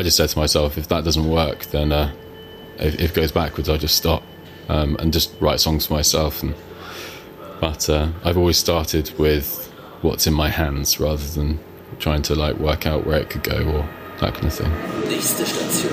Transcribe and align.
I 0.00 0.02
just 0.02 0.16
said 0.16 0.30
to 0.30 0.38
myself, 0.38 0.78
if 0.78 0.88
that 0.88 1.04
doesn't 1.04 1.28
work, 1.28 1.66
then 1.66 1.92
uh, 1.92 2.10
if, 2.78 2.94
if, 2.94 3.10
it 3.10 3.14
goes 3.14 3.32
backwards, 3.32 3.68
I'll 3.68 3.76
just 3.76 3.98
stop 3.98 4.22
um, 4.70 4.96
and 4.98 5.12
just 5.12 5.30
write 5.40 5.60
songs 5.60 5.84
for 5.84 5.92
myself. 5.92 6.42
And 6.42 6.54
but 7.60 7.86
uh, 7.90 8.08
I've 8.24 8.38
always 8.38 8.56
started 8.56 9.12
with 9.18 9.70
what's 10.00 10.26
in 10.26 10.32
my 10.32 10.48
hands 10.48 10.98
rather 10.98 11.22
than 11.22 11.60
trying 11.98 12.22
to 12.22 12.34
like 12.34 12.56
work 12.56 12.86
out 12.86 13.06
where 13.06 13.20
it 13.20 13.28
could 13.28 13.42
go 13.42 13.58
or 13.58 13.88
that 14.20 14.32
kind 14.32 14.46
of 14.46 14.54
thing. 14.54 14.72
Nächste 15.06 15.44
Station, 15.44 15.90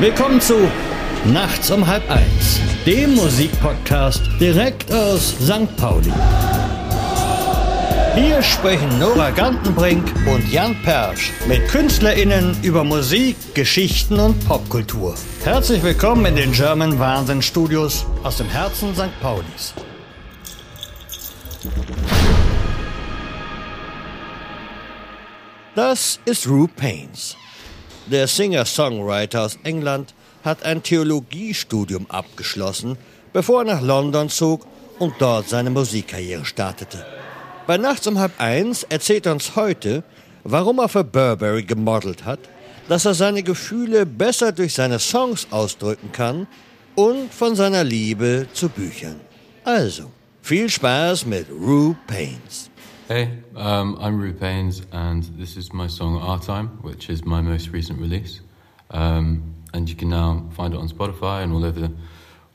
Willkommen 0.00 0.40
zu 0.40 0.68
Nachts 1.26 1.70
um 1.70 1.86
halb 1.86 2.02
eins, 2.10 2.58
dem 2.86 3.14
Musikpodcast 3.14 4.22
direkt 4.40 4.90
aus 4.90 5.36
St. 5.38 5.76
Pauli. 5.76 6.10
Hier 8.14 8.42
sprechen 8.42 8.98
Nora 8.98 9.30
Gantenbrink 9.30 10.12
und 10.26 10.50
Jan 10.50 10.74
Persch 10.82 11.30
mit 11.46 11.68
KünstlerInnen 11.68 12.56
über 12.62 12.82
Musik, 12.82 13.36
Geschichten 13.54 14.18
und 14.18 14.44
Popkultur. 14.46 15.14
Herzlich 15.44 15.80
willkommen 15.82 16.26
in 16.26 16.34
den 16.34 16.52
German 16.52 16.98
Wahnsinn 16.98 17.40
Studios 17.40 18.04
aus 18.24 18.38
dem 18.38 18.48
Herzen 18.48 18.94
St. 18.94 19.20
Paulis. 19.20 19.74
Das 25.76 26.18
ist 26.24 26.48
Rue 26.48 26.68
Paynes. 26.68 27.36
Der 28.06 28.26
Singer-Songwriter 28.26 29.42
aus 29.42 29.58
England 29.62 30.14
hat 30.44 30.64
ein 30.64 30.82
Theologiestudium 30.82 32.10
abgeschlossen, 32.10 32.98
bevor 33.32 33.60
er 33.60 33.74
nach 33.74 33.82
London 33.82 34.28
zog 34.28 34.66
und 34.98 35.14
dort 35.20 35.48
seine 35.48 35.70
Musikkarriere 35.70 36.44
startete. 36.44 37.19
Bei 37.70 37.78
Nachts 37.78 38.08
um 38.08 38.18
halb 38.18 38.32
eins 38.40 38.82
erzählt 38.82 39.26
er 39.26 39.32
uns 39.32 39.54
heute, 39.54 40.02
warum 40.42 40.80
er 40.80 40.88
für 40.88 41.04
Burberry 41.04 41.62
gemodelt 41.62 42.24
hat, 42.24 42.40
dass 42.88 43.04
er 43.04 43.14
seine 43.14 43.44
Gefühle 43.44 44.06
besser 44.06 44.50
durch 44.50 44.74
seine 44.74 44.98
Songs 44.98 45.46
ausdrücken 45.52 46.10
kann 46.10 46.48
und 46.96 47.32
von 47.32 47.54
seiner 47.54 47.84
Liebe 47.84 48.48
zu 48.54 48.68
Büchern. 48.68 49.20
Also, 49.62 50.10
viel 50.42 50.68
Spaß 50.68 51.26
mit 51.26 51.46
Rue 51.48 51.94
Paynes. 52.08 52.70
Hey, 53.06 53.28
um, 53.54 53.96
I'm 54.00 54.20
Rue 54.20 54.32
Paynes, 54.32 54.82
and 54.90 55.22
this 55.38 55.56
is 55.56 55.72
my 55.72 55.88
song 55.88 56.16
Our 56.16 56.40
Time, 56.40 56.70
which 56.82 57.08
is 57.08 57.24
my 57.24 57.40
most 57.40 57.72
recent 57.72 58.00
release. 58.00 58.40
Um, 58.88 59.44
and 59.72 59.88
you 59.88 59.94
can 59.94 60.08
now 60.08 60.42
find 60.56 60.74
it 60.74 60.80
on 60.80 60.88
Spotify 60.88 61.44
and 61.44 61.52
all 61.52 61.64
over 61.64 61.78
the, 61.78 61.92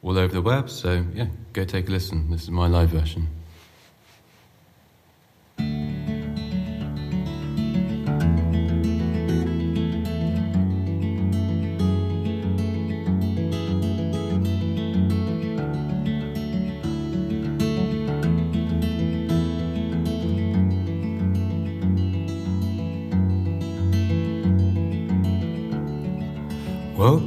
all 0.03 0.17
over 0.17 0.33
the 0.33 0.41
web. 0.41 0.69
So 0.69 1.05
yeah, 1.15 1.27
go 1.53 1.63
take 1.63 1.87
a 1.87 1.91
listen. 1.93 2.29
This 2.31 2.43
is 2.43 2.51
my 2.51 2.67
live 2.67 2.89
version. 2.89 3.29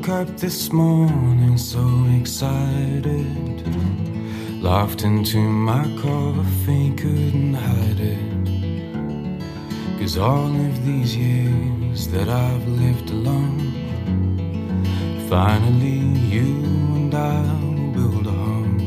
Woke 0.09 0.29
up 0.29 0.37
this 0.39 0.73
morning 0.73 1.59
so 1.59 1.87
excited. 2.19 3.63
Laughed 4.63 5.03
into 5.03 5.37
my 5.39 5.85
coffee, 6.01 6.93
couldn't 6.97 7.53
hide 7.53 8.01
it. 8.01 8.41
Cause 10.01 10.17
all 10.17 10.47
of 10.47 10.87
these 10.87 11.15
years 11.15 12.09
that 12.09 12.27
I've 12.27 12.67
lived 12.69 13.11
alone, 13.11 13.61
finally 15.29 16.01
you 16.35 16.65
and 16.97 17.15
I 17.15 17.43
will 17.61 17.93
build 17.93 18.27
a 18.29 18.31
home. 18.31 18.79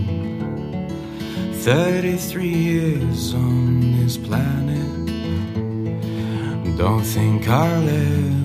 33 1.54 2.48
years 2.48 3.36
on 3.36 3.92
this 4.00 4.18
planet. 4.18 4.90
Don't 6.78 7.04
think 7.04 7.48
I'll 7.48 7.90
ever 7.90 8.41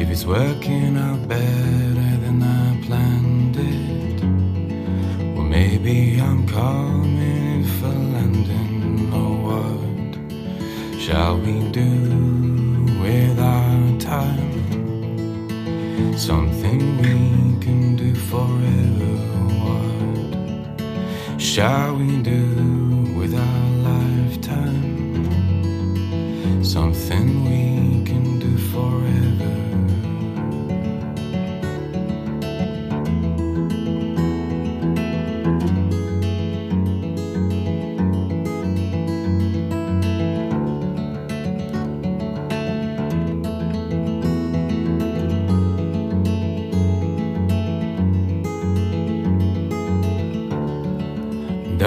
If 0.00 0.08
it's 0.08 0.24
working 0.24 0.96
out 0.96 1.28
better 1.28 2.16
than 2.24 2.42
I 2.42 2.80
planned 2.86 3.54
it, 3.54 4.22
well, 5.34 5.44
maybe 5.44 6.18
I'm 6.18 6.46
coming 6.48 7.64
for 7.78 7.88
landing. 7.88 9.10
Oh, 9.12 9.34
what 9.48 10.98
shall 10.98 11.36
we 11.36 11.68
do 11.70 11.90
with 13.02 13.38
our 13.38 13.98
time? 13.98 14.62
Something 16.16 16.96
we 17.02 17.58
can 17.60 17.94
do 17.96 18.14
forever. 18.14 19.16
What 19.66 20.80
shall 21.38 21.94
we 21.96 22.22
do 22.22 22.69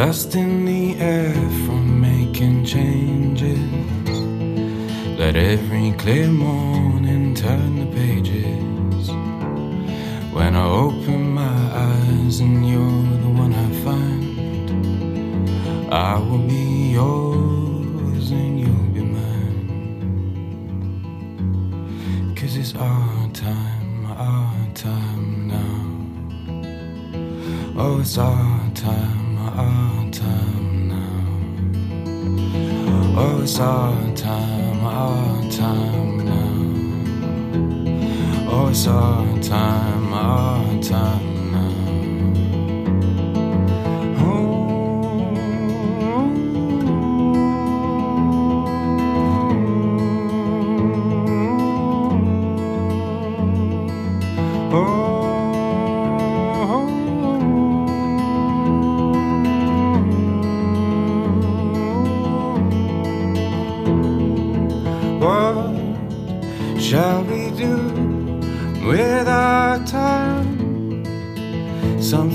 Dust 0.05 0.35
in 0.35 0.65
the 0.65 0.97
air 0.97 1.33
from 1.63 2.01
making 2.01 2.65
changes. 2.65 3.69
Let 5.17 5.37
every 5.37 5.93
clear 5.93 6.27
morning 6.27 7.33
turn 7.33 7.79
the 7.79 7.85
pages. 7.95 9.09
When 10.35 10.57
I 10.57 10.65
open 10.65 11.21
my 11.33 11.57
eyes 11.87 12.41
and 12.41 12.67
you're 12.69 13.17
the 13.25 13.31
one 13.43 13.53
I 13.53 13.69
find, 13.85 14.23
I 15.93 16.19
will 16.19 16.45
be 16.55 16.91
yours 16.99 18.31
and 18.31 18.59
you'll 18.59 18.91
be 18.97 19.03
mine. 19.17 19.63
Cause 22.35 22.57
it's 22.57 22.75
our 22.75 23.29
time, 23.31 24.05
our 24.07 24.67
time 24.73 25.47
now. 25.47 25.79
Oh, 27.77 28.01
it's 28.01 28.17
our 28.17 28.42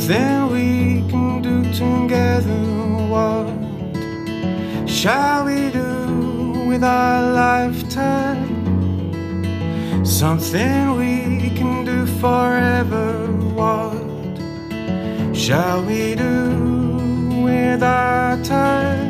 Something 0.09 0.51
we 0.51 1.05
can 1.11 1.43
do 1.43 1.63
together. 1.73 2.63
What 3.13 3.47
shall 4.89 5.45
we 5.45 5.71
do 5.71 6.65
with 6.67 6.83
our 6.83 7.33
lifetime? 7.33 8.49
Something 10.05 10.97
we 10.97 11.51
can 11.51 11.85
do 11.85 12.07
forever. 12.21 13.27
What 13.55 13.95
shall 15.37 15.85
we 15.85 16.15
do 16.15 17.43
with 17.45 17.83
our 17.83 18.43
time? 18.43 19.08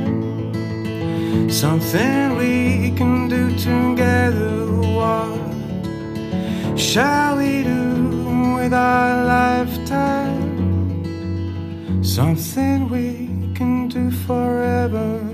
Something 1.51 2.37
we 2.37 2.93
can 2.95 3.29
do 3.29 3.49
together. 3.57 4.67
What 4.97 6.79
shall 6.79 7.39
we 7.39 7.63
do 7.65 8.55
with 8.55 8.75
our 8.75 9.25
lifetime? 9.25 10.45
Something 12.05 12.89
we 12.91 13.29
can 13.55 13.89
do 13.89 14.11
forever. 14.11 15.28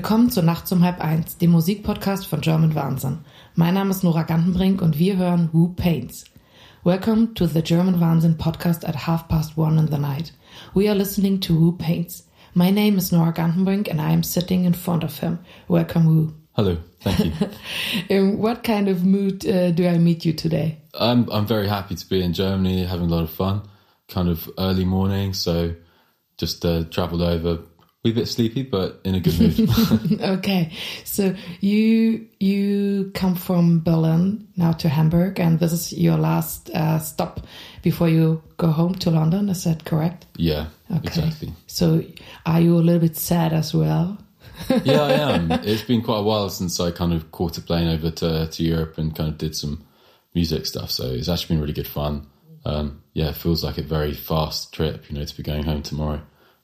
Willkommen 0.00 0.30
zur 0.30 0.44
Nacht 0.44 0.72
um 0.72 0.82
halb 0.82 0.98
eins, 1.04 1.36
dem 1.36 1.50
Musikpodcast 1.50 2.26
von 2.26 2.40
German 2.40 2.74
Wahnsinn. 2.74 3.18
Mein 3.54 3.74
Name 3.74 3.90
ist 3.90 4.02
Nora 4.02 4.22
Gantenbrink 4.22 4.80
und 4.80 4.98
wir 4.98 5.18
hören 5.18 5.50
Who 5.52 5.74
Paints. 5.76 6.24
Welcome 6.84 7.34
to 7.34 7.46
the 7.46 7.60
German 7.60 8.00
Wahnsinn 8.00 8.38
podcast 8.38 8.88
at 8.88 9.06
half 9.06 9.28
past 9.28 9.58
one 9.58 9.78
in 9.78 9.88
the 9.88 9.98
night. 9.98 10.32
We 10.72 10.88
are 10.88 10.96
listening 10.96 11.38
to 11.40 11.52
Who 11.52 11.72
Paints. 11.72 12.26
My 12.54 12.70
name 12.70 12.96
is 12.96 13.12
Nora 13.12 13.34
Gantenbrink 13.34 13.90
and 13.90 14.00
I 14.00 14.12
am 14.12 14.22
sitting 14.22 14.64
in 14.64 14.72
front 14.72 15.04
of 15.04 15.18
him. 15.18 15.38
Welcome, 15.68 16.04
Who. 16.04 16.32
Hello, 16.52 16.78
thank 17.00 17.18
you. 17.26 17.32
in 18.08 18.38
what 18.38 18.64
kind 18.64 18.88
of 18.88 19.04
mood 19.04 19.46
uh, 19.46 19.70
do 19.70 19.86
I 19.86 19.98
meet 19.98 20.24
you 20.24 20.32
today? 20.32 20.78
I'm 20.94 21.28
I'm 21.30 21.46
very 21.46 21.68
happy 21.68 21.94
to 21.94 22.08
be 22.08 22.22
in 22.22 22.32
Germany, 22.32 22.86
having 22.86 23.10
a 23.10 23.14
lot 23.14 23.24
of 23.24 23.30
fun. 23.30 23.68
Kind 24.08 24.30
of 24.30 24.48
early 24.56 24.86
morning, 24.86 25.34
so 25.34 25.74
just 26.38 26.64
uh, 26.64 26.84
travelled 26.84 27.20
over, 27.20 27.58
a 28.04 28.10
bit 28.12 28.26
sleepy, 28.26 28.62
but 28.62 29.00
in 29.04 29.14
a 29.14 29.20
good 29.20 29.38
mood. 29.38 30.20
okay, 30.38 30.72
so 31.04 31.34
you 31.60 32.26
you 32.38 33.10
come 33.14 33.34
from 33.34 33.80
Berlin 33.80 34.48
now 34.56 34.72
to 34.72 34.88
Hamburg, 34.88 35.38
and 35.38 35.60
this 35.60 35.72
is 35.72 35.92
your 35.92 36.16
last 36.16 36.70
uh, 36.70 36.98
stop 36.98 37.46
before 37.82 38.08
you 38.08 38.42
go 38.56 38.68
home 38.68 38.94
to 38.96 39.10
London. 39.10 39.48
Is 39.50 39.64
that 39.64 39.84
correct? 39.84 40.26
Yeah, 40.36 40.66
okay. 40.90 41.06
exactly. 41.08 41.52
So, 41.66 42.02
are 42.46 42.60
you 42.60 42.76
a 42.76 42.80
little 42.80 43.00
bit 43.00 43.16
sad 43.16 43.52
as 43.52 43.74
well? 43.74 44.18
yeah, 44.84 45.02
I 45.02 45.12
am. 45.12 45.52
It's 45.52 45.82
been 45.82 46.02
quite 46.02 46.18
a 46.18 46.22
while 46.22 46.48
since 46.48 46.80
I 46.80 46.90
kind 46.90 47.12
of 47.12 47.30
caught 47.32 47.58
a 47.58 47.60
plane 47.60 47.88
over 47.88 48.10
to 48.10 48.46
to 48.46 48.62
Europe 48.62 48.96
and 48.96 49.14
kind 49.14 49.28
of 49.28 49.36
did 49.36 49.54
some 49.54 49.84
music 50.34 50.64
stuff. 50.64 50.90
So 50.90 51.10
it's 51.10 51.28
actually 51.28 51.56
been 51.56 51.60
really 51.60 51.74
good 51.74 51.88
fun. 51.88 52.26
Um, 52.64 53.02
yeah, 53.12 53.28
it 53.28 53.36
feels 53.36 53.64
like 53.64 53.78
a 53.78 53.82
very 53.82 54.14
fast 54.14 54.72
trip, 54.72 55.10
you 55.10 55.18
know, 55.18 55.24
to 55.24 55.36
be 55.36 55.42
going 55.42 55.64
home 55.64 55.82
tomorrow. 55.82 56.20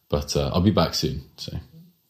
But 0.08 0.36
uh, 0.36 0.50
I'll 0.52 0.60
be 0.60 0.70
back 0.70 0.94
soon, 0.94 1.22
so 1.36 1.56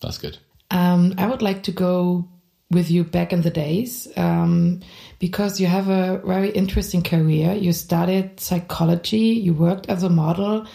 that's 0.00 0.18
good. 0.18 0.38
Um, 0.70 1.14
I 1.18 1.26
would 1.26 1.42
like 1.42 1.62
to 1.64 1.72
go 1.72 2.28
with 2.70 2.90
you 2.90 3.04
back 3.04 3.32
in 3.32 3.42
the 3.42 3.50
days 3.50 4.08
um, 4.16 4.80
because 5.18 5.60
you 5.60 5.66
have 5.66 5.88
a 5.88 6.18
very 6.24 6.50
interesting 6.50 7.02
career. 7.02 7.54
You 7.54 7.72
studied 7.72 8.40
psychology, 8.40 9.18
you 9.18 9.54
worked 9.54 9.88
as 9.88 10.02
a 10.02 10.08
model. 10.10 10.66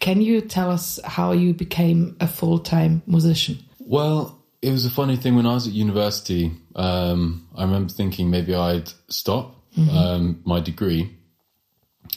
Can 0.00 0.20
you 0.20 0.40
tell 0.40 0.70
us 0.70 0.98
how 1.04 1.32
you 1.32 1.54
became 1.54 2.16
a 2.20 2.26
full 2.26 2.58
time 2.58 3.02
musician? 3.06 3.58
Well, 3.78 4.42
it 4.60 4.70
was 4.70 4.84
a 4.84 4.90
funny 4.90 5.16
thing 5.16 5.36
when 5.36 5.46
I 5.46 5.54
was 5.54 5.66
at 5.66 5.72
university. 5.72 6.52
Um, 6.74 7.48
I 7.56 7.62
remember 7.62 7.92
thinking 7.92 8.28
maybe 8.28 8.54
I'd 8.54 8.90
stop 9.08 9.54
mm 9.76 9.88
-hmm. 9.88 10.34
my 10.44 10.60
degree 10.60 11.16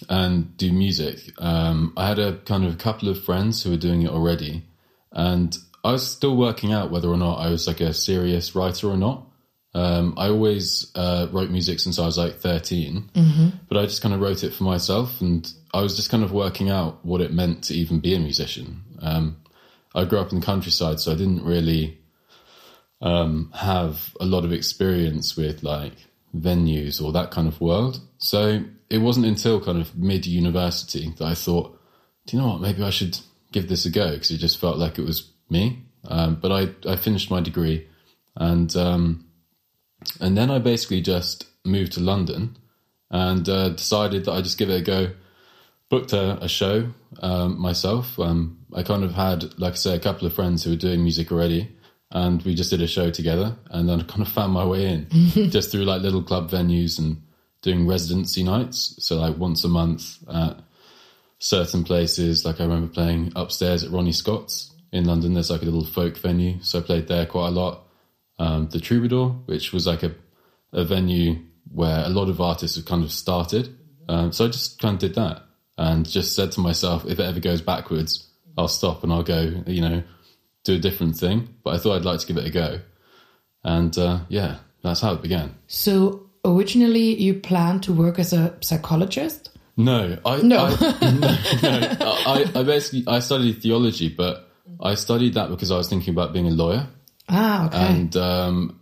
and 0.07 0.55
do 0.57 0.71
music. 0.71 1.19
Um, 1.37 1.93
I 1.97 2.07
had 2.07 2.19
a 2.19 2.37
kind 2.37 2.65
of 2.65 2.73
a 2.73 2.77
couple 2.77 3.09
of 3.09 3.23
friends 3.23 3.63
who 3.63 3.71
were 3.71 3.77
doing 3.77 4.01
it 4.01 4.09
already, 4.09 4.65
and 5.11 5.57
I 5.83 5.93
was 5.93 6.09
still 6.09 6.35
working 6.35 6.71
out 6.71 6.91
whether 6.91 7.07
or 7.07 7.17
not 7.17 7.35
I 7.35 7.49
was 7.49 7.67
like 7.67 7.81
a 7.81 7.93
serious 7.93 8.55
writer 8.55 8.87
or 8.87 8.97
not. 8.97 9.25
Um, 9.73 10.15
I 10.17 10.29
always 10.29 10.91
uh, 10.95 11.27
wrote 11.31 11.51
music 11.51 11.79
since 11.79 11.99
I 11.99 12.05
was 12.05 12.17
like 12.17 12.39
13, 12.39 13.09
mm-hmm. 13.13 13.49
but 13.67 13.77
I 13.77 13.85
just 13.85 14.01
kind 14.01 14.15
of 14.15 14.19
wrote 14.21 14.43
it 14.43 14.53
for 14.53 14.63
myself, 14.63 15.21
and 15.21 15.51
I 15.73 15.81
was 15.81 15.95
just 15.95 16.09
kind 16.09 16.23
of 16.23 16.31
working 16.31 16.69
out 16.69 17.05
what 17.05 17.21
it 17.21 17.33
meant 17.33 17.65
to 17.65 17.75
even 17.75 17.99
be 17.99 18.15
a 18.15 18.19
musician. 18.19 18.81
Um, 19.01 19.37
I 19.93 20.05
grew 20.05 20.19
up 20.19 20.31
in 20.31 20.39
the 20.39 20.45
countryside, 20.45 20.99
so 20.99 21.11
I 21.11 21.15
didn't 21.15 21.43
really 21.43 21.99
um, 23.01 23.51
have 23.55 24.15
a 24.19 24.25
lot 24.25 24.43
of 24.43 24.51
experience 24.51 25.37
with 25.37 25.63
like 25.63 25.93
venues 26.35 27.01
or 27.01 27.11
that 27.11 27.31
kind 27.31 27.47
of 27.47 27.61
world. 27.61 28.01
So 28.17 28.63
it 28.89 28.99
wasn't 28.99 29.25
until 29.25 29.63
kind 29.63 29.79
of 29.79 29.95
mid 29.95 30.25
university 30.25 31.13
that 31.17 31.25
I 31.25 31.35
thought, 31.35 31.79
do 32.25 32.37
you 32.37 32.41
know 32.41 32.49
what? 32.49 32.61
Maybe 32.61 32.83
I 32.83 32.89
should 32.89 33.17
give 33.51 33.67
this 33.67 33.85
a 33.85 33.89
go 33.89 34.13
because 34.13 34.31
it 34.31 34.37
just 34.37 34.59
felt 34.59 34.77
like 34.77 34.99
it 34.99 35.05
was 35.05 35.31
me. 35.49 35.83
Um, 36.05 36.35
but 36.35 36.51
I, 36.51 36.89
I 36.89 36.95
finished 36.95 37.29
my 37.29 37.41
degree 37.41 37.87
and, 38.35 38.73
um, 38.75 39.25
and 40.21 40.37
then 40.37 40.49
I 40.49 40.59
basically 40.59 41.01
just 41.01 41.45
moved 41.65 41.93
to 41.93 41.99
London 41.99 42.57
and 43.11 43.47
uh, 43.49 43.69
decided 43.69 44.25
that 44.25 44.31
I'd 44.33 44.43
just 44.43 44.57
give 44.57 44.69
it 44.69 44.81
a 44.81 44.83
go. 44.83 45.11
Booked 45.89 46.13
a, 46.13 46.37
a 46.43 46.47
show 46.47 46.93
um, 47.21 47.59
myself. 47.59 48.19
Um, 48.19 48.59
I 48.75 48.83
kind 48.83 49.03
of 49.03 49.13
had, 49.13 49.59
like 49.59 49.73
I 49.73 49.77
say, 49.77 49.95
a 49.95 49.99
couple 49.99 50.27
of 50.27 50.33
friends 50.33 50.63
who 50.63 50.69
were 50.71 50.75
doing 50.75 51.01
music 51.01 51.31
already, 51.31 51.75
and 52.11 52.41
we 52.43 52.55
just 52.55 52.69
did 52.69 52.81
a 52.81 52.87
show 52.87 53.11
together. 53.11 53.55
And 53.69 53.87
then 53.87 54.01
I 54.01 54.03
kind 54.03 54.21
of 54.21 54.29
found 54.29 54.53
my 54.53 54.65
way 54.65 54.87
in 54.87 55.07
just 55.49 55.71
through 55.71 55.85
like 55.85 56.01
little 56.01 56.23
club 56.23 56.49
venues 56.49 56.97
and 56.97 57.21
doing 57.61 57.87
residency 57.87 58.43
nights. 58.43 58.95
So 58.99 59.17
like 59.17 59.37
once 59.37 59.63
a 59.63 59.69
month 59.69 60.17
at 60.33 60.59
certain 61.39 61.83
places. 61.83 62.45
Like 62.45 62.59
I 62.59 62.63
remember 62.63 62.91
playing 62.91 63.31
upstairs 63.35 63.83
at 63.83 63.91
Ronnie 63.91 64.11
Scott's 64.11 64.73
in 64.91 65.05
London. 65.05 65.33
There's 65.33 65.51
like 65.51 65.61
a 65.61 65.65
little 65.65 65.85
folk 65.85 66.17
venue, 66.17 66.61
so 66.61 66.79
I 66.79 66.81
played 66.81 67.07
there 67.07 67.25
quite 67.25 67.47
a 67.47 67.51
lot. 67.51 67.85
Um, 68.37 68.69
the 68.69 68.79
Troubadour, 68.79 69.29
which 69.45 69.73
was 69.73 69.87
like 69.87 70.03
a 70.03 70.13
a 70.71 70.83
venue 70.83 71.39
where 71.71 72.05
a 72.05 72.09
lot 72.09 72.29
of 72.29 72.39
artists 72.41 72.77
have 72.77 72.85
kind 72.85 73.03
of 73.03 73.11
started. 73.11 73.75
Um, 74.07 74.31
so 74.31 74.45
I 74.45 74.47
just 74.49 74.79
kind 74.79 74.93
of 74.95 74.99
did 74.99 75.15
that 75.15 75.43
and 75.77 76.07
just 76.07 76.35
said 76.35 76.51
to 76.53 76.59
myself, 76.59 77.05
if 77.05 77.19
it 77.19 77.23
ever 77.23 77.39
goes 77.39 77.61
backwards, 77.61 78.27
I'll 78.57 78.67
stop 78.67 79.03
and 79.03 79.13
I'll 79.13 79.23
go, 79.23 79.63
you 79.65 79.81
know, 79.81 80.03
do 80.63 80.75
a 80.75 80.79
different 80.79 81.17
thing. 81.17 81.55
But 81.63 81.75
I 81.75 81.77
thought 81.77 81.95
I'd 81.95 82.05
like 82.05 82.19
to 82.19 82.27
give 82.27 82.37
it 82.37 82.45
a 82.45 82.49
go. 82.49 82.79
And 83.63 83.97
uh, 83.97 84.19
yeah, 84.29 84.57
that's 84.83 85.01
how 85.01 85.13
it 85.13 85.21
began. 85.21 85.55
So 85.67 86.29
originally 86.45 87.15
you 87.15 87.35
planned 87.35 87.83
to 87.83 87.93
work 87.93 88.19
as 88.19 88.33
a 88.33 88.55
psychologist? 88.61 89.49
No, 89.77 90.17
I 90.25 90.41
no, 90.41 90.65
I, 90.65 90.69
no, 91.01 91.69
no. 91.69 92.11
I, 92.25 92.51
I 92.53 92.63
basically 92.63 93.05
I 93.07 93.19
studied 93.19 93.61
theology, 93.61 94.09
but 94.09 94.49
I 94.81 94.95
studied 94.95 95.35
that 95.35 95.49
because 95.49 95.71
I 95.71 95.77
was 95.77 95.87
thinking 95.87 96.13
about 96.13 96.33
being 96.33 96.47
a 96.47 96.51
lawyer. 96.51 96.87
Ah, 97.29 97.67
okay. 97.67 97.77
And 97.77 98.15
um, 98.17 98.79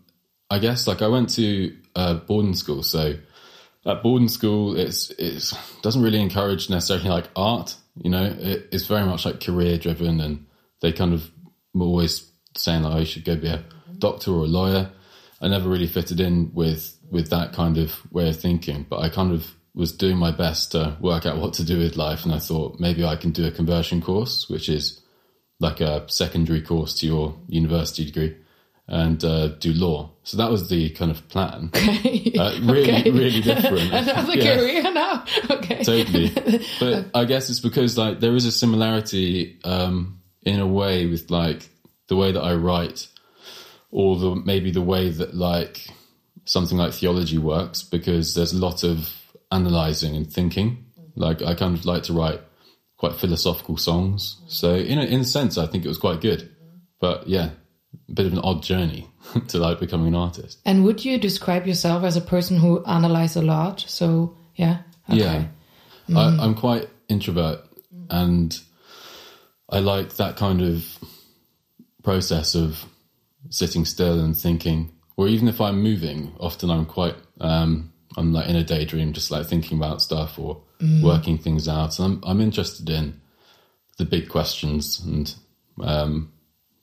I 0.50 0.58
guess 0.58 0.88
like 0.88 1.04
I 1.04 1.08
went 1.08 1.30
to 1.36 1.76
uh, 1.96 2.16
boarding 2.16 2.56
school, 2.56 2.82
so 2.82 3.16
at 3.86 4.02
boarding 4.02 4.28
school, 4.28 4.76
it's 4.76 5.12
it's 5.12 5.56
doesn't 5.82 6.02
really 6.02 6.20
encourage 6.20 6.70
necessarily 6.70 7.10
like 7.10 7.30
art. 7.36 7.76
You 8.02 8.10
know, 8.10 8.26
it, 8.26 8.68
it's 8.72 8.88
very 8.88 9.06
much 9.06 9.26
like 9.26 9.40
career 9.40 9.78
driven, 9.78 10.20
and 10.20 10.48
they 10.82 10.92
kind 10.92 11.14
of 11.14 11.30
always 11.82 12.30
saying 12.56 12.84
that 12.84 12.90
like, 12.90 13.02
I 13.02 13.04
should 13.04 13.26
go 13.26 13.36
be 13.36 13.48
a 13.48 13.64
doctor 13.98 14.32
or 14.32 14.44
a 14.44 14.48
lawyer. 14.48 14.92
I 15.42 15.48
never 15.48 15.70
really 15.70 15.88
fitted 15.88 16.20
in 16.20 16.52
with 16.54 16.98
with 17.10 17.30
that 17.30 17.54
kind 17.54 17.78
of 17.78 18.00
way 18.12 18.30
of 18.30 18.40
thinking, 18.40 18.86
but 18.90 19.00
I 19.00 19.10
kind 19.10 19.32
of 19.32 19.54
was 19.74 19.92
doing 19.92 20.18
my 20.18 20.32
best 20.32 20.72
to 20.72 20.98
work 21.00 21.26
out 21.26 21.38
what 21.38 21.54
to 21.54 21.64
do 21.64 21.78
with 21.78 21.96
life, 21.96 22.26
and 22.26 22.34
I 22.34 22.40
thought 22.40 22.80
maybe 22.80 23.06
I 23.06 23.16
can 23.16 23.32
do 23.32 23.46
a 23.46 23.52
conversion 23.52 24.02
course, 24.02 24.50
which 24.50 24.70
is 24.70 25.02
like 25.60 25.80
a 25.80 26.04
secondary 26.10 26.62
course 26.62 26.96
to 27.00 27.08
your 27.08 27.36
university 27.48 28.06
degree, 28.06 28.36
and 28.88 29.24
uh, 29.24 29.50
do 29.60 29.74
law. 29.74 30.12
So 30.24 30.38
that 30.38 30.50
was 30.50 30.70
the 30.70 30.90
kind 30.92 31.12
of 31.12 31.28
plan. 31.30 31.72
Okay. 31.78 32.34
Uh, 32.38 32.60
really, 32.62 32.82
okay. 32.84 33.12
really 33.12 33.42
different. 33.42 33.92
Another 33.94 34.36
yeah. 34.36 34.56
career 34.56 34.84
now. 34.84 35.26
Okay. 35.50 35.84
Totally. 35.84 36.62
But 36.80 37.10
I 37.14 37.26
guess 37.26 37.50
it's 37.50 37.60
because 37.60 37.98
like 37.98 38.20
there 38.20 38.36
is 38.36 38.46
a 38.46 38.52
similarity 38.52 39.60
um, 39.64 40.22
in 40.48 40.60
a 40.60 40.68
way 40.68 41.06
with 41.06 41.30
like 41.30 41.70
the 42.08 42.16
way 42.16 42.32
that 42.32 42.42
I 42.42 42.56
write, 42.56 43.08
or 43.92 44.18
the 44.18 44.36
maybe 44.36 44.72
the 44.72 44.82
way 44.82 45.10
that 45.10 45.36
like 45.36 45.88
something 46.46 46.78
like 46.78 46.94
theology 46.94 47.38
works 47.38 47.84
because 47.84 48.34
there's 48.34 48.54
a 48.54 48.58
lot 48.58 48.84
of 48.84 49.14
analyzing 49.52 50.16
and 50.16 50.32
thinking. 50.32 50.86
Like 51.16 51.42
I 51.42 51.54
kind 51.56 51.78
of 51.78 51.86
like 51.86 52.04
to 52.04 52.14
write 52.14 52.42
quite 52.98 53.16
philosophical 53.16 53.78
songs. 53.78 54.42
So 54.48 54.76
in 54.76 55.00
a, 55.00 55.04
in 55.04 55.22
a 55.22 55.26
sense, 55.26 55.58
I 55.58 55.66
think 55.68 55.84
it 55.84 55.88
was 55.88 55.98
quite 55.98 56.22
good. 56.22 56.50
But 57.00 57.28
yeah, 57.28 57.50
a 58.08 58.12
bit 58.12 58.26
of 58.26 58.34
an 58.34 58.40
odd 58.40 58.64
journey 58.64 59.08
to 59.50 59.58
like 59.58 59.80
becoming 59.80 60.08
an 60.08 60.16
artist. 60.16 60.60
And 60.66 60.84
would 60.86 61.04
you 61.04 61.18
describe 61.18 61.68
yourself 61.68 62.04
as 62.04 62.16
a 62.16 62.22
person 62.22 62.58
who 62.58 62.84
analyze 62.86 63.36
a 63.36 63.42
lot? 63.42 63.82
So 63.88 64.38
yeah, 64.56 64.80
okay. 65.10 65.20
yeah, 65.20 65.46
mm. 66.10 66.18
I, 66.18 66.44
I'm 66.44 66.56
quite 66.56 66.90
introvert, 67.10 67.60
and 68.10 68.58
I 69.70 69.80
like 69.80 70.16
that 70.16 70.38
kind 70.38 70.62
of 70.62 70.86
process 72.04 72.56
of 72.56 72.86
sitting 73.50 73.86
still 73.86 74.20
and 74.20 74.36
thinking 74.36 74.92
or 75.18 75.28
even 75.28 75.48
if 75.48 75.60
I'm 75.60 75.82
moving, 75.82 76.34
often 76.40 76.70
I'm 76.70 76.86
quite 76.86 77.16
um, 77.42 77.92
I'm 78.16 78.32
like 78.34 78.48
in 78.48 78.56
a 78.56 78.64
daydream, 78.64 79.14
just 79.14 79.32
like 79.32 79.48
thinking 79.48 79.78
about 79.78 80.02
stuff 80.02 80.40
or 80.40 80.62
mm. 80.80 81.04
working 81.04 81.38
things 81.38 81.68
out. 81.68 82.00
And 82.00 82.06
I'm 82.24 82.24
I'm 82.24 82.42
interested 82.42 82.90
in 82.90 83.20
the 83.98 84.06
big 84.06 84.30
questions 84.30 85.02
and 85.04 85.34
um, 85.82 86.32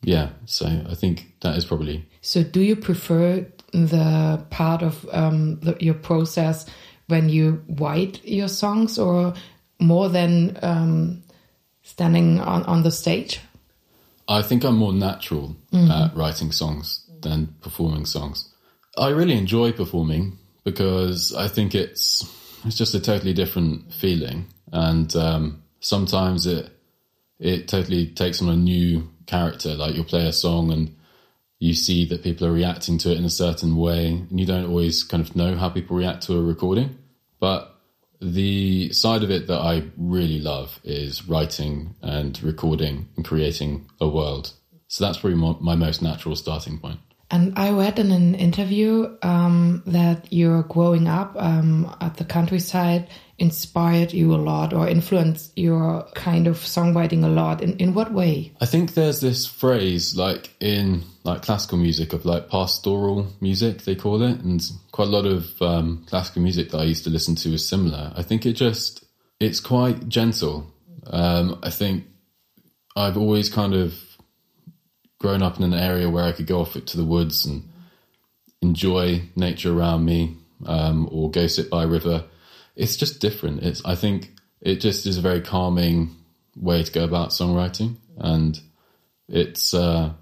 yeah. 0.03 0.31
So 0.47 0.67
I 0.67 0.95
think 0.95 1.35
that 1.41 1.57
is 1.57 1.65
probably. 1.65 2.07
So 2.21 2.43
do 2.43 2.61
you 2.61 2.77
prefer 2.77 3.47
the 3.73 4.45
part 4.51 4.83
of 4.83 5.09
um, 5.13 5.61
the, 5.61 5.77
your 5.81 5.95
process 5.95 6.67
when 7.07 7.29
you 7.29 7.63
write 7.69 8.25
your 8.25 8.49
songs, 8.49 8.99
or 8.99 9.35
more 9.79 10.09
than 10.09 10.59
um, 10.63 11.23
standing 11.85 12.41
on, 12.41 12.65
on 12.65 12.83
the 12.83 12.91
stage? 12.91 13.41
I 14.27 14.43
think 14.43 14.65
I'm 14.65 14.77
more 14.77 14.93
natural 14.93 15.55
at 15.73 16.17
writing 16.17 16.51
songs 16.51 17.07
than 17.21 17.55
performing 17.61 18.07
songs. 18.07 18.53
I 18.97 19.09
really 19.09 19.37
enjoy 19.37 19.73
performing 19.73 20.39
because 20.65 21.35
I 21.35 21.49
think 21.49 21.75
it's 21.75 22.29
it's 22.65 22.77
just 22.77 22.95
a 22.95 23.01
totally 23.01 23.35
different 23.35 23.93
feeling, 23.93 24.47
and 24.73 25.15
um, 25.15 25.63
sometimes 25.81 26.47
it 26.47 26.71
it 27.39 27.69
totally 27.69 28.07
takes 28.07 28.41
on 28.41 28.49
a 28.49 28.57
new 28.57 29.11
character. 29.27 29.75
Like 29.75 29.95
you'll 29.95 30.05
play 30.05 30.27
a 30.27 30.33
song 30.33 30.73
and 30.73 30.97
you 31.59 31.75
see 31.75 32.07
that 32.07 32.23
people 32.23 32.47
are 32.47 32.53
reacting 32.53 32.99
to 32.99 33.13
it 33.13 33.19
in 33.19 33.25
a 33.25 33.31
certain 33.31 33.77
way, 33.77 34.09
and 34.09 34.41
you 34.41 34.47
don't 34.47 34.67
always 34.67 35.03
kind 35.03 35.23
of 35.23 35.37
know 35.37 35.57
how 35.57 35.69
people 35.69 35.97
react 35.97 36.23
to 36.25 36.39
a 36.39 36.43
recording. 36.43 36.99
But 37.41 37.74
the 38.33 38.93
side 38.93 39.23
of 39.23 39.31
it 39.31 39.47
that 39.49 39.59
I 39.61 39.85
really 39.97 40.41
love 40.41 40.81
is 40.83 41.29
writing 41.29 41.95
and 42.01 42.41
recording 42.43 43.09
and 43.17 43.25
creating 43.25 43.91
a 44.01 44.09
world. 44.09 44.53
So 44.89 45.05
that's 45.05 45.19
probably 45.19 45.39
my, 45.39 45.57
my 45.61 45.75
most 45.75 46.03
natural 46.03 46.37
starting 46.37 46.79
point. 46.79 47.01
And 47.31 47.59
I 47.59 47.71
read 47.71 47.99
in 47.99 48.13
an 48.13 48.35
interview 48.35 49.17
um, 49.23 49.83
that 49.87 50.33
your 50.33 50.63
growing 50.63 51.09
up 51.09 51.35
um, 51.37 51.95
at 52.01 52.17
the 52.17 52.25
countryside 52.25 53.09
inspired 53.39 54.13
you 54.13 54.35
a 54.35 54.37
lot 54.37 54.73
or 54.73 54.87
influenced 54.87 55.57
your 55.59 56.07
kind 56.15 56.47
of 56.47 56.59
songwriting 56.59 57.25
a 57.25 57.29
lot. 57.29 57.61
In, 57.61 57.77
in 57.79 57.95
what 57.95 58.13
way? 58.13 58.53
I 58.61 58.67
think 58.67 58.95
there's 58.95 59.21
this 59.21 59.47
phrase 59.47 60.17
like 60.17 60.51
in 60.61 61.03
like 61.25 61.41
classical 61.41 61.79
music 61.79 62.13
of 62.13 62.27
like 62.27 62.51
pastoral 62.51 63.27
music 63.41 63.83
they 63.83 63.97
call 63.97 64.23
it, 64.23 64.41
and 64.41 64.63
quite 64.93 65.09
a 65.09 65.11
lot 65.11 65.25
of 65.25 65.61
um, 65.63 66.05
classical 66.07 66.43
music 66.43 66.71
that 66.71 66.79
I 66.79 66.85
used 66.85 67.05
to 67.05 67.11
listen 67.11 67.35
to 67.37 67.55
is 67.55 67.67
similar. 67.67 68.13
I 68.15 68.23
think 68.23 68.45
it 68.47 68.53
just 68.53 69.05
it's 69.41 69.59
quite 69.59 70.09
gentle. 70.09 70.71
Um, 71.07 71.59
I 71.63 71.71
think 71.71 72.05
I've 72.95 73.17
always 73.17 73.49
kind 73.49 73.75
of 73.75 73.95
grown 75.19 75.43
up 75.43 75.57
in 75.57 75.65
an 75.65 75.75
area 75.75 76.11
where 76.11 76.25
I 76.25 76.33
could 76.33 76.47
go 76.47 76.61
off 76.61 76.75
to 76.75 76.97
the 76.97 77.05
woods 77.05 77.47
and 77.47 77.69
enjoy 78.61 79.23
nature 79.35 79.77
around 79.77 80.05
me, 80.05 80.37
um, 80.67 81.09
or 81.11 81.31
go 81.31 81.47
sit 81.47 81.71
by 81.71 81.85
a 81.85 81.89
river. 81.89 82.25
It's 82.77 82.97
just 82.97 83.21
different. 83.21 83.63
It's 83.63 83.83
I 83.85 83.95
think 83.95 84.31
it 84.61 84.77
just 84.77 85.07
is 85.07 85.17
a 85.17 85.23
very 85.23 85.41
calming 85.41 86.17
way 86.55 86.83
to 86.83 86.93
go 86.93 87.03
about 87.03 87.31
songwriting, 87.31 87.97
and 88.19 88.61
it's 89.27 89.73
uh, 89.73 90.13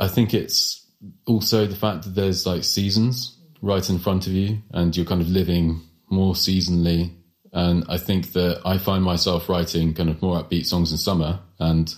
I 0.00 0.08
think 0.08 0.34
it's 0.34 0.86
also 1.26 1.66
the 1.66 1.76
fact 1.76 2.04
that 2.04 2.14
there's 2.14 2.46
like 2.46 2.64
seasons 2.64 3.36
right 3.62 3.88
in 3.88 3.98
front 3.98 4.26
of 4.26 4.32
you, 4.32 4.62
and 4.72 4.96
you're 4.96 5.06
kind 5.06 5.20
of 5.20 5.28
living 5.28 5.82
more 6.08 6.34
seasonally. 6.34 7.12
And 7.52 7.84
I 7.88 7.98
think 7.98 8.32
that 8.32 8.62
I 8.64 8.78
find 8.78 9.04
myself 9.04 9.48
writing 9.48 9.92
kind 9.92 10.08
of 10.08 10.22
more 10.22 10.42
upbeat 10.42 10.66
songs 10.66 10.92
in 10.92 10.98
summer 10.98 11.40
and 11.58 11.94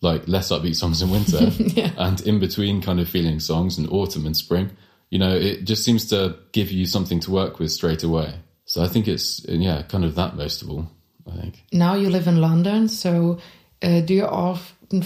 like 0.00 0.26
less 0.28 0.50
upbeat 0.50 0.76
songs 0.76 1.02
in 1.02 1.10
winter, 1.10 1.50
and 1.98 2.20
in 2.22 2.38
between 2.38 2.80
kind 2.80 3.00
of 3.00 3.08
feeling 3.08 3.40
songs 3.40 3.78
in 3.78 3.86
autumn 3.88 4.26
and 4.26 4.36
spring. 4.36 4.70
You 5.10 5.18
know, 5.18 5.34
it 5.36 5.64
just 5.64 5.84
seems 5.84 6.06
to 6.06 6.36
give 6.52 6.72
you 6.72 6.86
something 6.86 7.20
to 7.20 7.30
work 7.30 7.58
with 7.58 7.70
straight 7.70 8.02
away. 8.02 8.34
So 8.64 8.82
I 8.82 8.88
think 8.88 9.06
it's 9.06 9.44
yeah, 9.48 9.82
kind 9.82 10.04
of 10.04 10.14
that 10.16 10.36
most 10.36 10.62
of 10.62 10.70
all. 10.70 10.90
I 11.28 11.40
think. 11.40 11.64
Now 11.72 11.94
you 11.94 12.08
live 12.08 12.28
in 12.28 12.40
London, 12.40 12.88
so 12.88 13.38
uh, 13.82 14.00
do 14.00 14.14
you 14.14 14.24
often 14.24 15.02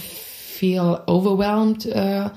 feel 0.61 1.03
overwhelmed 1.09 1.87
uh, 1.87 2.31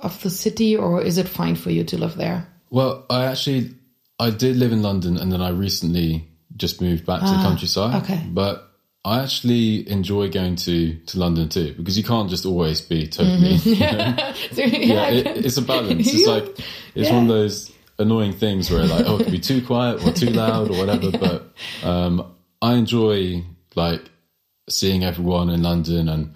of 0.00 0.22
the 0.22 0.28
city, 0.28 0.76
or 0.76 1.02
is 1.02 1.16
it 1.16 1.26
fine 1.26 1.56
for 1.56 1.70
you 1.70 1.84
to 1.84 1.96
live 1.96 2.14
there? 2.16 2.46
Well, 2.68 3.06
I 3.08 3.24
actually 3.24 3.74
I 4.20 4.28
did 4.28 4.56
live 4.56 4.72
in 4.72 4.82
London, 4.82 5.16
and 5.16 5.32
then 5.32 5.40
I 5.40 5.48
recently 5.48 6.28
just 6.54 6.82
moved 6.82 7.06
back 7.06 7.20
to 7.20 7.26
the 7.26 7.42
countryside. 7.42 8.02
okay. 8.02 8.22
but 8.28 8.70
I 9.04 9.22
actually 9.22 9.88
enjoy 9.88 10.28
going 10.30 10.56
to 10.56 10.96
to 10.96 11.18
London 11.18 11.48
too 11.48 11.74
because 11.78 11.96
you 11.96 12.04
can't 12.04 12.28
just 12.28 12.44
always 12.44 12.82
be 12.82 13.06
totally. 13.06 13.54
you 13.54 13.80
know, 13.80 13.86
yeah, 14.52 15.08
it, 15.08 15.46
it's 15.46 15.56
a 15.56 15.62
balance. 15.62 16.12
It's 16.12 16.26
like 16.26 16.58
it's 16.94 17.10
one 17.10 17.22
of 17.22 17.28
those 17.28 17.72
annoying 17.98 18.34
things 18.34 18.70
where 18.70 18.84
like 18.84 19.06
oh 19.06 19.18
it 19.18 19.24
can 19.24 19.32
be 19.32 19.38
too 19.38 19.64
quiet 19.64 20.04
or 20.04 20.12
too 20.12 20.30
loud 20.30 20.70
or 20.70 20.76
whatever. 20.76 21.10
But 21.10 21.52
um, 21.82 22.34
I 22.60 22.74
enjoy 22.74 23.44
like 23.74 24.02
seeing 24.68 25.04
everyone 25.04 25.48
in 25.48 25.62
London 25.62 26.08
and 26.08 26.35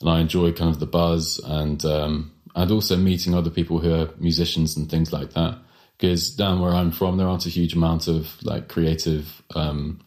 and 0.00 0.08
I 0.08 0.20
enjoy 0.20 0.52
kind 0.52 0.70
of 0.70 0.80
the 0.80 0.86
buzz 0.86 1.40
and 1.44 1.84
um, 1.84 2.32
and 2.54 2.70
also 2.70 2.96
meeting 2.96 3.34
other 3.34 3.50
people 3.50 3.78
who 3.78 3.92
are 3.92 4.10
musicians 4.18 4.76
and 4.76 4.90
things 4.90 5.12
like 5.12 5.32
that. 5.34 5.58
Because 5.96 6.30
down 6.30 6.60
where 6.60 6.72
I'm 6.72 6.92
from, 6.92 7.16
there 7.16 7.26
aren't 7.26 7.46
a 7.46 7.50
huge 7.50 7.74
amount 7.74 8.06
of 8.06 8.40
like 8.42 8.68
creative. 8.68 9.42
Um, 9.54 10.00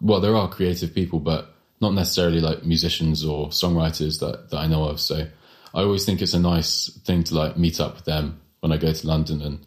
well, 0.00 0.20
there 0.20 0.36
are 0.36 0.48
creative 0.48 0.94
people, 0.94 1.20
but 1.20 1.54
not 1.80 1.94
necessarily 1.94 2.40
like 2.40 2.64
musicians 2.64 3.24
or 3.24 3.48
songwriters 3.48 4.20
that, 4.20 4.50
that 4.50 4.56
I 4.56 4.66
know 4.66 4.84
of. 4.84 5.00
So 5.00 5.26
I 5.74 5.80
always 5.80 6.04
think 6.04 6.20
it's 6.20 6.34
a 6.34 6.40
nice 6.40 6.90
thing 7.04 7.24
to 7.24 7.34
like 7.34 7.56
meet 7.56 7.80
up 7.80 7.94
with 7.94 8.04
them 8.04 8.40
when 8.60 8.72
I 8.72 8.76
go 8.76 8.92
to 8.92 9.06
London 9.06 9.40
and 9.42 9.66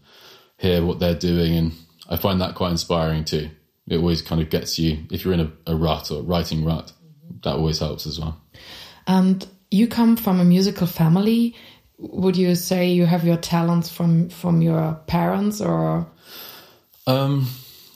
hear 0.57 0.85
what 0.85 0.99
they're 0.99 1.15
doing. 1.15 1.55
And 1.55 1.71
I 2.07 2.17
find 2.17 2.41
that 2.41 2.55
quite 2.55 2.71
inspiring 2.71 3.25
too. 3.25 3.49
It 3.87 3.97
always 3.97 4.21
kind 4.21 4.41
of 4.41 4.49
gets 4.49 4.77
you, 4.77 5.05
if 5.11 5.25
you're 5.25 5.33
in 5.33 5.39
a, 5.39 5.51
a 5.65 5.75
rut 5.75 6.11
or 6.11 6.21
writing 6.21 6.63
rut, 6.63 6.93
that 7.43 7.55
always 7.55 7.79
helps 7.79 8.05
as 8.05 8.19
well. 8.19 8.39
And 9.09 9.45
you 9.71 9.87
come 9.87 10.15
from 10.17 10.39
a 10.39 10.45
musical 10.45 10.85
family. 10.85 11.55
Would 11.97 12.37
you 12.37 12.53
say 12.53 12.91
you 12.91 13.07
have 13.07 13.25
your 13.25 13.37
talents 13.37 13.89
from 13.89 14.29
from 14.29 14.61
your 14.61 14.93
parents, 15.07 15.61
or 15.61 16.07
Um, 17.07 17.47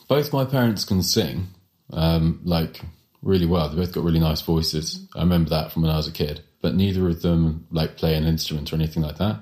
both 0.08 0.34
my 0.34 0.44
parents 0.44 0.86
can 0.86 1.04
sing, 1.04 1.50
um, 1.92 2.42
like 2.44 2.82
really 3.22 3.46
well. 3.46 3.70
They 3.70 3.76
both 3.76 3.94
got 3.94 4.04
really 4.04 4.20
nice 4.20 4.42
voices. 4.42 5.08
I 5.16 5.20
remember 5.20 5.52
that 5.52 5.72
from 5.72 5.84
when 5.84 5.92
I 5.92 5.98
was 5.98 6.08
a 6.08 6.12
kid. 6.12 6.42
But 6.62 6.74
neither 6.74 7.08
of 7.08 7.22
them 7.22 7.68
like 7.70 7.96
play 7.96 8.16
an 8.16 8.26
instrument 8.26 8.74
or 8.74 8.78
anything 8.78 9.04
like 9.04 9.18
that. 9.18 9.38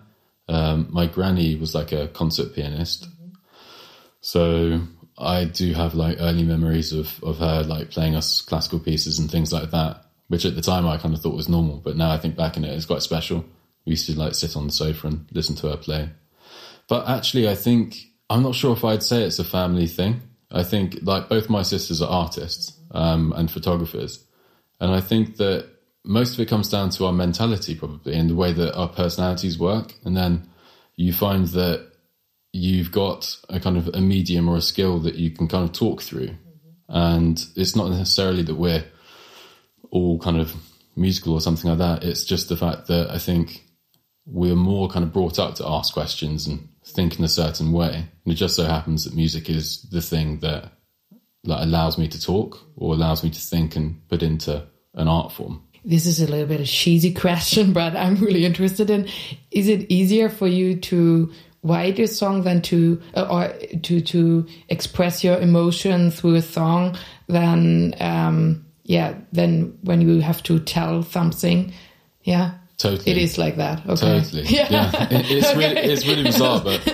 Um, 0.49 0.87
my 0.91 1.05
granny 1.05 1.55
was 1.55 1.73
like 1.73 1.93
a 1.93 2.09
concert 2.09 2.53
pianist, 2.53 3.07
so 4.19 4.81
I 5.17 5.45
do 5.45 5.73
have 5.73 5.95
like 5.95 6.17
early 6.19 6.43
memories 6.43 6.91
of 6.91 7.23
of 7.23 7.37
her 7.37 7.63
like 7.63 7.91
playing 7.91 8.15
us 8.15 8.41
classical 8.41 8.79
pieces 8.79 9.19
and 9.19 9.31
things 9.31 9.53
like 9.53 9.71
that. 9.71 10.10
Which 10.31 10.45
at 10.45 10.55
the 10.55 10.61
time 10.61 10.87
I 10.87 10.95
kind 10.95 11.13
of 11.13 11.19
thought 11.19 11.35
was 11.35 11.49
normal, 11.49 11.81
but 11.83 11.97
now 11.97 12.09
I 12.09 12.17
think 12.17 12.37
back 12.37 12.55
in 12.55 12.63
it, 12.63 12.73
it's 12.73 12.85
quite 12.85 13.01
special. 13.01 13.43
We 13.85 13.91
used 13.91 14.05
to 14.05 14.17
like 14.17 14.33
sit 14.33 14.55
on 14.55 14.65
the 14.65 14.71
sofa 14.71 15.07
and 15.07 15.25
listen 15.33 15.57
to 15.57 15.67
her 15.67 15.75
play. 15.75 16.09
But 16.87 17.09
actually, 17.09 17.49
I 17.49 17.55
think 17.55 17.97
I'm 18.29 18.41
not 18.41 18.55
sure 18.55 18.71
if 18.71 18.85
I'd 18.85 19.03
say 19.03 19.23
it's 19.23 19.39
a 19.39 19.43
family 19.43 19.87
thing. 19.87 20.21
I 20.49 20.63
think 20.63 20.99
like 21.01 21.27
both 21.27 21.49
my 21.49 21.63
sisters 21.63 22.01
are 22.01 22.09
artists 22.09 22.71
um, 22.91 23.33
and 23.35 23.51
photographers, 23.51 24.25
and 24.79 24.93
I 24.93 25.01
think 25.01 25.35
that 25.35 25.67
most 26.05 26.35
of 26.35 26.39
it 26.39 26.47
comes 26.47 26.69
down 26.69 26.91
to 26.91 27.07
our 27.07 27.11
mentality 27.11 27.75
probably 27.75 28.13
and 28.15 28.29
the 28.29 28.35
way 28.35 28.53
that 28.53 28.73
our 28.73 28.87
personalities 28.87 29.59
work. 29.59 29.95
And 30.05 30.15
then 30.15 30.47
you 30.95 31.11
find 31.11 31.47
that 31.47 31.91
you've 32.53 32.93
got 32.93 33.35
a 33.49 33.59
kind 33.59 33.75
of 33.75 33.89
a 33.93 33.99
medium 33.99 34.47
or 34.47 34.55
a 34.55 34.61
skill 34.61 34.97
that 34.99 35.15
you 35.15 35.29
can 35.29 35.49
kind 35.49 35.65
of 35.65 35.73
talk 35.73 36.01
through, 36.01 36.37
and 36.87 37.45
it's 37.57 37.75
not 37.75 37.89
necessarily 37.89 38.43
that 38.43 38.55
we're 38.55 38.85
all 39.91 40.17
kind 40.19 40.39
of 40.39 40.53
musical 40.95 41.33
or 41.33 41.41
something 41.41 41.69
like 41.69 41.79
that. 41.79 42.03
It's 42.03 42.23
just 42.23 42.49
the 42.49 42.57
fact 42.57 42.87
that 42.87 43.11
I 43.11 43.17
think 43.17 43.63
we're 44.25 44.55
more 44.55 44.89
kind 44.89 45.03
of 45.03 45.13
brought 45.13 45.39
up 45.39 45.55
to 45.55 45.67
ask 45.67 45.93
questions 45.93 46.47
and 46.47 46.67
think 46.85 47.19
in 47.19 47.25
a 47.25 47.29
certain 47.29 47.71
way. 47.71 48.07
And 48.25 48.33
it 48.33 48.35
just 48.35 48.55
so 48.55 48.65
happens 48.65 49.03
that 49.03 49.15
music 49.15 49.49
is 49.49 49.83
the 49.83 50.01
thing 50.01 50.39
that 50.39 50.71
that 51.43 51.63
allows 51.63 51.97
me 51.97 52.07
to 52.07 52.21
talk 52.21 52.59
or 52.75 52.93
allows 52.93 53.23
me 53.23 53.29
to 53.31 53.39
think 53.39 53.75
and 53.75 54.07
put 54.09 54.21
into 54.21 54.63
an 54.93 55.07
art 55.07 55.31
form. 55.31 55.63
this 55.83 56.05
is 56.05 56.21
a 56.21 56.27
little 56.27 56.45
bit 56.45 56.61
a 56.61 56.65
cheesy 56.65 57.13
question, 57.25 57.73
but 57.73 57.95
I'm 57.95 58.15
really 58.15 58.45
interested 58.45 58.89
in: 58.89 59.07
Is 59.49 59.67
it 59.67 59.91
easier 59.91 60.29
for 60.29 60.47
you 60.47 60.79
to 60.81 61.31
write 61.63 61.97
your 61.97 62.07
song 62.07 62.43
than 62.43 62.61
to 62.61 63.01
uh, 63.15 63.27
or 63.29 63.79
to 63.79 64.01
to 64.01 64.47
express 64.69 65.23
your 65.23 65.39
emotion 65.39 66.11
through 66.11 66.35
a 66.35 66.41
song 66.41 66.97
than 67.27 67.95
um, 67.99 68.65
yeah 68.95 69.09
then 69.31 69.77
when 69.83 69.99
you 70.01 70.21
have 70.21 70.41
to 70.43 70.59
tell 70.59 71.03
something? 71.03 71.59
Yeah. 72.23 72.51
Totally. 72.77 73.11
It 73.11 73.17
is 73.25 73.37
like 73.37 73.55
that. 73.57 73.77
Okay. 73.93 74.19
Totally. 74.21 74.43
Yeah. 74.49 74.89
It- 75.11 75.31
it's 75.37 75.53
really 75.55 75.77
it's 75.91 76.05
really 76.09 76.23
bizarre, 76.23 76.61
but 76.63 76.81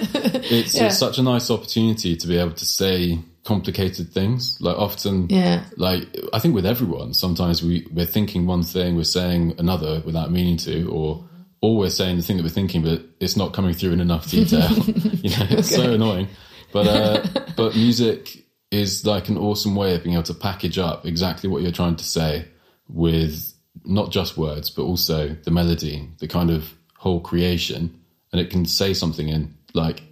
it's, 0.52 0.74
Yeah. 0.76 0.88
it's 0.88 0.98
such 0.98 1.18
a 1.18 1.24
nice 1.24 1.50
opportunity 1.56 2.16
to 2.18 2.28
be 2.28 2.38
able 2.44 2.56
to 2.64 2.66
say 2.66 3.20
complicated 3.46 4.12
things. 4.12 4.58
Like 4.60 4.78
often, 4.78 5.28
Yeah. 5.30 5.64
Like 5.78 6.04
I 6.34 6.40
think 6.40 6.54
with 6.56 6.66
everyone, 6.66 7.14
sometimes 7.14 7.64
we 7.64 7.88
we're 7.96 8.12
thinking 8.18 8.46
one 8.48 8.64
thing, 8.64 8.96
we're 8.98 9.14
saying 9.20 9.56
another 9.58 10.02
without 10.06 10.30
meaning 10.32 10.58
to, 10.68 10.76
or 10.92 11.24
or 11.62 11.78
we're 11.80 11.90
saying 12.02 12.18
the 12.18 12.24
thing 12.24 12.38
that 12.38 12.44
we're 12.44 12.60
thinking, 12.62 12.84
but 12.84 13.00
it's 13.20 13.36
not 13.38 13.54
coming 13.54 13.74
through 13.74 13.94
in 13.94 14.02
enough 14.02 14.30
detail. 14.30 14.70
you 15.26 15.32
know, 15.36 15.46
it's 15.58 15.74
so 15.74 15.94
annoying. 15.94 16.28
But 16.74 16.86
uh, 16.88 17.24
but 17.56 17.76
music 17.76 18.44
is 18.72 19.06
like 19.06 19.30
an 19.30 19.38
awesome 19.38 19.76
way 19.76 19.96
of 19.96 20.04
being 20.04 20.16
able 20.16 20.24
to 20.24 20.34
package 20.34 20.78
up 20.78 21.06
exactly 21.06 21.50
what 21.50 21.62
you're 21.62 21.72
trying 21.72 21.96
to 21.96 22.04
say 22.04 22.46
with 22.88 23.54
not 23.86 24.12
just 24.12 24.38
words, 24.38 24.70
but 24.70 24.84
also 24.84 25.30
the 25.44 25.52
melody, 25.52 26.10
the 26.20 26.28
kind 26.28 26.50
of 26.50 26.74
whole 26.98 27.22
creation, 27.22 28.00
and 28.32 28.42
it 28.42 28.50
can 28.50 28.66
say 28.66 28.94
something 28.94 29.30
in 29.30 29.56
like 29.74 30.04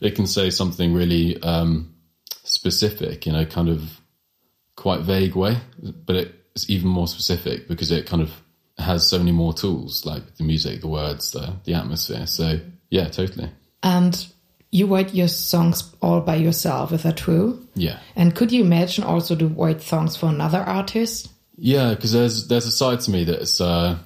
it 0.00 0.14
can 0.14 0.26
say 0.26 0.50
something 0.50 0.94
really 0.94 1.40
um, 1.42 1.94
specific 2.44 3.26
in 3.26 3.34
a 3.34 3.44
kind 3.44 3.68
of 3.68 4.00
quite 4.76 5.00
vague 5.00 5.34
way, 5.34 5.58
but 6.06 6.16
it's 6.54 6.70
even 6.70 6.88
more 6.88 7.08
specific 7.08 7.68
because 7.68 7.90
it 7.90 8.06
kind 8.06 8.22
of 8.22 8.30
has 8.78 9.06
so 9.06 9.18
many 9.18 9.32
more 9.32 9.52
tools 9.52 10.06
like 10.06 10.36
the 10.36 10.44
music, 10.44 10.80
the 10.80 10.88
words, 10.88 11.32
the 11.32 11.56
the 11.64 11.74
atmosphere. 11.74 12.26
So 12.26 12.60
yeah, 12.90 13.08
totally. 13.08 13.50
And 13.82 14.26
you 14.70 14.86
write 14.86 15.14
your 15.14 15.28
songs 15.28 15.94
all 16.02 16.20
by 16.20 16.36
yourself, 16.36 16.92
is 16.92 17.02
that 17.02 17.16
true? 17.16 17.66
Yeah. 17.74 17.98
And 18.16 18.34
could 18.34 18.52
you 18.52 18.62
imagine 18.62 19.04
also 19.04 19.34
to 19.36 19.46
write 19.48 19.80
songs 19.82 20.16
for 20.16 20.26
another 20.26 20.58
artist? 20.58 21.30
Yeah, 21.56 21.94
because 21.94 22.12
there's 22.12 22.48
there's 22.48 22.66
a 22.66 22.70
side 22.70 23.00
to 23.00 23.10
me 23.10 23.24
that's 23.24 23.60
uh, 23.60 23.98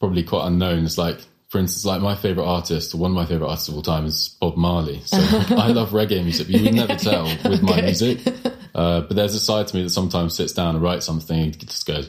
probably 0.00 0.22
quite 0.22 0.46
unknown. 0.46 0.84
It's 0.84 0.98
like, 0.98 1.18
for 1.48 1.58
instance, 1.58 1.84
like 1.84 2.02
my 2.02 2.14
favorite 2.14 2.44
artist, 2.44 2.94
one 2.94 3.12
of 3.12 3.14
my 3.14 3.26
favorite 3.26 3.48
artists 3.48 3.68
of 3.68 3.74
all 3.76 3.82
time 3.82 4.04
is 4.04 4.36
Bob 4.40 4.56
Marley. 4.56 5.00
So 5.04 5.16
I 5.56 5.68
love 5.68 5.90
reggae 5.90 6.22
music, 6.22 6.48
but 6.48 6.56
you 6.56 6.64
would 6.64 6.74
never 6.74 6.96
tell 6.96 7.24
with 7.48 7.62
my 7.62 7.80
music. 7.80 8.20
Uh, 8.74 9.00
but 9.00 9.16
there's 9.16 9.34
a 9.34 9.40
side 9.40 9.66
to 9.66 9.74
me 9.74 9.82
that 9.82 9.90
sometimes 9.90 10.36
sits 10.36 10.52
down 10.52 10.76
and 10.76 10.84
writes 10.84 11.04
something 11.04 11.36
and 11.36 11.58
just 11.66 11.84
goes, 11.84 12.08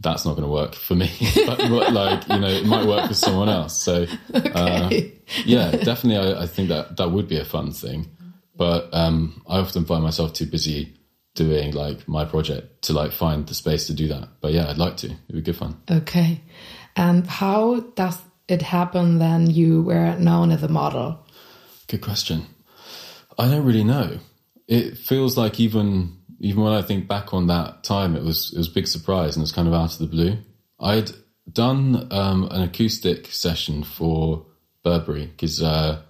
"That's 0.00 0.24
not 0.24 0.32
going 0.32 0.44
to 0.44 0.52
work 0.52 0.74
for 0.74 0.94
me." 0.94 1.10
but 1.46 1.58
like 1.92 2.28
you 2.28 2.38
know, 2.38 2.48
it 2.48 2.66
might 2.66 2.86
work 2.86 3.08
for 3.08 3.14
someone 3.14 3.48
else. 3.48 3.80
So 3.82 4.06
uh, 4.34 4.90
yeah, 5.44 5.70
definitely, 5.70 6.34
I, 6.34 6.42
I 6.42 6.46
think 6.46 6.68
that 6.68 6.96
that 6.96 7.10
would 7.10 7.28
be 7.28 7.38
a 7.38 7.44
fun 7.44 7.72
thing. 7.72 8.08
But 8.56 8.90
um, 8.92 9.42
I 9.48 9.58
often 9.58 9.84
find 9.84 10.02
myself 10.02 10.34
too 10.34 10.46
busy 10.46 10.94
doing 11.34 11.72
like 11.72 12.06
my 12.08 12.24
project 12.24 12.82
to 12.82 12.92
like 12.92 13.12
find 13.12 13.46
the 13.46 13.54
space 13.54 13.86
to 13.86 13.94
do 13.94 14.08
that. 14.08 14.28
But 14.40 14.52
yeah, 14.52 14.68
I'd 14.68 14.78
like 14.78 14.96
to. 14.98 15.06
It'd 15.06 15.34
be 15.34 15.40
good 15.40 15.56
fun. 15.56 15.80
Okay. 15.90 16.42
And 16.96 17.26
how 17.26 17.80
does 17.94 18.18
it 18.48 18.62
happen 18.62 19.18
then 19.18 19.48
you 19.48 19.82
were 19.82 20.16
known 20.16 20.50
as 20.50 20.62
a 20.62 20.68
model? 20.68 21.26
Good 21.86 22.00
question. 22.00 22.46
I 23.38 23.48
don't 23.48 23.64
really 23.64 23.84
know. 23.84 24.18
It 24.68 24.98
feels 24.98 25.36
like 25.38 25.58
even 25.58 26.18
even 26.40 26.62
when 26.62 26.72
I 26.72 26.82
think 26.82 27.06
back 27.06 27.34
on 27.34 27.46
that 27.48 27.84
time, 27.84 28.16
it 28.16 28.24
was 28.24 28.52
it 28.52 28.58
was 28.58 28.68
a 28.68 28.72
big 28.72 28.88
surprise 28.88 29.36
and 29.36 29.42
it 29.42 29.44
was 29.44 29.52
kind 29.52 29.68
of 29.68 29.74
out 29.74 29.92
of 29.92 29.98
the 29.98 30.06
blue. 30.06 30.38
I'd 30.80 31.10
done 31.50 32.08
um, 32.10 32.48
an 32.50 32.62
acoustic 32.62 33.26
session 33.26 33.84
for 33.84 34.46
Burberry 34.82 35.26
because 35.26 35.62
uh, 35.62 36.00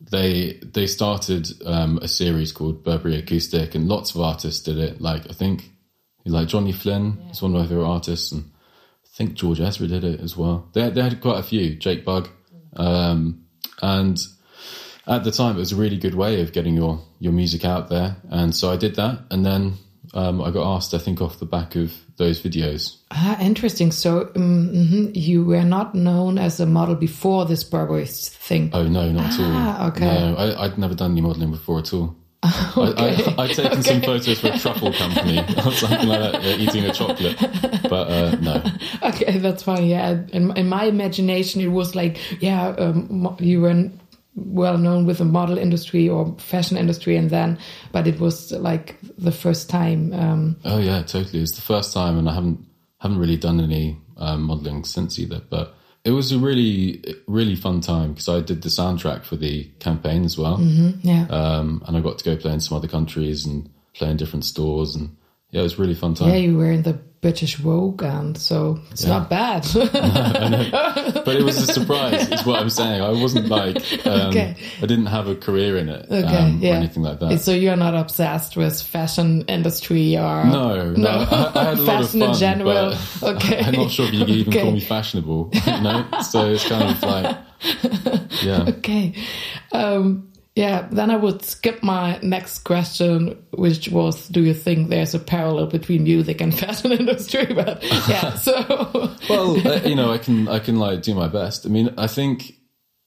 they 0.00 0.60
they 0.62 0.86
started 0.86 1.48
um, 1.64 1.98
a 2.02 2.08
series 2.08 2.52
called 2.52 2.84
Burberry 2.84 3.16
Acoustic, 3.16 3.74
and 3.74 3.88
lots 3.88 4.14
of 4.14 4.20
artists 4.20 4.62
did 4.62 4.76
it. 4.76 5.00
Like 5.00 5.28
I 5.30 5.32
think, 5.32 5.70
like 6.26 6.48
Johnny 6.48 6.72
Flynn 6.72 7.18
yeah. 7.24 7.30
is 7.30 7.40
one 7.40 7.54
of 7.54 7.62
my 7.62 7.66
favorite 7.66 7.88
artists, 7.88 8.30
and 8.30 8.50
I 9.04 9.08
think 9.16 9.34
George 9.34 9.60
Ezra 9.60 9.86
did 9.86 10.04
it 10.04 10.20
as 10.20 10.36
well. 10.36 10.68
They 10.74 10.90
they 10.90 11.02
had 11.02 11.20
quite 11.22 11.40
a 11.40 11.42
few. 11.42 11.76
Jake 11.76 12.04
Bugg, 12.04 12.28
um, 12.76 13.46
and 13.80 14.20
at 15.06 15.24
the 15.24 15.30
time 15.30 15.56
it 15.56 15.60
was 15.60 15.72
a 15.72 15.76
really 15.76 15.98
good 15.98 16.14
way 16.14 16.40
of 16.40 16.52
getting 16.52 16.74
your 16.74 17.00
your 17.18 17.32
music 17.32 17.64
out 17.64 17.88
there, 17.88 18.16
and 18.30 18.54
so 18.54 18.70
I 18.70 18.76
did 18.76 18.96
that, 18.96 19.20
and 19.30 19.44
then 19.44 19.74
um, 20.14 20.42
I 20.42 20.50
got 20.50 20.76
asked, 20.76 20.94
I 20.94 20.98
think, 20.98 21.20
off 21.20 21.38
the 21.38 21.46
back 21.46 21.76
of 21.76 21.94
those 22.16 22.42
videos. 22.42 22.96
Ah, 23.10 23.40
interesting. 23.40 23.90
So 23.92 24.30
um, 24.36 24.70
mm-hmm, 24.72 25.10
you 25.14 25.44
were 25.44 25.64
not 25.64 25.94
known 25.94 26.38
as 26.38 26.60
a 26.60 26.66
model 26.66 26.94
before 26.94 27.46
this 27.46 27.64
Burberry 27.64 28.06
thing. 28.06 28.70
Oh 28.72 28.86
no, 28.86 29.10
not 29.10 29.24
ah, 29.24 29.34
at 29.34 29.40
all. 29.40 29.52
Ah, 29.52 29.86
Okay. 29.88 30.04
No, 30.04 30.36
I, 30.36 30.68
would 30.68 30.78
never 30.78 30.94
done 30.94 31.12
any 31.12 31.20
modelling 31.20 31.50
before 31.50 31.78
at 31.78 31.92
all. 31.92 32.16
okay. 32.76 33.24
I, 33.38 33.46
would 33.46 33.56
taken 33.56 33.72
okay. 33.78 33.82
some 33.82 34.00
photos 34.02 34.40
for 34.40 34.48
a 34.48 34.58
truffle 34.58 34.92
company 34.92 35.38
or 35.38 35.72
something 35.72 36.08
like 36.08 36.32
that, 36.32 36.58
eating 36.58 36.84
a 36.84 36.92
chocolate, 36.92 37.38
but 37.88 38.10
uh, 38.10 38.36
no. 38.40 38.62
Okay, 39.02 39.38
that's 39.38 39.62
fine. 39.62 39.86
Yeah, 39.86 40.22
in, 40.32 40.54
in, 40.56 40.68
my 40.68 40.84
imagination, 40.84 41.60
it 41.60 41.68
was 41.68 41.94
like, 41.94 42.18
yeah, 42.42 42.68
um, 42.70 43.36
you 43.38 43.60
were 43.60 43.90
well 44.34 44.78
known 44.78 45.04
with 45.04 45.18
the 45.18 45.24
model 45.24 45.58
industry 45.58 46.08
or 46.08 46.34
fashion 46.38 46.76
industry 46.76 47.16
and 47.16 47.30
then 47.30 47.58
but 47.92 48.06
it 48.06 48.18
was 48.18 48.50
like 48.52 48.96
the 49.18 49.32
first 49.32 49.68
time 49.68 50.12
um, 50.14 50.56
oh 50.64 50.78
yeah 50.78 51.02
totally. 51.02 51.42
It's 51.42 51.52
the 51.52 51.62
first 51.62 51.92
time 51.92 52.18
and 52.18 52.28
i 52.28 52.34
haven't 52.34 52.64
haven't 52.98 53.18
really 53.18 53.36
done 53.36 53.60
any 53.60 53.98
um, 54.16 54.42
modeling 54.44 54.84
since 54.84 55.18
either 55.18 55.42
but 55.50 55.74
it 56.04 56.12
was 56.12 56.32
a 56.32 56.38
really 56.38 57.02
really 57.26 57.54
fun 57.54 57.80
time 57.80 58.12
because 58.12 58.28
i 58.28 58.40
did 58.40 58.62
the 58.62 58.70
soundtrack 58.70 59.24
for 59.24 59.36
the 59.36 59.64
campaign 59.80 60.24
as 60.24 60.38
well. 60.38 60.58
Mm-hmm, 60.58 61.06
yeah. 61.06 61.26
Um, 61.28 61.82
and 61.86 61.96
i 61.96 62.00
got 62.00 62.18
to 62.18 62.24
go 62.24 62.36
play 62.36 62.52
in 62.52 62.60
some 62.60 62.76
other 62.76 62.88
countries 62.88 63.44
and 63.44 63.68
play 63.92 64.10
in 64.10 64.16
different 64.16 64.46
stores 64.46 64.96
and 64.96 65.14
yeah 65.52 65.60
it 65.60 65.62
was 65.62 65.78
really 65.78 65.94
fun 65.94 66.14
time 66.14 66.28
yeah 66.28 66.34
you 66.34 66.56
were 66.56 66.70
in 66.70 66.82
the 66.82 66.98
British 67.22 67.54
Vogue, 67.54 68.02
and 68.02 68.36
so 68.36 68.80
it's 68.90 69.04
yeah. 69.04 69.10
not 69.10 69.30
bad. 69.30 69.64
no, 69.74 71.22
but 71.24 71.36
it 71.36 71.44
was 71.44 71.56
a 71.56 71.72
surprise. 71.72 72.28
Is 72.28 72.44
what 72.44 72.58
I'm 72.58 72.68
saying. 72.68 73.00
I 73.00 73.10
wasn't 73.10 73.46
like 73.46 73.76
um, 74.04 74.30
okay. 74.30 74.56
I 74.78 74.86
didn't 74.86 75.06
have 75.06 75.28
a 75.28 75.36
career 75.36 75.76
in 75.76 75.88
it 75.88 76.04
okay, 76.10 76.36
um, 76.36 76.58
yeah. 76.60 76.72
or 76.72 76.74
anything 76.74 77.04
like 77.04 77.20
that. 77.20 77.38
So 77.40 77.52
you're 77.52 77.76
not 77.76 77.94
obsessed 77.94 78.56
with 78.56 78.82
fashion 78.82 79.42
industry 79.42 80.16
or 80.16 80.44
no, 80.46 80.90
no. 80.94 81.08
I, 81.08 81.52
I 81.54 81.64
had 81.66 81.78
a 81.78 81.82
lot 81.82 82.02
of 82.02 82.10
fun, 82.10 82.22
in 82.22 82.34
general. 82.34 82.94
Okay, 83.22 83.60
I'm 83.64 83.74
not 83.74 83.92
sure 83.92 84.06
if 84.06 84.14
you 84.14 84.18
could 84.24 84.30
even 84.30 84.52
okay. 84.52 84.62
call 84.62 84.72
me 84.72 84.80
fashionable. 84.80 85.50
You 85.52 85.80
know, 85.80 86.04
so 86.22 86.50
it's 86.50 86.68
kind 86.68 86.90
of 86.90 87.02
like 87.04 87.36
yeah. 88.42 88.64
Okay. 88.68 89.14
Um, 89.70 90.31
yeah, 90.54 90.86
then 90.90 91.10
I 91.10 91.16
would 91.16 91.42
skip 91.42 91.82
my 91.82 92.18
next 92.22 92.58
question, 92.60 93.42
which 93.52 93.88
was, 93.88 94.28
do 94.28 94.42
you 94.42 94.52
think 94.52 94.90
there's 94.90 95.14
a 95.14 95.18
parallel 95.18 95.66
between 95.66 96.04
music 96.04 96.42
and 96.42 96.56
fashion 96.58 96.92
industry? 96.92 97.46
But 97.54 97.82
yeah, 98.08 98.34
so 98.46 99.14
well, 99.28 99.66
uh, 99.66 99.80
you 99.84 99.94
know, 99.94 100.12
I 100.12 100.18
can 100.18 100.48
I 100.48 100.58
can 100.58 100.76
like 100.76 101.02
do 101.02 101.14
my 101.14 101.28
best. 101.28 101.64
I 101.64 101.68
mean, 101.70 101.94
I 101.96 102.06
think 102.06 102.54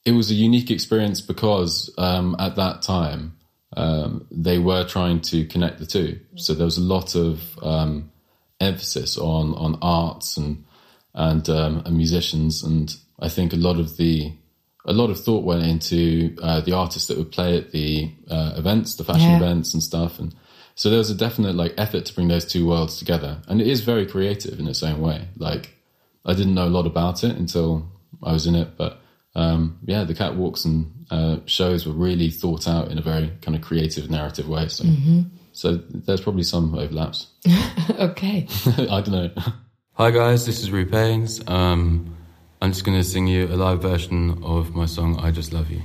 it 0.06 0.12
was 0.12 0.32
a 0.32 0.34
unique 0.34 0.72
experience 0.72 1.22
because 1.22 1.94
um, 1.98 2.36
at 2.40 2.56
that 2.56 2.82
time 2.82 3.38
um, 3.76 4.28
they 4.32 4.58
were 4.58 4.84
trying 4.84 5.22
to 5.22 5.46
connect 5.46 5.80
the 5.80 5.86
two. 5.86 6.20
So 6.36 6.54
there 6.54 6.66
was 6.66 6.78
a 6.78 6.82
lot 6.82 7.16
of 7.16 7.60
um, 7.62 8.12
emphasis 8.60 9.18
on 9.18 9.54
on 9.54 9.78
arts 9.82 10.38
and 10.38 10.64
and, 11.14 11.48
um, 11.50 11.84
and 11.86 11.96
musicians, 11.96 12.64
and 12.64 12.96
I 13.20 13.30
think 13.30 13.54
a 13.54 13.58
lot 13.58 13.80
of 13.80 13.98
the 13.98 14.34
a 14.86 14.94
lot 14.94 15.10
of 15.10 15.20
thought 15.20 15.44
went 15.44 15.64
into 15.64 16.36
uh, 16.42 16.62
the 16.62 16.74
artists 16.74 17.08
that 17.08 17.18
would 17.18 17.32
play 17.32 17.58
at 17.58 17.72
the 17.72 18.12
uh, 18.30 18.54
events, 18.56 18.96
the 18.96 19.04
fashion 19.04 19.32
yeah. 19.32 19.38
events 19.38 19.74
and 19.74 19.82
stuff. 19.82 20.20
And 20.20 20.34
so 20.76 20.90
there 20.90 21.00
was 21.00 21.10
a 21.10 21.16
definite 21.16 21.56
like 21.56 21.74
effort 21.78 22.06
to 22.06 22.14
bring 22.14 22.28
those 22.28 22.46
two 22.46 22.68
worlds 22.68 22.98
together. 22.98 23.42
And 23.48 23.62
it 23.62 23.68
is 23.68 23.82
very 23.82 24.06
creative 24.06 24.60
in 24.60 24.68
its 24.68 24.84
own 24.84 25.02
way. 25.02 25.28
Like 25.38 25.74
I 26.24 26.34
didn't 26.34 26.54
know 26.54 26.68
a 26.68 26.70
lot 26.70 26.86
about 26.86 27.24
it 27.24 27.36
until 27.36 27.90
I 28.22 28.32
was 28.32 28.46
in 28.46 28.56
it, 28.56 28.78
but 28.78 29.00
um, 29.36 29.80
yeah, 29.86 30.04
the 30.04 30.14
catwalks 30.14 30.66
and 30.66 31.06
uh, 31.10 31.38
shows 31.46 31.86
were 31.86 31.94
really 31.94 32.30
thought 32.30 32.68
out 32.68 32.90
in 32.90 32.98
a 32.98 33.02
very 33.02 33.32
kind 33.42 33.56
of 33.56 33.62
creative 33.64 34.10
narrative 34.10 34.48
way. 34.48 34.68
So, 34.68 34.86
mm-hmm. 34.86 35.22
so 35.52 35.76
there's 35.76 36.22
probably 36.22 36.44
some 36.44 36.76
overlaps. 36.76 37.28
okay. 38.00 38.48
I 38.66 39.02
don't 39.02 39.12
know. 39.12 39.32
Hi 39.94 40.12
guys, 40.12 40.46
this 40.46 40.60
is 40.60 40.72
Roo 40.72 40.86
Panes. 40.86 41.42
Um, 41.48 42.16
I'm 42.62 42.72
just 42.72 42.86
going 42.86 42.98
to 42.98 43.04
sing 43.04 43.28
you 43.28 43.48
a 43.48 43.56
live 43.56 43.82
version 43.82 44.42
of 44.44 44.74
my 44.74 44.86
song 44.86 45.20
I 45.20 45.32
Just 45.32 45.52
Love 45.52 45.70
You. 45.70 45.82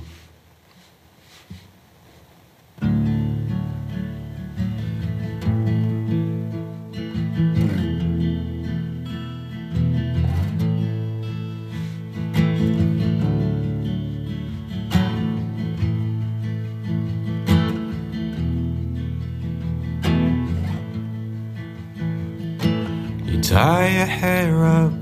You 23.25 23.41
tie 23.41 23.89
your 23.89 24.05
hair 24.05 24.65
up 24.65 24.93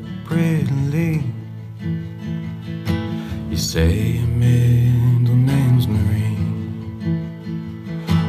say 3.73 4.17
your 4.17 4.25
middle 4.25 5.35
name's 5.35 5.87
Marie. 5.87 6.35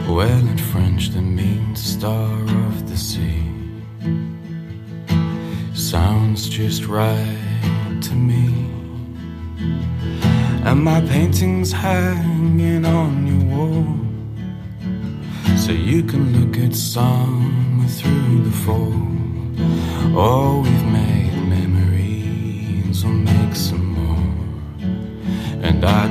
Well, 0.06 0.46
in 0.52 0.58
French, 0.58 1.08
that 1.14 1.22
means 1.22 1.82
star 1.82 2.42
of 2.66 2.90
the 2.90 2.96
sea. 2.98 3.42
Sounds 5.72 6.46
just 6.46 6.84
right 6.84 7.98
to 8.02 8.14
me. 8.14 8.48
And 10.66 10.84
my 10.84 11.00
painting's 11.00 11.72
hanging 11.72 12.84
on 12.84 13.26
your 13.30 13.44
wall. 13.50 13.96
So 15.56 15.72
you 15.72 16.02
can 16.02 16.22
look 16.38 16.58
at 16.62 16.74
summer 16.74 17.88
through 17.88 18.44
the 18.44 18.56
fall. 18.64 18.92
Oh, 20.14 20.60
we've 20.60 20.89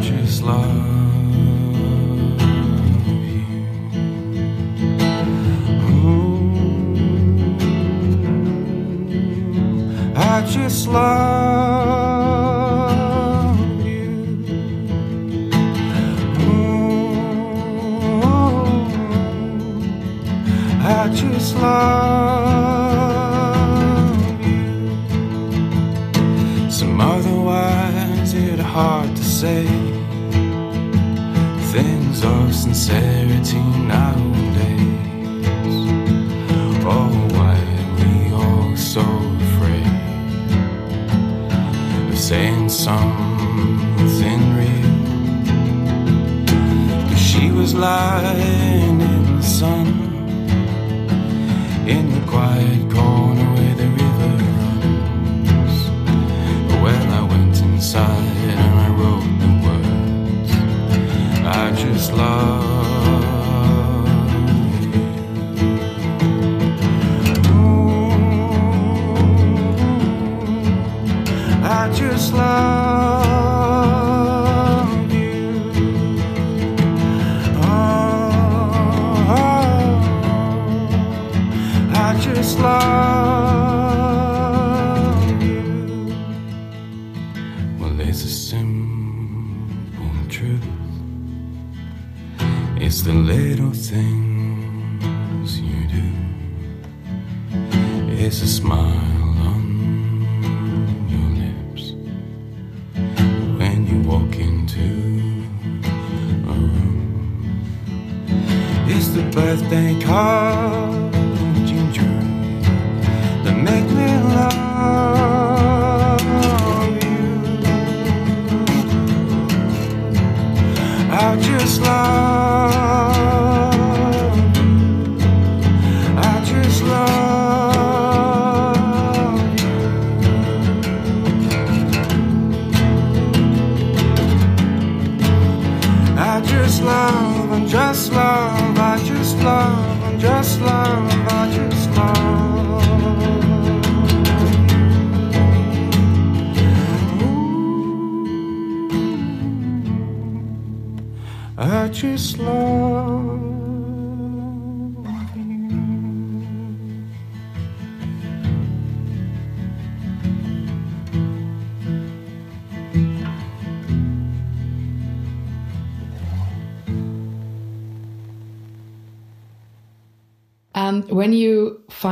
just 0.01 0.43
love 0.43 0.65
you. 1.35 1.59
Ooh, 5.91 6.53
I 10.15 10.41
just 10.49 10.87
love 10.87 11.99
you. 13.85 14.11
Ooh, 16.41 17.39
just 21.13 21.55
love 21.57 21.98
hard 28.69 29.15
to 29.15 29.23
say 29.23 29.65
things 31.73 32.23
of 32.23 32.53
sincerity 32.53 33.63
nowadays. 33.95 35.75
Oh, 36.85 37.09
why 37.35 37.57
are 37.79 37.93
we 37.99 38.13
all 38.31 38.75
so 38.75 39.05
afraid 39.45 39.95
of 42.11 42.17
saying 42.17 42.69
something 42.69 44.41
real? 44.59 44.93
'Cause 47.07 47.23
she 47.29 47.49
was 47.49 47.73
lying 47.73 49.01
in 49.01 49.23
the 49.37 49.47
sun 49.59 49.87
in 51.87 52.03
the 52.15 52.21
quiet 52.33 52.83
corner 52.95 53.47
where 53.55 53.75
the 53.81 53.89
river 54.01 54.33
runs. 54.59 55.77
Well, 56.83 57.05
I 57.19 57.21
went 57.33 57.55
inside 57.61 58.28
just 61.79 62.11
love 62.11 62.63
you. 64.83 64.91
Ooh, 67.53 68.11
I 71.63 71.89
just 71.93 72.33
love 72.33 72.88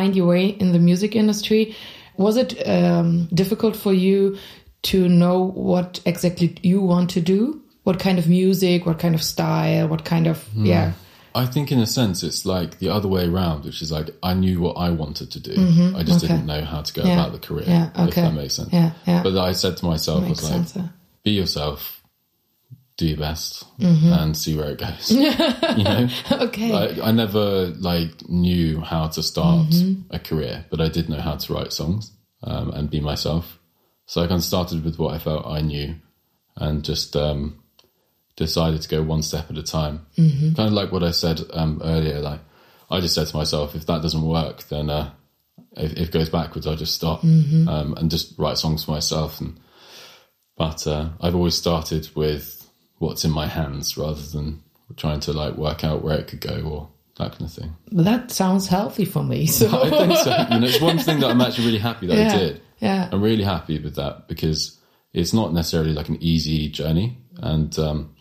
find 0.08 0.15
your 0.15 0.28
way 0.28 0.48
in 0.48 0.72
the 0.72 0.80
music 0.80 1.15
industry, 1.15 1.76
was 2.17 2.38
it 2.38 2.67
um, 2.67 3.28
difficult 3.34 3.76
for 3.76 3.93
you 3.93 4.38
to 4.84 5.08
know 5.08 5.43
what 5.43 6.00
exactly 6.06 6.56
you 6.63 6.82
want 6.82 7.10
to 7.12 7.22
do? 7.22 7.62
What 7.84 8.00
kind 8.00 8.20
of 8.20 8.28
music, 8.28 8.86
what 8.86 9.00
kind 9.00 9.15
of 9.15 9.24
style, 9.24 9.88
what 9.88 10.04
kind 10.04 10.28
of, 10.28 10.46
yeah. 10.54 10.93
I 11.36 11.46
think, 11.46 11.72
in 11.72 11.80
a 11.80 11.86
sense, 11.86 12.24
it's 12.24 12.46
like 12.46 12.80
the 12.80 12.89
other 12.89 13.08
way 13.08 13.28
around, 13.28 13.63
which 13.63 13.82
is 13.82 13.91
like 13.91 14.10
I 14.24 14.34
knew 14.34 14.60
what 14.60 14.74
I 14.74 14.89
wanted 14.89 15.32
to 15.32 15.39
do. 15.39 15.54
I 15.96 16.04
just 16.04 16.24
okay. 16.24 16.34
didn't 16.34 16.48
know 16.48 16.63
how 16.63 16.82
to 16.82 16.93
go 16.93 17.04
Yeah. 17.04 17.13
about 17.13 17.32
the 17.32 17.39
career. 17.48 17.65
Yeah, 17.67 18.08
If 18.08 18.15
that 18.15 18.34
makes 18.34 18.56
sense. 18.56 18.74
Yeah, 18.74 18.91
yeah. 19.06 19.24
But 19.24 19.38
I 19.38 19.54
said 19.54 19.78
to 19.78 19.86
myself, 19.86 20.24
I 20.24 20.30
was 20.30 20.43
like, 20.43 20.67
sense. 20.67 20.89
be 21.24 21.32
yourself, 21.32 21.96
do 22.97 23.05
your 23.07 23.17
best, 23.17 23.63
Mm-hmm. 23.79 24.12
and 24.12 24.36
see 24.36 24.57
where 24.57 24.71
it 24.71 24.79
goes. 24.79 25.12
you 25.12 25.83
know, 25.83 26.07
Okay. 26.31 26.71
like, 26.71 26.99
I 26.99 27.12
never 27.12 27.67
like 27.79 28.27
knew 28.27 28.81
how 28.81 29.07
to 29.07 29.21
start 29.23 29.69
Mm-hmm. 29.69 30.01
a 30.15 30.19
career, 30.19 30.65
but 30.69 30.81
I 30.81 30.89
did 30.89 31.07
know 31.10 31.21
how 31.21 31.36
to 31.36 31.53
write 31.53 31.71
songs 31.73 32.12
um, 32.43 32.71
and 32.71 32.89
be 32.89 32.99
myself. 32.99 33.60
So 34.07 34.21
I 34.21 34.27
kind 34.27 34.39
of 34.39 34.43
started 34.43 34.83
with 34.83 34.97
what 34.97 35.13
I 35.13 35.19
felt 35.19 35.45
I 35.45 35.62
knew, 35.62 35.95
and 36.55 36.83
just 36.83 37.15
um, 37.15 37.60
decided 38.36 38.81
to 38.81 38.89
go 38.89 39.03
one 39.03 39.21
step 39.21 39.49
at 39.51 39.57
a 39.57 39.63
time. 39.63 40.05
Mm-hmm. 40.17 40.53
Kind 40.55 40.67
of 40.69 40.73
like 40.73 40.91
what 40.91 41.03
I 41.03 41.12
said 41.12 41.41
um, 41.53 41.81
earlier. 41.83 42.19
Like 42.19 42.39
I 42.89 42.99
just 42.99 43.13
said 43.15 43.27
to 43.27 43.36
myself, 43.38 43.75
if 43.75 43.86
that 43.86 44.01
doesn't 44.01 44.21
work, 44.25 44.63
then 44.69 44.89
uh, 44.89 45.12
if, 45.75 45.91
if 45.93 46.07
it 46.07 46.12
goes 46.12 46.29
backwards, 46.29 46.65
I'll 46.65 46.75
just 46.77 46.95
stop 46.95 47.23
um, 47.23 47.93
and 47.97 48.10
just 48.10 48.33
write 48.39 48.57
songs 48.57 48.86
for 48.86 48.91
myself. 48.91 49.39
And 49.41 49.60
but 50.55 50.88
uh, 50.88 51.10
I've 51.21 51.36
always 51.36 51.55
started 51.55 52.10
with 52.15 52.57
what's 52.99 53.23
in 53.25 53.31
my 53.31 53.47
hands 53.47 53.97
rather 53.97 54.21
than 54.21 54.62
trying 54.95 55.19
to 55.21 55.33
like 55.33 55.55
work 55.55 55.83
out 55.83 56.03
where 56.03 56.17
it 56.17 56.27
could 56.27 56.41
go 56.41 56.62
or 56.62 56.89
that 57.17 57.31
kind 57.31 57.43
of 57.43 57.51
thing. 57.53 57.75
But 57.91 58.05
that 58.05 58.31
sounds 58.31 58.67
healthy 58.67 59.05
for 59.05 59.23
me. 59.23 59.45
So 59.60 59.67
I 59.67 59.89
think 59.89 60.17
so. 60.17 60.45
You 60.51 60.60
know, 60.60 60.67
it's 60.67 60.81
one 60.91 60.97
thing 60.99 61.19
that 61.19 61.29
I'm 61.31 61.41
actually 61.41 61.65
really 61.65 61.79
happy 61.79 62.07
that 62.07 62.17
Yeah, 62.17 62.33
I 62.33 62.38
did. 62.38 62.62
yeah. 62.79 63.10
I'm 63.12 63.21
really 63.21 63.43
happy 63.43 63.79
with 63.79 63.95
that 63.95 64.27
because 64.27 64.79
it's 65.13 65.33
not 65.33 65.53
necessarily 65.53 65.93
like 65.93 66.10
an 66.10 66.17
easy 66.21 66.69
journey, 66.69 67.17
and 67.38 67.77
um, 67.79 68.15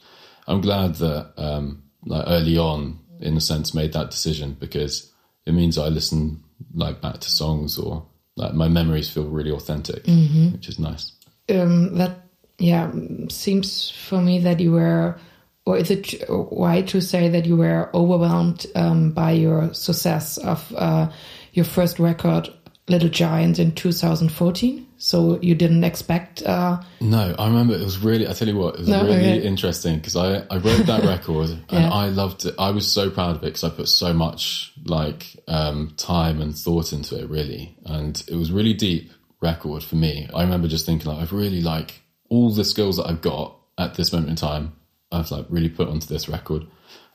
I'm 0.46 0.60
glad 0.62 0.94
that 0.96 1.32
um, 1.36 1.82
like 2.06 2.24
early 2.26 2.56
on, 2.56 3.00
in 3.20 3.36
a 3.36 3.40
sense, 3.40 3.74
made 3.74 3.92
that 3.92 4.10
decision 4.10 4.56
because 4.58 5.12
it 5.44 5.52
means 5.52 5.76
I 5.78 5.88
listen 5.88 6.42
like 6.74 7.00
back 7.02 7.20
to 7.20 7.30
songs 7.30 7.76
or 7.78 8.06
like 8.36 8.54
my 8.54 8.68
memories 8.68 9.10
feel 9.10 9.24
really 9.28 9.50
authentic, 9.50 10.04
Mm-hmm. 10.04 10.52
which 10.52 10.68
is 10.68 10.78
nice. 10.78 11.12
um, 11.50 11.96
that 11.98 12.25
yeah 12.58 12.90
seems 13.28 13.90
for 13.90 14.20
me 14.20 14.38
that 14.40 14.60
you 14.60 14.72
were 14.72 15.18
or 15.64 15.76
is 15.76 15.90
it 15.90 16.22
right 16.52 16.86
to 16.88 17.00
say 17.00 17.28
that 17.28 17.44
you 17.44 17.56
were 17.56 17.90
overwhelmed 17.92 18.66
um, 18.76 19.10
by 19.10 19.32
your 19.32 19.74
success 19.74 20.38
of 20.38 20.72
uh, 20.76 21.10
your 21.52 21.64
first 21.64 21.98
record 21.98 22.48
little 22.88 23.08
giant 23.08 23.58
in 23.58 23.72
2014 23.72 24.86
so 24.98 25.38
you 25.42 25.54
didn't 25.54 25.84
expect 25.84 26.42
uh, 26.44 26.80
No, 27.00 27.34
I 27.38 27.46
remember 27.48 27.74
it 27.74 27.80
was 27.84 27.98
really. 27.98 28.26
I 28.26 28.32
tell 28.32 28.48
you 28.48 28.56
what, 28.56 28.74
it 28.76 28.80
was 28.80 28.88
No, 28.88 29.02
really 29.04 29.16
okay. 29.38 29.42
interesting 29.46 29.96
because 29.96 30.16
I 30.16 30.38
I 30.50 30.56
wrote 30.56 30.86
that 30.86 31.04
record 31.14 31.50
and 31.50 31.62
Yeah. 31.70 31.90
I 31.90 32.08
loved 32.08 32.46
it. 32.46 32.54
I 32.58 32.70
was 32.70 32.90
so 32.90 33.10
proud 33.10 33.36
of 33.36 33.42
it 33.42 33.46
because 33.46 33.64
I 33.64 33.68
put 33.70 33.88
so 33.88 34.14
much 34.14 34.72
like 34.86 35.36
um, 35.48 35.92
time 35.98 36.40
and 36.40 36.56
thought 36.56 36.92
into 36.94 37.18
it, 37.20 37.28
really, 37.28 37.76
and 37.84 38.22
it 38.26 38.36
was 38.36 38.50
really 38.50 38.72
deep 38.72 39.10
record 39.42 39.82
for 39.82 39.96
me. 39.96 40.28
I 40.32 40.42
remember 40.42 40.66
just 40.66 40.86
thinking 40.86 41.10
like 41.12 41.20
I've 41.20 41.32
really 41.32 41.60
like 41.60 42.00
all 42.28 42.50
the 42.50 42.64
skills 42.64 42.96
that 42.96 43.06
I've 43.06 43.20
got 43.22 43.56
at 43.78 43.94
this 43.94 44.12
moment 44.12 44.30
in 44.30 44.36
time. 44.36 44.74
I've 45.12 45.30
like 45.30 45.46
really 45.48 45.68
put 45.68 45.88
onto 45.88 46.06
this 46.06 46.28
record, 46.28 46.66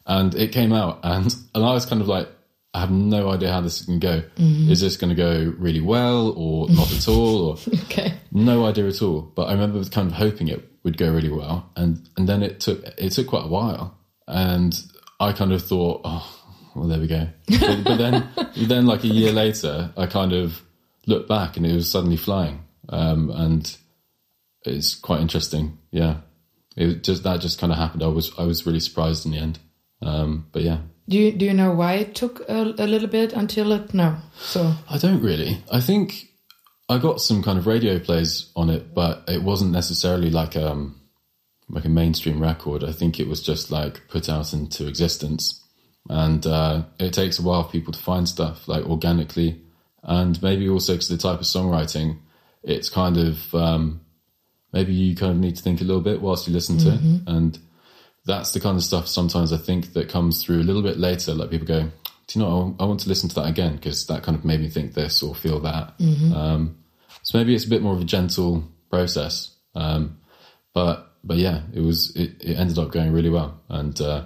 and 0.05 0.33
it 0.35 0.51
came 0.51 0.73
out, 0.73 0.99
and 1.03 1.33
and 1.53 1.63
I 1.63 1.73
was 1.73 1.85
kind 1.85 2.01
of 2.01 2.07
like. 2.07 2.27
I 2.73 2.79
have 2.79 2.89
no 2.89 3.29
idea 3.29 3.51
how 3.51 3.59
this 3.59 3.83
can 3.83 3.99
go. 3.99 4.23
Is 4.37 4.79
this 4.79 4.95
going 4.95 5.09
to 5.09 5.15
go 5.15 5.53
really 5.57 5.81
well 5.81 6.29
or 6.37 6.69
not 6.69 6.89
at 6.93 7.05
all? 7.09 7.49
Or 7.49 7.57
okay 7.83 8.13
no 8.31 8.65
idea 8.65 8.87
at 8.87 9.01
all. 9.01 9.21
But 9.21 9.43
I 9.43 9.53
remember 9.53 9.83
kind 9.85 10.07
of 10.07 10.13
hoping 10.13 10.47
it 10.47 10.67
would 10.83 10.97
go 10.97 11.11
really 11.11 11.29
well, 11.29 11.69
and 11.75 12.09
and 12.17 12.27
then 12.27 12.41
it 12.41 12.59
took 12.59 12.83
it 12.83 13.11
took 13.11 13.27
quite 13.27 13.45
a 13.45 13.49
while, 13.49 13.97
and 14.27 14.79
I 15.19 15.33
kind 15.33 15.51
of 15.51 15.63
thought, 15.63 16.01
oh, 16.03 16.43
well, 16.75 16.87
there 16.87 16.99
we 16.99 17.07
go. 17.07 17.27
But, 17.59 17.83
but 17.83 17.97
then 17.97 18.29
then 18.67 18.85
like 18.85 19.03
a 19.03 19.07
year 19.07 19.31
later, 19.31 19.91
I 19.97 20.05
kind 20.07 20.33
of 20.33 20.61
looked 21.05 21.29
back, 21.29 21.57
and 21.57 21.65
it 21.65 21.73
was 21.73 21.89
suddenly 21.89 22.17
flying, 22.17 22.63
um, 22.89 23.29
and 23.29 23.77
it's 24.65 24.95
quite 24.95 25.21
interesting. 25.21 25.77
Yeah, 25.91 26.17
it 26.75 27.03
just 27.03 27.23
that 27.23 27.41
just 27.41 27.59
kind 27.59 27.71
of 27.71 27.79
happened. 27.79 28.03
I 28.03 28.07
was 28.07 28.31
I 28.37 28.43
was 28.43 28.65
really 28.65 28.79
surprised 28.79 29.25
in 29.25 29.31
the 29.31 29.37
end. 29.39 29.59
Um, 30.01 30.47
but 30.51 30.63
yeah, 30.63 30.79
Do 31.07 31.17
you 31.17 31.31
do 31.31 31.45
you 31.45 31.53
know 31.53 31.71
why 31.71 31.93
it 31.93 32.15
took 32.15 32.41
a, 32.49 32.73
a 32.77 32.87
little 32.87 33.07
bit 33.07 33.33
until 33.33 33.71
it? 33.71 33.93
No. 33.93 34.17
So 34.39 34.73
I 34.89 34.97
don't 34.97 35.21
really. 35.21 35.63
I 35.71 35.79
think 35.79 36.29
I 36.89 36.97
got 36.97 37.21
some 37.21 37.43
kind 37.43 37.59
of 37.59 37.67
radio 37.67 37.99
plays 37.99 38.51
on 38.55 38.69
it, 38.69 38.93
but 38.93 39.23
it 39.27 39.43
wasn't 39.43 39.71
necessarily 39.71 40.29
like 40.29 40.55
um 40.55 40.99
like 41.69 41.85
a 41.85 41.89
mainstream 41.89 42.41
record. 42.41 42.83
I 42.83 42.91
think 42.91 43.19
it 43.19 43.27
was 43.27 43.41
just 43.41 43.71
like 43.71 44.07
put 44.09 44.27
out 44.27 44.53
into 44.53 44.87
existence, 44.87 45.63
and 46.09 46.45
uh, 46.45 46.83
it 46.99 47.13
takes 47.13 47.39
a 47.39 47.43
while 47.43 47.63
for 47.63 47.71
people 47.71 47.93
to 47.93 47.99
find 47.99 48.27
stuff 48.27 48.67
like 48.67 48.85
organically, 48.85 49.61
and 50.03 50.41
maybe 50.41 50.67
also 50.67 50.93
because 50.93 51.07
the 51.07 51.17
type 51.17 51.39
of 51.39 51.45
songwriting, 51.45 52.17
it's 52.63 52.89
kind 52.89 53.17
of 53.17 53.55
um, 53.55 54.01
maybe 54.73 54.93
you 54.93 55.15
kind 55.15 55.31
of 55.31 55.37
need 55.37 55.55
to 55.55 55.63
think 55.63 55.81
a 55.81 55.83
little 55.83 56.01
bit 56.01 56.21
whilst 56.21 56.47
you 56.47 56.53
listen 56.53 56.77
to 56.79 56.89
it, 56.93 56.99
and 57.27 57.59
that's 58.25 58.51
the 58.53 58.59
kind 58.59 58.77
of 58.77 58.83
stuff 58.83 59.07
sometimes 59.07 59.51
I 59.51 59.57
think 59.57 59.93
that 59.93 60.09
comes 60.09 60.43
through 60.43 60.61
a 60.61 60.63
little 60.63 60.83
bit 60.83 60.97
later. 60.97 61.33
Like 61.33 61.49
people 61.49 61.67
go, 61.67 61.81
"Do 62.27 62.39
you 62.39 62.45
know? 62.45 62.75
I 62.79 62.85
want 62.85 62.99
to 63.01 63.09
listen 63.09 63.29
to 63.29 63.35
that 63.35 63.47
again 63.47 63.75
because 63.75 64.05
that 64.07 64.23
kind 64.23 64.37
of 64.37 64.45
made 64.45 64.59
me 64.59 64.69
think 64.69 64.93
this 64.93 65.23
or 65.23 65.33
feel 65.35 65.59
that." 65.61 65.93
Um, 66.35 66.77
so 67.23 67.37
maybe 67.37 67.55
it's 67.55 67.65
a 67.65 67.69
bit 67.69 67.81
more 67.81 67.93
of 67.93 68.01
a 68.01 68.05
gentle 68.05 68.63
process. 68.89 69.55
Um, 69.75 70.19
but 70.73 71.13
but 71.23 71.37
yeah, 71.37 71.61
it 71.73 71.81
was 71.81 72.15
it, 72.15 72.31
it 72.41 72.57
ended 72.57 72.77
up 72.77 72.91
going 72.91 73.11
really 73.11 73.29
well, 73.29 73.59
and 73.69 73.99
uh, 74.01 74.25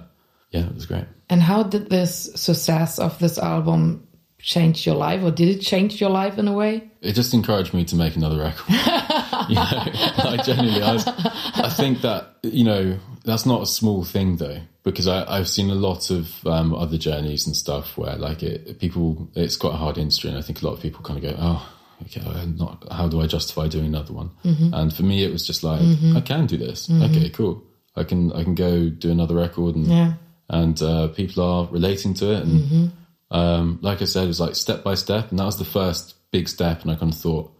yeah, 0.50 0.66
it 0.66 0.74
was 0.74 0.86
great. 0.86 1.04
And 1.28 1.42
how 1.42 1.62
did 1.64 1.90
this 1.90 2.30
success 2.34 2.98
of 2.98 3.18
this 3.18 3.38
album 3.38 4.06
change 4.38 4.86
your 4.86 4.94
life, 4.94 5.22
or 5.22 5.30
did 5.30 5.48
it 5.48 5.60
change 5.60 6.00
your 6.00 6.10
life 6.10 6.38
in 6.38 6.48
a 6.48 6.52
way? 6.52 6.90
It 7.00 7.12
just 7.12 7.34
encouraged 7.34 7.74
me 7.74 7.84
to 7.86 7.96
make 7.96 8.16
another 8.16 8.38
record. 8.38 8.66
you 9.48 9.54
know, 9.54 10.30
like 10.30 10.44
genuinely, 10.44 10.82
I, 10.82 10.92
was, 10.92 11.06
I 11.06 11.68
think 11.70 12.00
that 12.02 12.36
you 12.42 12.64
know 12.64 12.98
that's 13.24 13.46
not 13.46 13.62
a 13.62 13.66
small 13.66 14.04
thing 14.04 14.36
though, 14.36 14.60
because 14.82 15.08
I, 15.08 15.24
I've 15.38 15.48
seen 15.48 15.70
a 15.70 15.74
lot 15.74 16.10
of 16.10 16.46
um, 16.46 16.74
other 16.74 16.98
journeys 16.98 17.46
and 17.46 17.56
stuff 17.56 17.96
where 17.98 18.16
like 18.16 18.42
it 18.42 18.78
people 18.78 19.28
it's 19.34 19.56
quite 19.56 19.74
a 19.74 19.76
hard 19.78 19.98
industry, 19.98 20.30
and 20.30 20.38
I 20.38 20.42
think 20.42 20.62
a 20.62 20.66
lot 20.66 20.74
of 20.74 20.80
people 20.80 21.02
kind 21.02 21.22
of 21.24 21.30
go, 21.30 21.36
oh. 21.40 21.72
Okay, 22.02 22.20
not. 22.58 22.84
How 22.92 23.08
do 23.08 23.22
I 23.22 23.26
justify 23.26 23.68
doing 23.68 23.86
another 23.86 24.12
one? 24.12 24.30
And 24.44 24.92
for 24.94 25.02
me, 25.02 25.24
it 25.24 25.32
was 25.32 25.46
just 25.46 25.64
like 25.64 25.80
I 26.14 26.20
can 26.20 26.44
do 26.44 26.58
this. 26.58 26.90
Okay, 26.90 27.30
cool. 27.30 27.64
I 27.96 28.04
can. 28.04 28.30
I 28.32 28.44
can 28.44 28.54
go 28.54 28.90
do 28.90 29.10
another 29.10 29.34
record, 29.34 29.76
and 29.76 29.86
Yeah. 29.86 30.12
and 30.50 30.82
uh, 30.82 31.08
people 31.08 31.42
are 31.42 31.66
relating 31.72 32.12
to 32.20 32.32
it. 32.32 32.42
And 32.42 32.92
um, 33.30 33.78
like 33.80 34.02
I 34.02 34.04
said, 34.04 34.24
it 34.24 34.26
was 34.28 34.40
like 34.40 34.56
step 34.56 34.84
by 34.84 34.94
step, 34.94 35.30
and 35.30 35.38
that 35.38 35.46
was 35.46 35.58
the 35.58 35.64
first 35.64 36.16
big 36.32 36.50
step. 36.50 36.82
And 36.82 36.90
I 36.90 36.96
kind 36.96 37.10
of 37.14 37.18
thought, 37.18 37.50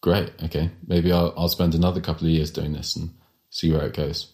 great, 0.00 0.32
okay, 0.44 0.70
maybe 0.86 1.12
I'll, 1.12 1.32
I'll 1.36 1.48
spend 1.48 1.74
another 1.74 2.00
couple 2.00 2.26
of 2.26 2.32
years 2.32 2.50
doing 2.50 2.72
this 2.72 2.96
and 2.96 3.10
see 3.50 3.72
where 3.72 3.86
it 3.86 3.94
goes. 3.94 4.32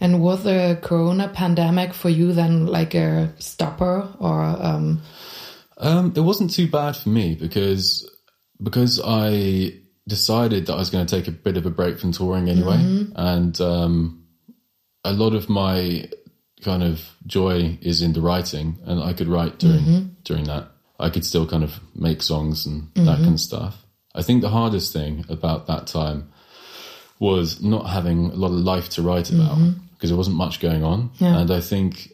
And 0.00 0.22
was 0.22 0.44
the 0.44 0.78
Corona 0.82 1.28
pandemic 1.28 1.94
for 1.94 2.08
you 2.08 2.32
then 2.32 2.66
like 2.66 2.94
a 2.94 3.32
stopper, 3.38 4.08
or 4.18 4.42
um, 4.42 5.02
Um, 5.78 6.12
it 6.16 6.20
wasn't 6.20 6.52
too 6.52 6.68
bad 6.68 6.96
for 6.96 7.08
me 7.10 7.34
because 7.34 8.08
because 8.62 9.00
I 9.04 9.74
decided 10.08 10.66
that 10.66 10.74
I 10.74 10.78
was 10.78 10.90
going 10.90 11.04
to 11.04 11.16
take 11.16 11.28
a 11.28 11.32
bit 11.32 11.56
of 11.56 11.66
a 11.66 11.70
break 11.70 11.98
from 11.98 12.12
touring 12.12 12.48
anyway, 12.48 12.78
and 13.16 13.60
um, 13.60 14.24
a 15.04 15.12
lot 15.12 15.34
of 15.34 15.48
my 15.48 16.08
kind 16.62 16.82
of 16.82 17.00
joy 17.26 17.78
is 17.82 18.00
in 18.02 18.12
the 18.12 18.20
writing, 18.20 18.78
and 18.86 19.02
I 19.02 19.12
could 19.12 19.28
write 19.28 19.58
during 19.58 20.16
during 20.24 20.44
that. 20.44 20.68
I 20.98 21.10
could 21.10 21.26
still 21.26 21.46
kind 21.46 21.62
of 21.62 21.78
make 21.94 22.22
songs 22.22 22.66
and 22.66 22.88
that 22.94 23.18
kind 23.18 23.34
of 23.34 23.40
stuff. 23.40 23.84
I 24.16 24.22
think 24.22 24.42
the 24.42 24.48
hardest 24.48 24.92
thing 24.92 25.24
about 25.28 25.66
that 25.66 25.86
time 25.86 26.32
was 27.18 27.62
not 27.62 27.88
having 27.88 28.26
a 28.26 28.34
lot 28.34 28.48
of 28.48 28.54
life 28.54 28.88
to 28.90 29.02
write 29.02 29.30
about 29.30 29.56
mm-hmm. 29.56 29.80
because 29.94 30.10
there 30.10 30.16
wasn't 30.16 30.36
much 30.36 30.60
going 30.60 30.82
on, 30.82 31.10
Yeah. 31.18 31.38
and 31.38 31.50
I 31.50 31.60
think 31.60 32.12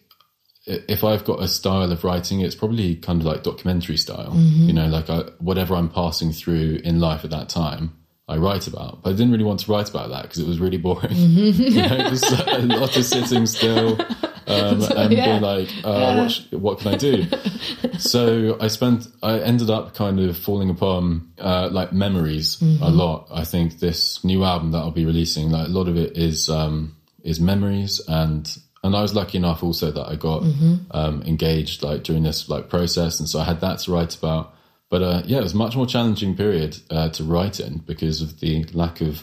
if 0.67 1.03
I've 1.03 1.25
got 1.25 1.43
a 1.43 1.49
style 1.49 1.91
of 1.91 2.05
writing, 2.05 2.41
it's 2.41 2.55
probably 2.55 2.95
kind 2.97 3.21
of 3.21 3.27
like 3.27 3.43
documentary 3.43 3.97
style. 3.97 4.31
Mm-hmm. 4.31 4.69
You 4.69 4.73
know, 4.73 4.87
like 4.87 5.11
I, 5.11 5.23
whatever 5.39 5.75
I'm 5.75 5.89
passing 5.89 6.33
through 6.33 6.81
in 6.85 7.01
life 7.01 7.25
at 7.25 7.31
that 7.31 7.49
time, 7.49 7.97
I 8.29 8.37
write 8.37 8.69
about. 8.69 9.03
But 9.03 9.11
I 9.11 9.13
didn't 9.15 9.33
really 9.33 9.45
want 9.45 9.61
to 9.61 9.73
write 9.73 9.91
about 9.91 10.11
that 10.11 10.23
because 10.23 10.39
it 10.39 10.47
was 10.47 10.61
really 10.61 10.79
boring. 10.79 11.11
Mm-hmm. 11.11 11.63
you 11.63 11.83
know, 11.83 12.09
just 12.11 12.31
a 12.31 12.59
lot 12.61 12.97
of 12.97 13.05
sitting 13.05 13.47
still 13.47 13.99
um, 14.47 14.83
and 14.97 15.13
yeah. 15.13 15.25
being 15.27 15.43
like, 15.43 15.69
uh, 15.85 16.17
what, 16.17 16.31
sh- 16.31 16.53
what 16.53 16.79
can 16.79 16.95
I 16.95 16.97
do? 16.97 17.27
so 17.99 18.57
I 18.61 18.69
spent, 18.69 19.07
I 19.23 19.39
ended 19.41 19.71
up 19.71 19.95
kind 19.95 20.21
of 20.21 20.37
falling 20.37 20.71
upon 20.71 21.33
uh, 21.39 21.69
like 21.71 21.93
memories 21.93 22.61
a 22.63 22.91
lot. 22.91 23.29
I 23.33 23.45
think 23.45 23.79
this 23.79 24.23
new 24.25 24.45
album 24.45 24.73
that 24.73 24.79
I'll 24.79 24.91
be 24.91 25.07
releasing, 25.07 25.51
like 25.51 25.69
a 25.69 25.71
lot 25.71 25.89
of 25.89 25.97
it 25.97 26.17
is 26.17 26.49
um, 26.49 26.97
is 27.23 27.41
memories 27.41 28.01
and 28.09 28.49
and 28.85 28.97
I 28.97 29.03
was 29.03 29.15
lucky 29.15 29.39
enough 29.39 29.63
also 29.63 29.93
that 29.93 30.09
I 30.09 30.17
got 30.17 30.43
um, 30.91 31.23
engaged 31.23 31.83
like 31.83 32.03
during 32.03 32.25
this 32.25 32.49
like 32.49 32.69
process, 32.69 33.21
and 33.21 33.29
so 33.29 33.39
I 33.39 33.45
had 33.45 33.61
that 33.61 33.79
to 33.81 33.93
write 33.93 34.17
about. 34.17 34.55
But 34.89 35.03
uh, 35.03 35.23
yeah, 35.25 35.39
it 35.39 35.43
was 35.43 35.55
a 35.55 35.57
much 35.57 35.77
more 35.77 35.87
challenging 35.87 36.37
period 36.37 36.79
uh, 36.91 37.09
to 37.11 37.25
write 37.25 37.61
in 37.61 37.79
because 37.79 38.21
of 38.21 38.41
the 38.41 38.65
lack 38.75 39.01
of 39.01 39.23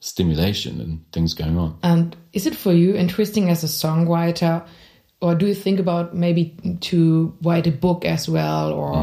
stimulation 0.00 0.80
and 0.80 1.00
things 1.12 1.34
going 1.34 1.56
on. 1.58 1.78
and 1.82 2.16
is 2.32 2.46
it 2.46 2.54
for 2.54 2.72
you 2.72 2.94
interesting 2.94 3.48
as 3.48 3.64
a 3.64 3.66
songwriter, 3.66 4.64
or 5.22 5.34
do 5.34 5.46
you 5.46 5.54
think 5.54 5.80
about 5.80 6.14
maybe 6.14 6.54
to 6.80 7.34
write 7.42 7.66
a 7.66 7.70
book 7.72 8.04
as 8.04 8.28
well, 8.28 8.72
or 8.72 8.94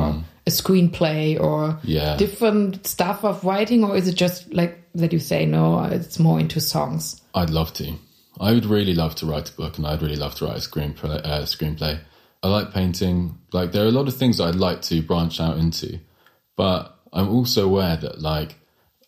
a 0.46 0.50
screenplay, 0.52 1.40
or 1.40 1.80
Yeah. 1.84 2.16
different 2.18 2.86
stuff 2.86 3.24
of 3.24 3.44
writing, 3.44 3.84
or 3.84 3.96
is 3.98 4.08
it 4.08 4.16
just 4.16 4.54
like 4.54 4.80
that 4.94 5.12
you 5.12 5.20
say 5.20 5.46
no, 5.46 5.84
it's 5.86 6.20
more 6.20 6.40
into 6.40 6.62
songs? 6.62 7.22
I'd 7.34 7.50
love 7.50 7.74
to. 7.74 7.94
I 8.40 8.54
would 8.54 8.66
really 8.66 8.94
love 8.94 9.16
to 9.16 9.26
write 9.26 9.50
a 9.50 9.54
book, 9.54 9.78
and 9.78 9.88
I'd 9.88 10.02
really 10.02 10.16
love 10.16 10.36
to 10.36 10.46
write 10.46 10.58
a 10.58 10.60
screenplay. 10.60 11.20
Uh, 11.26 11.42
screenplay. 11.44 12.00
I 12.44 12.48
like 12.50 12.74
painting. 12.74 13.38
Like 13.52 13.72
there 13.72 13.84
are 13.86 13.88
a 13.88 13.92
lot 13.92 14.08
of 14.08 14.16
things 14.16 14.40
I'd 14.40 14.56
like 14.56 14.82
to 14.84 15.02
branch 15.02 15.40
out 15.40 15.58
into, 15.58 16.00
but 16.56 17.00
I'm 17.12 17.30
also 17.30 17.66
aware 17.66 17.96
that 17.98 18.22
like 18.22 18.60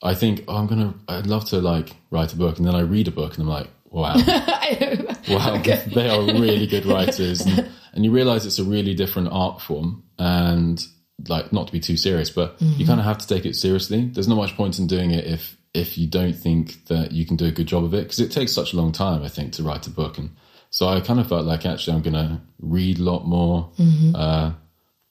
I 0.05 0.13
think 0.13 0.43
oh, 0.47 0.55
I'm 0.55 0.67
gonna. 0.67 0.93
I'd 1.07 1.25
love 1.25 1.45
to 1.45 1.57
like 1.57 1.95
write 2.11 2.31
a 2.31 2.35
book, 2.35 2.57
and 2.57 2.67
then 2.67 2.75
I 2.75 2.81
read 2.81 3.07
a 3.07 3.11
book, 3.11 3.33
and 3.33 3.41
I'm 3.41 3.49
like, 3.49 3.67
wow, 3.89 4.13
wow, 5.29 5.57
they 5.63 6.09
are 6.09 6.21
really 6.21 6.67
good 6.67 6.85
writers, 6.85 7.41
and, 7.41 7.67
and 7.93 8.05
you 8.05 8.11
realize 8.11 8.45
it's 8.45 8.59
a 8.59 8.63
really 8.63 8.93
different 8.93 9.29
art 9.31 9.61
form, 9.61 10.03
and 10.19 10.85
like 11.27 11.51
not 11.51 11.67
to 11.67 11.73
be 11.73 11.79
too 11.79 11.97
serious, 11.97 12.29
but 12.29 12.61
you 12.61 12.67
mm-hmm. 12.67 12.85
kind 12.85 12.99
of 12.99 13.05
have 13.05 13.17
to 13.17 13.27
take 13.27 13.45
it 13.45 13.55
seriously. 13.55 14.05
There's 14.05 14.27
not 14.27 14.35
much 14.35 14.55
point 14.55 14.77
in 14.77 14.85
doing 14.85 15.09
it 15.09 15.25
if 15.25 15.57
if 15.73 15.97
you 15.97 16.07
don't 16.07 16.33
think 16.33 16.85
that 16.85 17.11
you 17.11 17.25
can 17.25 17.35
do 17.35 17.47
a 17.47 17.51
good 17.51 17.67
job 17.67 17.83
of 17.83 17.93
it 17.95 18.03
because 18.03 18.19
it 18.19 18.31
takes 18.31 18.53
such 18.53 18.73
a 18.73 18.77
long 18.77 18.91
time, 18.91 19.23
I 19.23 19.27
think, 19.27 19.53
to 19.53 19.63
write 19.63 19.87
a 19.87 19.89
book, 19.89 20.19
and 20.19 20.29
so 20.69 20.87
I 20.87 21.01
kind 21.01 21.19
of 21.19 21.27
felt 21.27 21.45
like 21.45 21.65
actually 21.65 21.95
I'm 21.95 22.03
going 22.03 22.13
to 22.13 22.41
read 22.59 22.99
a 22.99 23.03
lot 23.03 23.25
more, 23.25 23.71
mm-hmm. 23.79 24.15
uh, 24.15 24.51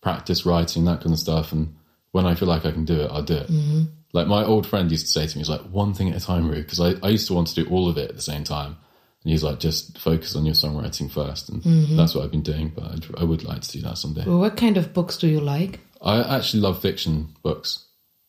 practice 0.02 0.46
writing 0.46 0.84
that 0.84 1.00
kind 1.00 1.12
of 1.12 1.18
stuff, 1.18 1.52
and 1.52 1.74
when 2.12 2.26
I 2.26 2.36
feel 2.36 2.46
like 2.46 2.64
I 2.64 2.70
can 2.70 2.84
do 2.84 3.00
it, 3.00 3.10
I'll 3.10 3.22
do 3.22 3.38
it. 3.38 3.48
Mm-hmm. 3.48 3.82
Like 4.14 4.28
my 4.28 4.44
old 4.44 4.64
friend 4.66 4.90
used 4.90 5.06
to 5.06 5.12
say 5.12 5.26
to 5.26 5.36
me, 5.36 5.40
he's 5.40 5.50
like, 5.50 5.62
one 5.62 5.92
thing 5.92 6.08
at 6.08 6.16
a 6.16 6.24
time, 6.24 6.48
Roo, 6.48 6.62
because 6.62 6.80
I, 6.80 6.94
I 7.04 7.10
used 7.10 7.26
to 7.26 7.34
want 7.34 7.48
to 7.48 7.54
do 7.56 7.68
all 7.68 7.88
of 7.88 7.98
it 7.98 8.08
at 8.08 8.16
the 8.16 8.22
same 8.22 8.44
time. 8.44 8.76
And 9.24 9.30
he's 9.32 9.42
like, 9.42 9.58
just 9.58 9.98
focus 9.98 10.36
on 10.36 10.46
your 10.46 10.54
songwriting 10.54 11.10
first. 11.10 11.48
And 11.48 11.98
that's 11.98 12.14
what 12.14 12.24
I've 12.24 12.30
been 12.30 12.42
doing, 12.42 12.72
but 12.74 12.84
I'd, 12.84 13.06
I 13.18 13.24
would 13.24 13.42
like 13.42 13.62
to 13.62 13.72
do 13.72 13.80
that 13.82 13.98
someday. 13.98 14.24
What 14.24 14.56
kind 14.56 14.76
of 14.76 14.94
books 14.94 15.16
do 15.16 15.26
you 15.26 15.40
like? 15.40 15.80
I 16.00 16.36
actually 16.36 16.60
love 16.60 16.80
fiction 16.80 17.34
books, 17.42 17.86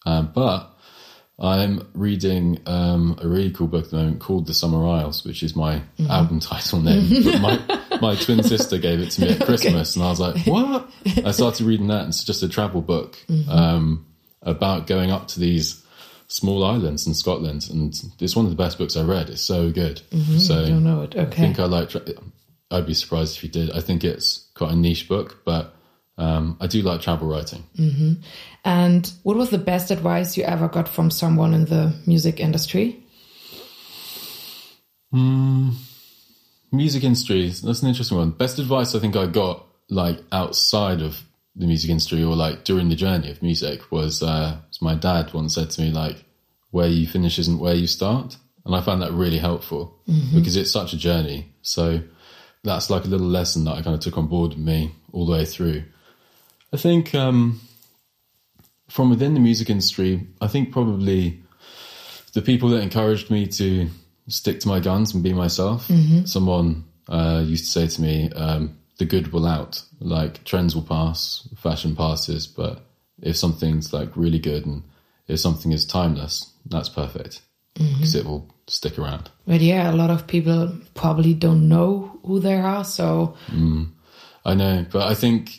um, 0.07 0.31
but 0.33 0.71
I'm 1.37 1.87
reading 1.93 2.61
um, 2.65 3.19
a 3.21 3.27
really 3.27 3.51
cool 3.51 3.67
book 3.67 3.83
at 3.85 3.91
the 3.91 3.97
moment 3.97 4.21
called 4.21 4.47
The 4.47 4.53
Summer 4.53 4.87
Isles, 4.87 5.23
which 5.25 5.43
is 5.43 5.55
my 5.55 5.81
album 6.09 6.39
title 6.39 6.79
name. 6.81 7.23
But 7.25 7.41
my, 7.41 7.99
my 8.01 8.15
twin 8.15 8.41
sister 8.41 8.77
gave 8.77 9.01
it 9.01 9.11
to 9.11 9.21
me 9.21 9.29
at 9.31 9.41
Christmas, 9.45 9.95
and 9.97 10.05
I 10.05 10.09
was 10.09 10.19
like, 10.21 10.47
what? 10.47 10.89
I 11.23 11.31
started 11.31 11.65
reading 11.67 11.87
that, 11.87 11.99
and 12.01 12.07
it's 12.09 12.23
just 12.23 12.41
a 12.41 12.49
travel 12.49 12.81
book 12.81 13.17
um, 13.49 14.05
about 14.45 14.87
going 14.87 15.11
up 15.11 15.27
to 15.29 15.39
these 15.39 15.83
small 16.27 16.63
islands 16.63 17.05
in 17.05 17.13
Scotland. 17.13 17.67
And 17.69 17.93
it's 18.19 18.35
one 18.35 18.45
of 18.45 18.51
the 18.51 18.57
best 18.57 18.77
books 18.77 18.95
I 18.95 19.03
read. 19.03 19.29
It's 19.29 19.41
so 19.41 19.71
good. 19.71 20.01
Mm-hmm. 20.11 20.37
So 20.37 20.63
I 20.63 20.69
don't 20.69 20.83
know 20.83 21.01
it. 21.01 21.15
Okay. 21.15 21.23
I 21.25 21.45
think 21.45 21.59
I 21.59 21.65
like. 21.65 21.91
I'd 22.71 22.87
be 22.87 22.93
surprised 22.93 23.37
if 23.37 23.43
you 23.43 23.49
did. 23.49 23.71
I 23.71 23.81
think 23.81 24.03
it's 24.03 24.49
quite 24.55 24.71
a 24.71 24.75
niche 24.75 25.07
book, 25.07 25.41
but 25.45 25.75
um, 26.17 26.57
I 26.59 26.67
do 26.67 26.81
like 26.81 27.01
travel 27.01 27.27
writing. 27.27 27.63
Mm-hmm. 27.77 28.13
And 28.63 29.11
what 29.23 29.37
was 29.37 29.49
the 29.49 29.57
best 29.57 29.91
advice 29.91 30.37
you 30.37 30.43
ever 30.43 30.67
got 30.67 30.87
from 30.87 31.11
someone 31.11 31.53
in 31.53 31.65
the 31.65 31.93
music 32.07 32.39
industry? 32.39 33.03
Hmm. 35.11 35.71
Music 36.71 37.03
industry. 37.03 37.49
That's 37.49 37.83
an 37.83 37.89
interesting 37.89 38.17
one. 38.17 38.31
Best 38.31 38.59
advice 38.59 38.95
I 38.95 38.99
think 38.99 39.15
I 39.15 39.27
got 39.27 39.65
like 39.89 40.19
outside 40.31 41.01
of 41.01 41.21
the 41.55 41.67
music 41.67 41.89
industry 41.89 42.23
or 42.23 42.35
like 42.35 42.63
during 42.63 42.89
the 42.89 42.95
journey 42.95 43.31
of 43.31 43.41
music 43.41 43.91
was, 43.91 44.21
uh, 44.21 44.57
was 44.67 44.81
my 44.81 44.95
dad 44.95 45.33
once 45.33 45.55
said 45.55 45.69
to 45.71 45.81
me 45.81 45.91
like, 45.91 46.25
"Where 46.71 46.87
you 46.87 47.07
finish 47.07 47.39
isn't 47.39 47.59
where 47.59 47.75
you 47.75 47.87
start," 47.87 48.37
and 48.65 48.75
I 48.75 48.81
found 48.81 49.01
that 49.01 49.13
really 49.13 49.37
helpful 49.37 49.99
because 50.35 50.55
it's 50.57 50.71
such 50.71 50.93
a 50.93 50.97
journey. 50.97 51.53
So 51.61 52.01
that's 52.63 52.89
like 52.89 53.05
a 53.05 53.07
little 53.07 53.27
lesson 53.27 53.63
that 53.65 53.73
I 53.73 53.81
kind 53.81 53.93
of 53.95 54.01
took 54.01 54.17
on 54.17 54.27
board 54.27 54.51
with 54.51 54.59
me 54.59 54.91
all 55.13 55.25
the 55.25 55.31
way 55.31 55.45
through. 55.45 55.83
I 56.73 56.77
think 56.77 57.13
um, 57.15 57.61
from 58.89 59.09
within 59.09 59.33
the 59.33 59.39
music 59.39 59.69
industry, 59.69 60.27
I 60.41 60.47
think 60.47 60.71
probably 60.73 61.41
the 62.33 62.41
people 62.41 62.69
that 62.69 62.81
encouraged 62.81 63.31
me 63.31 63.47
to 63.47 63.87
stick 64.27 64.59
to 64.61 64.67
my 64.67 64.79
guns 64.79 65.13
and 65.13 65.23
be 65.23 65.31
myself. 65.31 65.87
Someone 66.25 66.83
uh, 67.07 67.43
used 67.45 67.65
to 67.65 67.71
say 67.71 67.87
to 67.87 68.01
me, 68.01 68.29
um, 68.31 68.77
the 68.97 69.05
good 69.05 69.31
will 69.31 69.45
out. 69.45 69.83
Like 69.99 70.43
trends 70.43 70.75
will 70.75 70.83
pass, 70.83 71.47
fashion 71.55 71.95
passes, 71.95 72.47
but 72.47 72.85
if 73.21 73.37
something's 73.37 73.93
like 73.93 74.09
really 74.15 74.39
good 74.39 74.65
and 74.65 74.83
if 75.27 75.39
something 75.39 75.71
is 75.71 75.85
timeless, 75.85 76.53
that's 76.65 76.89
perfect 76.89 77.41
mm-hmm. 77.75 77.93
because 77.95 78.15
it 78.15 78.25
will 78.25 78.49
stick 78.67 78.97
around. 78.97 79.29
But 79.45 79.61
yeah, 79.61 79.91
a 79.91 79.95
lot 79.95 80.09
of 80.09 80.27
people 80.27 80.75
probably 80.93 81.33
don't 81.33 81.67
know 81.67 82.19
who 82.25 82.39
they 82.39 82.55
are. 82.55 82.83
So 82.83 83.35
mm. 83.47 83.89
I 84.43 84.53
know, 84.53 84.85
but 84.91 85.07
I 85.07 85.13
think, 85.13 85.51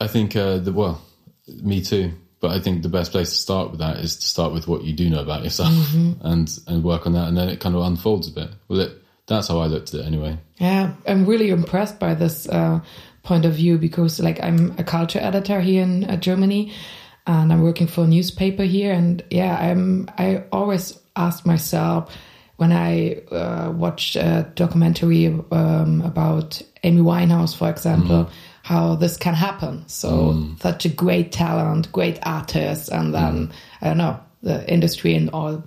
I 0.00 0.06
think 0.06 0.36
uh, 0.36 0.58
the 0.58 0.72
well, 0.72 1.00
me 1.46 1.82
too. 1.82 2.12
But 2.40 2.50
I 2.50 2.58
think 2.58 2.82
the 2.82 2.88
best 2.88 3.12
place 3.12 3.30
to 3.30 3.36
start 3.36 3.70
with 3.70 3.78
that 3.78 3.98
is 3.98 4.16
to 4.16 4.26
start 4.26 4.52
with 4.52 4.66
what 4.66 4.82
you 4.82 4.92
do 4.92 5.08
know 5.08 5.20
about 5.20 5.44
yourself 5.44 5.70
mm-hmm. 5.70 6.26
and 6.26 6.50
and 6.66 6.82
work 6.82 7.06
on 7.06 7.12
that, 7.12 7.28
and 7.28 7.36
then 7.36 7.48
it 7.48 7.60
kind 7.60 7.76
of 7.76 7.82
unfolds 7.82 8.26
a 8.28 8.32
bit. 8.32 8.50
Well, 8.68 8.80
it, 8.80 9.01
that's 9.32 9.48
how 9.48 9.58
I 9.58 9.66
looked 9.66 9.94
at 9.94 10.00
it 10.00 10.06
anyway. 10.06 10.38
yeah, 10.58 10.92
I'm 11.06 11.26
really 11.26 11.50
impressed 11.50 11.98
by 11.98 12.14
this 12.14 12.48
uh, 12.48 12.80
point 13.22 13.44
of 13.44 13.54
view 13.54 13.78
because, 13.78 14.20
like, 14.20 14.42
I'm 14.42 14.74
a 14.78 14.84
culture 14.84 15.20
editor 15.20 15.60
here 15.60 15.82
in 15.82 16.04
uh, 16.04 16.16
Germany, 16.16 16.72
and 17.26 17.52
I'm 17.52 17.62
working 17.62 17.86
for 17.86 18.04
a 18.04 18.06
newspaper 18.06 18.64
here. 18.64 18.92
And 18.92 19.22
yeah, 19.30 19.56
I'm 19.56 20.10
I 20.18 20.44
always 20.52 20.98
ask 21.16 21.46
myself 21.46 22.14
when 22.56 22.72
I 22.72 23.22
uh, 23.30 23.72
watch 23.74 24.16
a 24.16 24.50
documentary 24.54 25.26
um, 25.50 26.02
about 26.02 26.62
Amy 26.84 27.00
Winehouse, 27.02 27.56
for 27.56 27.68
example, 27.70 28.30
how 28.62 28.94
this 28.96 29.16
can 29.16 29.34
happen. 29.34 29.84
So 29.88 30.46
such 30.60 30.84
a 30.84 30.88
great 30.88 31.32
talent, 31.32 31.90
great 31.92 32.18
artist, 32.22 32.88
and 32.90 33.14
then 33.14 33.52
I 33.80 33.88
don't 33.88 33.98
know 33.98 34.20
the 34.42 34.70
industry 34.72 35.14
and 35.14 35.30
all 35.30 35.64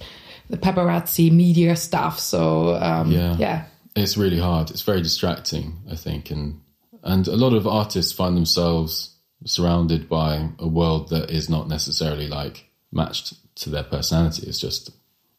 the 0.49 0.57
paparazzi 0.57 1.31
media 1.31 1.75
stuff. 1.75 2.19
So 2.19 2.75
um, 2.75 3.11
Yeah. 3.11 3.35
yeah. 3.37 3.65
It's 3.95 4.17
really 4.17 4.39
hard. 4.39 4.71
It's 4.71 4.81
very 4.81 5.01
distracting, 5.01 5.77
I 5.89 5.95
think, 5.95 6.29
and 6.31 6.61
and 7.03 7.27
a 7.27 7.35
lot 7.37 7.53
of 7.53 7.65
artists 7.67 8.11
find 8.11 8.35
themselves 8.35 9.15
surrounded 9.45 10.09
by 10.09 10.49
a 10.59 10.67
world 10.67 11.09
that 11.09 11.29
is 11.29 11.49
not 11.49 11.67
necessarily 11.69 12.27
like 12.27 12.69
matched 12.91 13.33
to 13.55 13.69
their 13.69 13.83
personality. 13.83 14.47
It's 14.47 14.59
just 14.59 14.89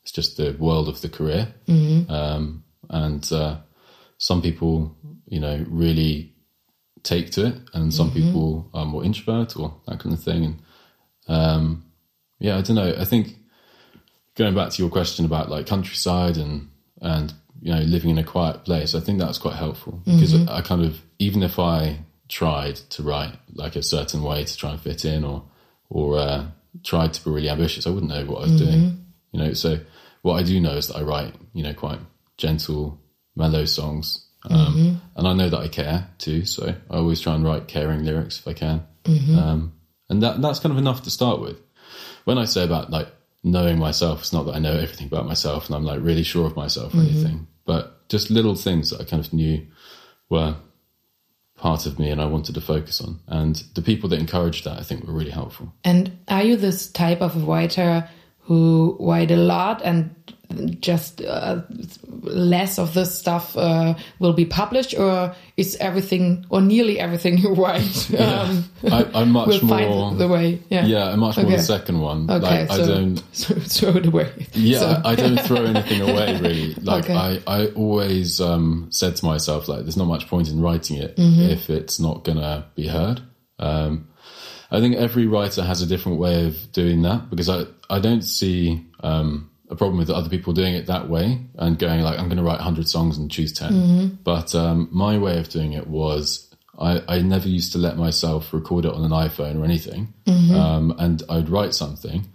it's 0.02 0.12
just 0.12 0.36
the 0.36 0.56
world 0.58 0.88
of 0.88 1.00
the 1.00 1.08
career, 1.08 1.54
um, 2.08 2.64
and 2.88 3.30
uh, 3.32 3.56
some 4.18 4.40
people, 4.40 4.96
you 5.28 5.40
know, 5.40 5.64
really 5.68 6.32
take 7.02 7.30
to 7.32 7.46
it, 7.46 7.56
and 7.74 7.92
some 7.92 8.10
people 8.10 8.70
are 8.72 8.86
more 8.86 9.04
introvert 9.04 9.56
or 9.56 9.74
that 9.86 9.98
kind 10.00 10.14
of 10.14 10.22
thing. 10.22 10.44
And 10.44 10.62
um, 11.28 11.84
yeah, 12.38 12.56
I 12.56 12.62
don't 12.62 12.76
know. 12.76 12.94
I 12.98 13.04
think 13.04 13.36
going 14.36 14.54
back 14.54 14.70
to 14.70 14.82
your 14.82 14.90
question 14.90 15.24
about 15.24 15.50
like 15.50 15.66
countryside 15.66 16.36
and 16.36 16.68
and 17.00 17.34
you 17.60 17.74
know 17.74 17.80
living 17.80 18.10
in 18.10 18.18
a 18.18 18.24
quiet 18.24 18.64
place 18.64 18.94
i 18.94 19.00
think 19.00 19.18
that's 19.18 19.38
quite 19.38 19.56
helpful. 19.56 20.00
Because 20.04 20.34
i 20.48 20.60
kind 20.60 20.84
of 20.84 21.00
even 21.18 21.42
if 21.42 21.58
i 21.58 21.98
tried 22.28 22.76
to 22.76 23.02
write 23.02 23.34
like 23.54 23.76
a 23.76 23.82
certain 23.82 24.22
way 24.22 24.44
to 24.44 24.56
try 24.56 24.72
and 24.72 24.80
fit 24.80 25.04
in 25.04 25.24
or 25.24 25.44
or 25.88 26.18
uh, 26.18 26.46
tried 26.84 27.14
to 27.14 27.24
be 27.24 27.30
really 27.30 27.48
ambitious 27.48 27.86
i 27.86 27.90
wouldn't 27.90 28.12
know 28.12 28.24
what 28.26 28.38
i 28.38 28.42
was 28.42 28.60
doing. 28.60 29.04
You 29.32 29.40
know 29.40 29.52
so 29.54 29.78
what 30.22 30.34
i 30.34 30.42
do 30.42 30.60
know 30.60 30.76
is 30.76 30.88
that 30.88 30.96
i 30.96 31.02
write 31.02 31.34
you 31.52 31.62
know 31.62 31.74
quite 31.74 32.00
gentle 32.36 33.00
mellow 33.34 33.64
songs. 33.64 34.22
Um, 34.48 35.00
and 35.16 35.26
i 35.26 35.32
know 35.32 35.48
that 35.48 35.58
i 35.58 35.68
care 35.68 36.08
too 36.18 36.44
so 36.44 36.72
i 36.90 36.96
always 36.96 37.20
try 37.20 37.34
and 37.34 37.44
write 37.44 37.66
caring 37.66 38.04
lyrics 38.04 38.38
if 38.38 38.46
i 38.46 38.52
can. 38.52 38.86
Um, 39.38 39.72
and 40.08 40.22
that 40.22 40.40
that's 40.40 40.60
kind 40.60 40.72
of 40.72 40.78
enough 40.78 41.02
to 41.02 41.10
start 41.10 41.40
with. 41.40 41.56
When 42.24 42.38
I 42.38 42.44
say 42.44 42.64
about 42.64 42.90
like 42.90 43.08
knowing 43.46 43.78
myself, 43.78 44.20
it's 44.20 44.32
not 44.32 44.44
that 44.44 44.56
I 44.56 44.58
know 44.58 44.72
everything 44.72 45.06
about 45.06 45.24
myself 45.24 45.66
and 45.66 45.76
I'm 45.76 45.84
like 45.84 46.00
really 46.02 46.24
sure 46.24 46.46
of 46.46 46.56
myself 46.56 46.92
or 46.92 46.96
mm-hmm. 46.96 47.06
anything, 47.06 47.46
but 47.64 48.08
just 48.08 48.28
little 48.28 48.56
things 48.56 48.90
that 48.90 49.00
I 49.00 49.04
kind 49.04 49.24
of 49.24 49.32
knew 49.32 49.64
were 50.28 50.56
part 51.56 51.86
of 51.86 51.96
me 51.96 52.10
and 52.10 52.20
I 52.20 52.26
wanted 52.26 52.56
to 52.56 52.60
focus 52.60 53.00
on. 53.00 53.20
And 53.28 53.62
the 53.74 53.82
people 53.82 54.08
that 54.08 54.18
encouraged 54.18 54.64
that, 54.64 54.80
I 54.80 54.82
think, 54.82 55.04
were 55.06 55.12
really 55.12 55.30
helpful. 55.30 55.72
And 55.84 56.18
are 56.26 56.42
you 56.42 56.56
this 56.56 56.90
type 56.90 57.20
of 57.20 57.46
writer 57.46 58.08
who 58.46 58.96
write 59.00 59.30
a 59.30 59.36
lot 59.36 59.82
and 59.84 60.10
just 60.80 61.20
uh, 61.22 61.60
less 62.22 62.78
of 62.78 62.94
this 62.94 63.18
stuff 63.18 63.56
uh, 63.56 63.94
will 64.20 64.32
be 64.32 64.44
published, 64.46 64.94
or 64.96 65.34
is 65.56 65.76
everything 65.80 66.46
or 66.50 66.60
nearly 66.60 67.00
everything 67.00 67.36
you 67.42 67.52
write 67.54 68.14
um, 68.20 68.64
I, 68.90 69.04
I'm 69.14 69.30
much 69.38 69.48
will 69.48 69.64
more. 69.64 69.78
find 69.78 70.18
the 70.20 70.28
way? 70.28 70.60
Yeah, 70.70 70.86
Yeah, 70.86 71.10
I'm 71.10 71.18
much 71.20 71.36
more 71.36 71.46
the 71.50 71.58
second 71.58 72.00
one. 72.00 72.30
Okay, 72.30 72.66
like, 72.66 72.70
so, 72.70 72.82
I 72.82 72.86
don't. 72.86 73.22
so 73.32 73.54
throw 73.56 73.96
it 73.96 74.06
away. 74.06 74.46
Yeah, 74.52 74.78
So- 74.78 75.02
I 75.04 75.14
don't 75.16 75.40
throw 75.40 75.64
anything 75.64 76.00
away 76.02 76.38
really. 76.40 76.74
Like 76.74 77.04
Okay. 77.04 77.14
I, 77.14 77.40
I 77.46 77.66
always 77.72 78.40
um, 78.40 78.86
said 78.90 79.16
to 79.16 79.24
myself, 79.26 79.66
like, 79.68 79.80
there's 79.82 79.96
not 79.96 80.06
much 80.06 80.28
point 80.28 80.48
in 80.48 80.60
writing 80.60 80.96
it 80.98 81.16
Mm-hmm. 81.16 81.50
if 81.50 81.68
it's 81.70 81.98
not 81.98 82.22
gonna 82.24 82.66
be 82.76 82.86
heard. 82.86 83.20
Um, 83.58 84.08
I 84.70 84.80
think 84.80 84.96
every 84.96 85.26
writer 85.26 85.62
has 85.62 85.80
a 85.82 85.86
different 85.86 86.18
way 86.18 86.46
of 86.46 86.72
doing 86.72 87.02
that 87.02 87.30
because 87.30 87.48
I, 87.48 87.64
I 87.88 87.98
don't 88.00 88.22
see 88.22 88.84
um, 89.00 89.50
a 89.68 89.76
problem 89.76 89.98
with 89.98 90.10
other 90.10 90.28
people 90.28 90.52
doing 90.52 90.74
it 90.74 90.86
that 90.86 91.08
way 91.08 91.40
and 91.56 91.78
going 91.78 92.00
like, 92.00 92.18
I'm 92.18 92.26
going 92.26 92.38
to 92.38 92.42
write 92.42 92.58
100 92.58 92.88
songs 92.88 93.18
and 93.18 93.30
choose 93.30 93.52
10. 93.52 93.72
Mm-hmm. 93.72 94.14
But 94.24 94.54
um, 94.54 94.88
my 94.90 95.18
way 95.18 95.38
of 95.38 95.48
doing 95.48 95.72
it 95.72 95.86
was 95.86 96.54
I, 96.78 97.02
I 97.08 97.18
never 97.20 97.48
used 97.48 97.72
to 97.72 97.78
let 97.78 97.96
myself 97.96 98.52
record 98.52 98.84
it 98.84 98.92
on 98.92 99.04
an 99.04 99.10
iPhone 99.10 99.60
or 99.60 99.64
anything. 99.64 100.12
Mm-hmm. 100.26 100.54
Um, 100.54 100.94
and 100.98 101.22
I'd 101.28 101.48
write 101.48 101.74
something 101.74 102.26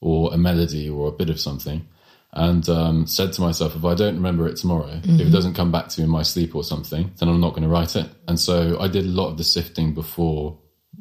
or 0.00 0.32
a 0.32 0.38
melody 0.38 0.88
or 0.88 1.08
a 1.08 1.12
bit 1.12 1.30
of 1.30 1.40
something 1.40 1.86
and 2.34 2.66
um, 2.68 3.06
said 3.06 3.32
to 3.34 3.40
myself, 3.42 3.76
if 3.76 3.84
I 3.84 3.94
don't 3.94 4.14
remember 4.14 4.48
it 4.48 4.56
tomorrow, 4.56 5.00
if 5.04 5.20
it 5.20 5.30
doesn't 5.30 5.54
come 5.54 5.70
back 5.70 5.88
to 5.88 6.00
me 6.00 6.04
in 6.04 6.10
my 6.10 6.22
sleep 6.22 6.54
or 6.54 6.64
something, 6.64 7.12
then 7.18 7.28
I'm 7.28 7.40
not 7.40 7.50
going 7.50 7.62
to 7.62 7.68
write 7.68 7.94
it. 7.94 8.08
And 8.26 8.40
so 8.40 8.80
I 8.80 8.88
did 8.88 9.04
a 9.04 9.08
lot 9.08 9.28
of 9.28 9.36
the 9.36 9.44
sifting 9.44 9.92
before 9.92 10.58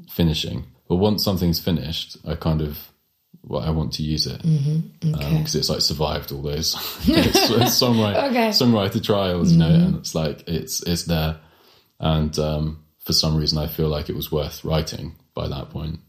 finishing. 0.10 0.65
But 0.89 0.97
once 0.97 1.23
something's 1.23 1.60
finished, 1.60 2.17
I 2.27 2.36
kind 2.36 2.62
of, 2.62 2.90
well, 3.52 3.62
I 3.62 3.70
want 3.72 3.92
to 3.94 4.04
use 4.04 4.28
it 4.28 4.42
because 5.02 5.16
Okay. 5.16 5.60
it's 5.60 5.70
like 5.70 5.82
survived 5.82 6.32
all 6.32 6.42
those 6.42 6.74
songwriter, 7.76 8.30
Okay. 8.30 8.50
songwriter 8.50 9.04
trials, 9.04 9.52
you 9.52 9.58
know, 9.60 9.70
mm-hmm. 9.70 9.84
and 9.88 9.96
it's 9.98 10.16
like 10.16 10.48
it's 10.48 10.82
it's 10.88 11.04
there. 11.04 11.38
And 12.00 12.38
um, 12.40 12.84
for 13.00 13.12
some 13.14 13.36
reason, 13.36 13.58
I 13.58 13.68
feel 13.68 13.90
like 13.90 14.10
it 14.10 14.16
was 14.16 14.32
worth 14.32 14.64
writing 14.64 15.16
by 15.36 15.50
that 15.50 15.70
point. 15.70 16.00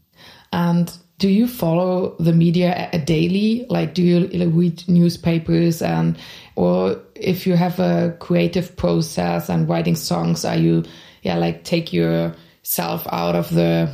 And 0.53 0.91
do 1.19 1.27
you 1.27 1.47
follow 1.47 2.15
the 2.17 2.31
media 2.33 2.89
a- 2.93 2.99
daily? 2.99 3.65
Like, 3.69 3.93
do 3.93 4.01
you 4.01 4.21
like, 4.27 4.49
read 4.53 4.83
newspapers 4.87 5.81
and, 5.81 6.17
or 6.55 6.99
if 7.15 7.45
you 7.45 7.55
have 7.55 7.79
a 7.79 8.15
creative 8.19 8.75
process 8.77 9.49
and 9.49 9.67
writing 9.67 9.95
songs, 9.95 10.45
are 10.45 10.55
you, 10.57 10.83
yeah, 11.21 11.37
like 11.37 11.63
take 11.63 11.91
yourself 11.93 13.05
out 13.11 13.35
of 13.35 13.53
the 13.53 13.93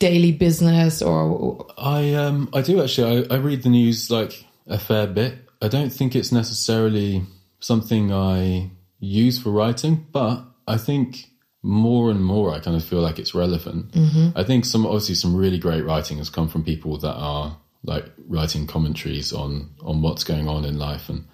daily 0.00 0.32
business 0.32 1.00
or? 1.00 1.66
I 1.78 2.14
um 2.14 2.48
I 2.52 2.62
do 2.62 2.82
actually. 2.82 3.26
I, 3.30 3.34
I 3.34 3.38
read 3.38 3.62
the 3.62 3.68
news 3.68 4.10
like 4.10 4.44
a 4.66 4.78
fair 4.78 5.06
bit. 5.06 5.38
I 5.62 5.68
don't 5.68 5.90
think 5.90 6.16
it's 6.16 6.32
necessarily 6.32 7.22
something 7.60 8.12
I 8.12 8.70
use 8.98 9.40
for 9.40 9.50
writing, 9.50 10.06
but 10.10 10.42
I 10.66 10.76
think 10.76 11.30
more 11.62 12.10
and 12.10 12.24
more 12.24 12.52
I 12.52 12.58
kind 12.58 12.76
of 12.76 12.84
feel 12.84 13.00
like 13.00 13.18
it's 13.18 13.34
relevant. 13.34 13.94
I 14.36 14.42
think 14.42 14.64
some 14.64 14.86
obviously 14.86 15.14
some 15.14 15.36
really 15.36 15.58
great 15.58 15.84
writing 15.84 16.18
has 16.18 16.30
come 16.30 16.48
from 16.48 16.64
people 16.64 16.96
that 16.98 17.14
are 17.14 17.58
like 17.84 18.06
writing 18.26 18.66
commentaries 18.66 19.32
on 19.32 19.70
on 19.82 20.02
what's 20.02 20.24
going 20.24 20.48
on 20.48 20.64
in 20.64 20.78
life 20.78 21.08
and 21.08 21.26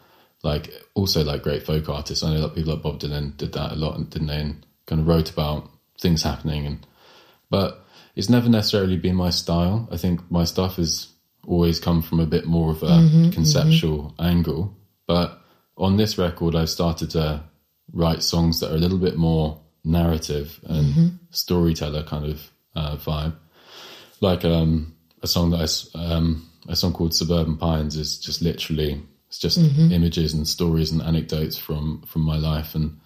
like 0.43 0.71
also 0.95 1.25
like 1.25 1.43
great 1.43 1.65
folk 1.65 1.89
artists. 1.89 2.23
I 2.23 2.35
know 2.35 2.43
that 2.43 2.55
people 2.55 2.75
like 2.75 2.83
Bob 2.83 3.01
Dylan 3.01 3.37
did 3.37 3.53
that 3.55 3.73
a 3.73 3.77
lot, 3.77 3.97
and 3.97 4.11
didn't 4.11 4.29
they? 4.29 4.41
And 4.41 4.67
kind 4.87 5.01
of 5.01 5.09
wrote 5.09 5.31
about 5.31 5.71
things 5.99 6.23
happening 6.23 6.67
and 6.67 6.87
but 7.51 7.86
it's 8.17 8.29
never 8.29 8.49
necessarily 8.49 8.97
been 8.97 9.15
my 9.15 9.31
style. 9.31 9.89
I 9.93 9.97
think 9.97 10.31
my 10.31 10.45
stuff 10.45 10.77
has 10.77 11.09
always 11.47 11.79
come 11.79 12.03
from 12.03 12.19
a 12.19 12.27
bit 12.27 12.47
more 12.47 12.73
of 12.73 12.83
a 12.83 13.31
conceptual 13.33 14.15
angle. 14.19 14.77
But 15.07 15.41
on 15.77 15.97
this 15.97 16.19
record, 16.19 16.57
I've 16.57 16.71
started 16.71 17.11
to 17.11 17.45
write 17.93 18.23
songs 18.23 18.61
that 18.61 18.73
are 18.73 18.75
a 18.75 18.79
little 18.79 18.99
bit 18.99 19.17
more 19.17 19.61
narrative 19.85 20.59
and 20.65 21.19
storyteller 21.31 22.03
kind 22.03 22.25
of 22.25 22.51
uh, 22.75 22.97
vibe. 22.97 23.37
Like 24.21 24.45
um, 24.45 24.97
a 25.23 25.29
song 25.29 25.51
that 25.51 25.89
I, 25.95 25.99
um, 25.99 26.51
a 26.69 26.75
song 26.75 26.95
called 26.95 27.15
Suburban 27.15 27.59
Pines 27.59 27.97
is 27.97 28.19
just 28.19 28.43
literally 28.43 29.03
it's 29.29 29.39
just 29.39 29.59
images 29.59 30.33
and 30.35 30.49
stories 30.49 30.91
and 30.91 31.03
anecdotes 31.03 31.59
from 31.59 32.03
from 32.07 32.23
my 32.23 32.39
life 32.39 32.75
and 32.75 32.99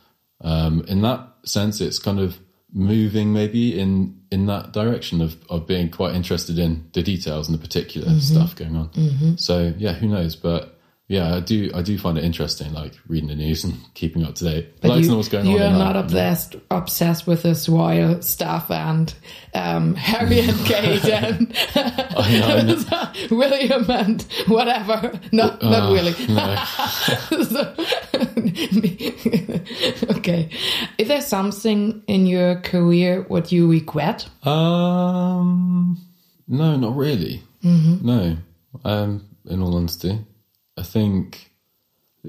um, 0.43 0.85
in 0.89 1.03
that 1.03 1.29
sense, 1.45 1.81
it's 1.81 1.99
kind 1.99 2.19
of 2.19 2.39
moving 2.73 3.33
maybe 3.33 3.79
in 3.79 4.21
in 4.31 4.47
that 4.47 4.73
direction 4.73 5.21
of 5.21 5.37
of 5.49 5.67
being 5.67 5.91
quite 5.91 6.15
interested 6.15 6.59
in 6.59 6.89
the 6.93 7.03
details 7.03 7.49
and 7.49 7.57
the 7.59 7.61
particular 7.63 8.09
Mm-hmm. 8.09 8.19
stuff 8.21 8.55
going 8.57 8.77
on. 8.77 9.37
So 9.39 9.75
yeah, 9.79 9.93
who 9.95 10.09
knows? 10.09 10.37
But 10.37 10.79
yeah, 11.11 11.35
I 11.35 11.41
do 11.41 11.73
I 11.75 11.83
do 11.83 11.99
find 11.99 12.17
it 12.17 12.23
interesting, 12.25 12.73
like 12.73 12.93
reading 13.09 13.29
the 13.31 13.35
news 13.35 13.65
and 13.65 13.75
keeping 13.95 14.23
up 14.25 14.37
to 14.37 14.45
date. 14.45 14.69
I 14.85 14.87
like 14.87 15.03
to 15.03 15.09
know 15.11 15.17
what's 15.17 15.29
going 15.29 15.45
you 15.47 15.59
on. 15.59 15.73
are 15.75 15.79
not 15.79 15.93
that. 15.95 16.05
obsessed 16.05 16.55
obsessed 16.71 17.27
with 17.27 17.43
this 17.43 17.69
royal 17.69 18.23
stuff 18.23 18.71
and 18.71 19.13
um, 19.53 19.95
Harry 20.09 20.39
and 20.39 20.57
Kate 20.67 21.05
and 21.07 21.53
I 21.75 22.39
know, 22.39 22.57
I 22.57 22.63
know. 22.63 23.37
William 23.37 23.91
and 23.91 24.23
whatever. 24.47 25.19
Not 25.33 25.61
not 25.63 25.91
Uh, 25.91 25.95
really. 25.95 26.15
no. 26.29 27.75
Okay. 30.17 30.49
Is 30.99 31.09
there 31.09 31.21
something 31.21 32.03
in 32.07 32.27
your 32.27 32.57
career 32.61 33.23
what 33.29 33.51
you 33.53 33.69
regret? 33.71 34.29
Um, 34.47 35.99
no, 36.49 36.77
not 36.77 36.97
really. 36.97 37.43
Mm-hmm. 37.65 38.07
No. 38.07 38.37
Um, 38.85 39.27
in 39.47 39.63
all 39.63 39.75
honesty, 39.77 40.19
I 40.81 40.83
think. 40.83 41.51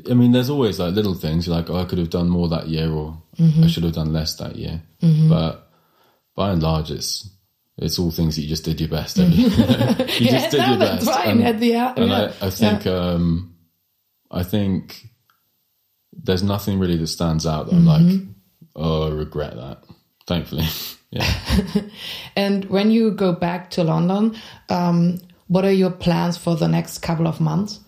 I 0.10 0.14
mean, 0.14 0.32
there's 0.32 0.50
always 0.50 0.80
like 0.80 0.94
little 0.94 1.16
things. 1.16 1.48
You're 1.48 1.56
like, 1.56 1.70
oh, 1.70 1.76
I 1.78 1.86
could 1.86 1.98
have 1.98 2.10
done 2.10 2.30
more 2.30 2.48
that 2.50 2.68
year, 2.68 2.90
or 2.92 3.22
I 3.64 3.68
should 3.68 3.84
have 3.84 3.94
done 3.94 4.14
less 4.14 4.36
that 4.38 4.56
year. 4.56 4.82
But 5.02 5.68
by 6.36 6.52
and 6.52 6.62
large, 6.64 6.92
it's 6.92 7.30
it's 7.78 8.00
all 8.00 8.12
things 8.12 8.36
that 8.36 8.42
you 8.44 8.48
just 8.48 8.64
did 8.64 8.80
your 8.80 8.90
best. 8.90 9.18
At. 9.20 9.30
you 9.30 9.48
Yeah, 9.48 10.32
just 10.32 10.52
did 10.52 10.66
your 10.68 10.78
best. 10.78 11.10
And, 11.10 11.44
At 11.44 11.60
the 11.60 11.74
end, 11.74 11.98
and 11.98 12.10
yeah. 12.10 12.32
I, 12.42 12.48
I 12.48 12.50
think 12.50 12.86
um, 12.88 13.56
I 14.30 14.44
think 14.44 15.08
there's 16.14 16.44
nothing 16.44 16.80
really 16.80 16.98
that 16.98 17.08
stands 17.08 17.46
out 17.46 17.66
that 17.68 17.76
I'm 17.76 17.86
Mm-hmm. 17.86 18.18
like, 18.18 18.28
oh, 18.76 19.08
I 19.08 19.12
regret 19.12 19.56
that. 19.56 19.84
Thankfully, 20.28 20.66
yeah. 21.10 21.34
And 22.38 22.66
when 22.66 22.92
you 22.92 23.12
go 23.12 23.34
back 23.34 23.72
to 23.72 23.84
London, 23.84 24.38
um, 24.70 25.20
what 25.48 25.66
are 25.66 25.74
your 25.74 25.92
plans 25.92 26.38
for 26.38 26.56
the 26.56 26.68
next 26.68 27.00
couple 27.00 27.28
of 27.28 27.42
months? 27.42 27.80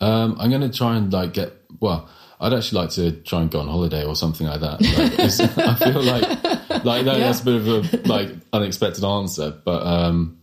Um, 0.00 0.36
I'm 0.38 0.50
going 0.50 0.62
to 0.62 0.76
try 0.76 0.96
and 0.96 1.12
like 1.12 1.32
get. 1.32 1.52
Well, 1.80 2.08
I'd 2.40 2.52
actually 2.52 2.82
like 2.82 2.90
to 2.90 3.12
try 3.22 3.40
and 3.42 3.50
go 3.50 3.60
on 3.60 3.68
holiday 3.68 4.04
or 4.04 4.14
something 4.14 4.46
like 4.46 4.60
that. 4.60 4.80
Like, 4.82 5.58
I 5.66 5.74
feel 5.74 6.02
like 6.02 6.84
like 6.84 7.04
no, 7.04 7.18
that's 7.18 7.40
a 7.40 7.44
bit 7.44 7.54
of 7.54 7.68
a 7.68 8.08
like 8.08 8.30
unexpected 8.52 9.04
answer, 9.04 9.54
but 9.64 9.86
um, 9.86 10.38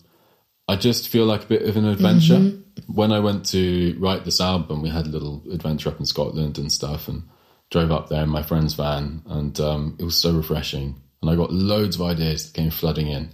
I 0.67 0.75
just 0.75 1.09
feel 1.09 1.25
like 1.25 1.43
a 1.43 1.47
bit 1.47 1.63
of 1.63 1.77
an 1.77 1.85
adventure. 1.85 2.59
When 2.87 3.11
I 3.11 3.19
went 3.19 3.45
to 3.47 3.95
write 3.99 4.25
this 4.25 4.41
album, 4.41 4.81
we 4.81 4.89
had 4.89 5.05
a 5.05 5.09
little 5.09 5.43
adventure 5.51 5.89
up 5.89 5.99
in 5.99 6.05
Scotland 6.05 6.57
and 6.57 6.71
stuff, 6.71 7.07
and 7.07 7.23
drove 7.69 7.91
up 7.91 8.09
there 8.09 8.23
in 8.23 8.29
my 8.29 8.43
friend's 8.43 8.73
van, 8.73 9.21
and 9.27 9.59
um, 9.59 9.95
it 9.99 10.03
was 10.03 10.15
so 10.15 10.33
refreshing. 10.35 10.99
And 11.21 11.29
I 11.29 11.35
got 11.35 11.53
loads 11.53 11.95
of 11.95 12.01
ideas 12.01 12.45
that 12.45 12.59
came 12.59 12.71
flooding 12.71 13.07
in, 13.07 13.29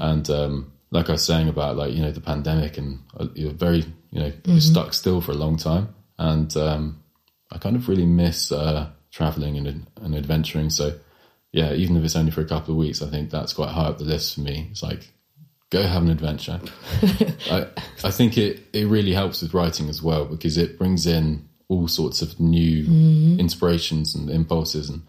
and 0.00 0.28
um, 0.30 0.72
like 0.90 1.08
I 1.08 1.12
was 1.12 1.24
saying 1.24 1.48
about 1.48 1.76
like 1.76 1.92
you 1.92 2.02
know 2.02 2.12
the 2.12 2.20
pandemic, 2.20 2.78
and 2.78 3.00
uh, 3.18 3.28
you're 3.34 3.52
very 3.52 3.84
you 4.10 4.20
know 4.20 4.32
you're 4.44 4.60
stuck 4.60 4.92
still 4.94 5.20
for 5.20 5.32
a 5.32 5.36
long 5.36 5.56
time, 5.56 5.94
and 6.18 6.54
um, 6.56 7.02
I 7.52 7.58
kind 7.58 7.76
of 7.76 7.88
really 7.88 8.06
miss 8.06 8.52
uh, 8.52 8.90
traveling 9.10 9.56
and, 9.56 9.86
and 10.00 10.14
adventuring. 10.14 10.70
So, 10.70 10.98
yeah, 11.52 11.72
even 11.72 11.96
if 11.96 12.04
it's 12.04 12.16
only 12.16 12.30
for 12.30 12.40
a 12.40 12.46
couple 12.46 12.74
of 12.74 12.78
weeks, 12.78 13.02
I 13.02 13.08
think 13.08 13.30
that's 13.30 13.52
quite 13.52 13.70
high 13.70 13.86
up 13.86 13.98
the 13.98 14.04
list 14.04 14.34
for 14.34 14.40
me. 14.40 14.68
It's 14.70 14.82
like, 14.82 15.08
go 15.70 15.82
have 15.82 16.02
an 16.02 16.10
adventure. 16.10 16.60
I, 17.50 17.66
I 18.04 18.10
think 18.10 18.38
it, 18.38 18.60
it 18.72 18.86
really 18.86 19.12
helps 19.12 19.42
with 19.42 19.54
writing 19.54 19.88
as 19.88 20.02
well 20.02 20.24
because 20.24 20.56
it 20.56 20.78
brings 20.78 21.06
in 21.06 21.48
all 21.68 21.88
sorts 21.88 22.22
of 22.22 22.38
new 22.40 22.84
inspirations 23.38 24.14
and 24.14 24.28
impulses 24.30 24.90
and 24.90 25.02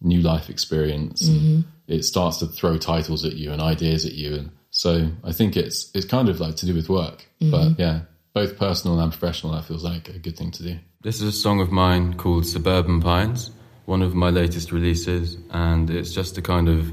new 0.00 0.20
life 0.20 0.50
experience. 0.50 1.26
And 1.28 1.64
it 1.86 2.04
starts 2.04 2.38
to 2.38 2.46
throw 2.46 2.76
titles 2.76 3.24
at 3.24 3.34
you 3.34 3.52
and 3.52 3.60
ideas 3.62 4.04
at 4.04 4.12
you. 4.12 4.34
And 4.34 4.50
so 4.72 5.08
I 5.22 5.32
think 5.32 5.56
it's 5.56 5.90
it's 5.94 6.06
kind 6.06 6.28
of 6.28 6.40
like 6.40 6.56
to 6.56 6.66
do 6.66 6.74
with 6.74 6.88
work. 6.88 7.26
But 7.50 7.78
yeah, 7.78 8.00
both 8.32 8.58
personal 8.58 8.98
and 8.98 9.12
professional, 9.12 9.52
that 9.52 9.64
feels 9.66 9.84
like 9.84 10.08
a 10.08 10.18
good 10.18 10.36
thing 10.36 10.50
to 10.52 10.62
do. 10.62 10.78
This 11.02 11.16
is 11.16 11.22
a 11.22 11.32
song 11.32 11.60
of 11.60 11.70
mine 11.70 12.14
called 12.14 12.46
Suburban 12.46 13.00
Pines, 13.00 13.50
one 13.84 14.02
of 14.02 14.14
my 14.14 14.30
latest 14.30 14.72
releases, 14.72 15.36
and 15.50 15.90
it's 15.90 16.12
just 16.12 16.38
a 16.38 16.42
kind 16.42 16.68
of 16.68 16.90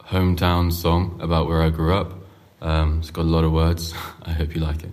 hometown 0.00 0.72
song 0.72 1.18
about 1.22 1.48
where 1.48 1.62
I 1.62 1.70
grew 1.70 1.94
up. 1.94 2.12
Um, 2.60 2.98
it's 2.98 3.10
got 3.10 3.22
a 3.22 3.32
lot 3.36 3.44
of 3.44 3.52
words. 3.52 3.94
I 4.22 4.32
hope 4.32 4.54
you 4.54 4.60
like 4.60 4.84
it. 4.84 4.90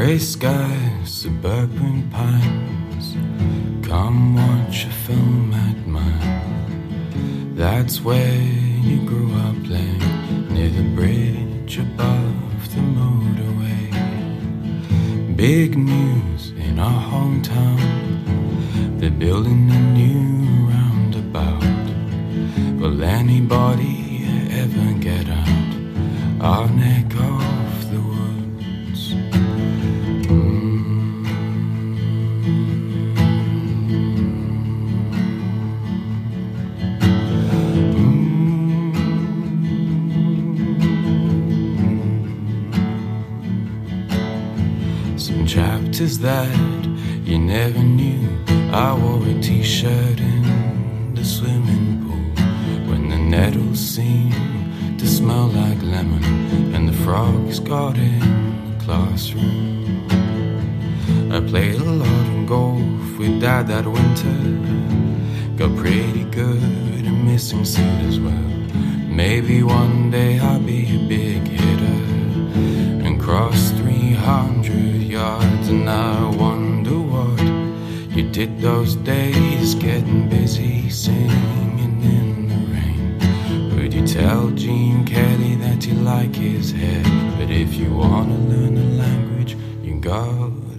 Grey 0.00 0.18
skies, 0.18 1.10
suburban 1.12 2.08
pines. 2.08 3.06
Come 3.86 4.34
watch 4.34 4.86
a 4.86 4.90
film 5.06 5.52
at 5.52 5.86
mine. 5.86 7.54
That's 7.54 8.00
where 8.00 8.40
you 8.88 9.04
grew 9.04 9.30
up 9.44 9.62
playing 9.62 10.00
near 10.54 10.70
the 10.70 10.84
bridge 10.96 11.76
above 11.76 12.74
the 12.74 12.80
motorway. 12.80 13.86
Big 15.36 15.76
news 15.76 16.52
in 16.52 16.78
our 16.78 17.02
hometown. 17.12 17.78
They're 18.98 19.10
building 19.10 19.70
a 19.70 19.80
new 20.00 20.70
roundabout. 20.72 21.86
Will 22.80 23.04
anybody 23.04 24.24
ever 24.50 24.92
get 24.98 25.28
out 25.28 25.70
our 26.40 26.70
neck 26.70 27.14
that 46.20 46.84
you 47.24 47.38
never 47.38 47.78
knew. 47.78 48.28
I 48.72 48.94
wore 48.94 49.26
a 49.26 49.40
t 49.40 49.62
shirt 49.62 50.20
in 50.20 51.14
the 51.14 51.24
swimming 51.24 52.02
pool 52.02 52.44
when 52.88 53.08
the 53.08 53.16
nettles 53.16 53.80
seemed 53.80 54.98
to 54.98 55.06
smell 55.06 55.48
like 55.48 55.82
lemon 55.82 56.24
and 56.74 56.86
the 56.88 56.92
frogs 57.04 57.58
got 57.58 57.96
in 57.96 58.20
the 58.68 58.84
classroom. 58.84 60.06
I 61.32 61.40
played 61.40 61.80
a 61.80 61.84
lot 61.84 62.26
of 62.34 62.46
golf 62.46 63.18
with 63.18 63.40
dad 63.40 63.68
that 63.68 63.86
winter. 63.86 64.69
Tell 84.30 84.50
Gene 84.50 85.04
Kelly 85.04 85.56
that 85.56 85.84
you 85.86 85.94
like 85.94 86.36
his 86.36 86.70
hair? 86.70 87.02
But 87.36 87.50
if 87.50 87.74
you 87.74 87.92
wanna 87.92 88.38
learn 88.50 88.76
a 88.78 88.88
language, 89.04 89.56
you 89.82 89.98
gotta 90.00 90.30
live 90.30 90.69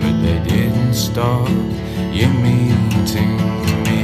but 0.00 0.14
they 0.22 0.38
didn't 0.48 0.94
stop 0.94 1.48
your 2.12 2.32
meeting 2.44 3.36
me. 3.84 4.02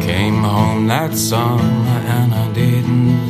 Came 0.00 0.42
home 0.42 0.86
that 0.88 1.14
summer 1.16 1.98
and 2.16 2.34
I 2.34 2.52
didn't 2.52 3.23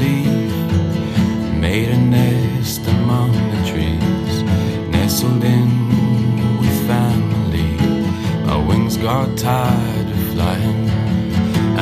tired 9.44 10.08
of 10.08 10.22
flying, 10.32 10.88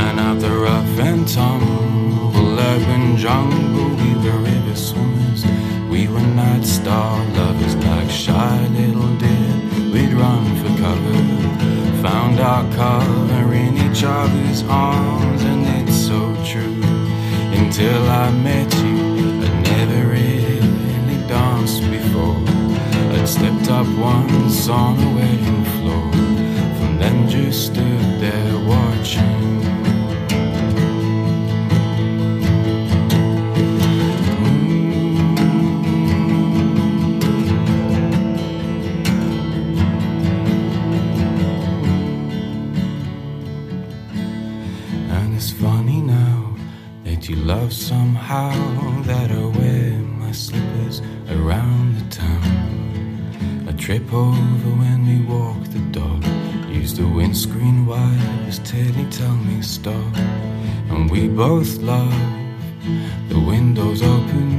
and 0.02 0.18
out 0.18 0.40
the 0.40 0.50
rough 0.50 0.98
and 0.98 1.28
tumble 1.28 2.58
urban 2.58 3.16
jungle, 3.16 3.88
we 4.00 4.10
were 4.22 4.38
river 4.50 4.74
swimmers. 4.74 5.42
We 5.88 6.08
were 6.08 6.26
night 6.42 6.64
star 6.64 7.24
lovers, 7.38 7.76
like 7.86 8.10
shy 8.10 8.66
little 8.78 9.14
deer. 9.22 9.54
We'd 9.92 10.12
run 10.12 10.44
for 10.60 10.72
cover, 10.84 11.18
found 12.02 12.40
our 12.40 12.64
cover 12.74 13.54
in 13.54 13.72
each 13.86 14.02
other's 14.02 14.64
arms, 14.64 15.42
and 15.44 15.62
it's 15.78 15.96
so 16.10 16.20
true. 16.50 16.80
Until 17.60 18.02
I 18.24 18.26
met 18.48 18.70
you, 18.84 18.98
I'd 19.46 19.58
never 19.70 20.00
really 20.18 21.18
danced 21.28 21.82
before. 21.96 22.42
I'd 23.14 23.28
stepped 23.28 23.68
up 23.70 23.86
once 23.96 24.68
on 24.68 24.98
a 24.98 25.10
wedding 25.14 25.64
floor, 25.76 26.01
somehow 48.32 49.02
that 49.02 49.30
I 49.30 49.44
wear 49.58 49.90
my 50.22 50.32
slippers 50.32 51.02
around 51.28 51.98
the 51.98 52.16
town. 52.16 53.66
I 53.68 53.72
trip 53.72 54.10
over 54.12 54.70
when 54.82 55.00
we 55.06 55.18
walk 55.34 55.62
the 55.76 55.84
dog. 56.00 56.24
Use 56.70 56.94
the 56.94 57.06
windscreen 57.06 57.84
wipers 57.84 58.58
till 58.60 58.92
you 58.98 59.06
tell 59.10 59.36
me 59.48 59.60
stop. 59.60 60.16
And 60.90 61.10
we 61.10 61.28
both 61.28 61.76
love 61.78 62.20
the 63.28 63.40
windows 63.52 64.00
open, 64.02 64.50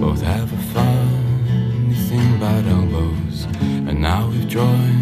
both 0.00 0.22
have 0.22 0.50
a 0.50 0.62
funny 0.74 1.94
thing 2.08 2.36
about 2.36 2.64
elbows. 2.64 3.46
And 3.88 4.00
now 4.00 4.28
we've 4.30 4.48
joined 4.48 5.01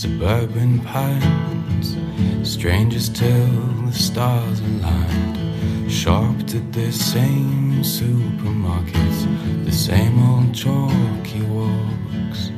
suburban 0.00 0.78
pines, 0.80 1.94
strangers 2.42 3.10
till 3.10 3.52
the 3.84 3.92
stars 3.92 4.60
aligned. 4.60 5.92
Shopped 5.92 6.54
at 6.54 6.72
the 6.72 6.90
same 6.90 7.82
supermarkets, 7.82 9.20
the 9.66 9.70
same 9.70 10.16
old 10.26 10.54
chalky 10.54 11.42
walks. 11.42 12.50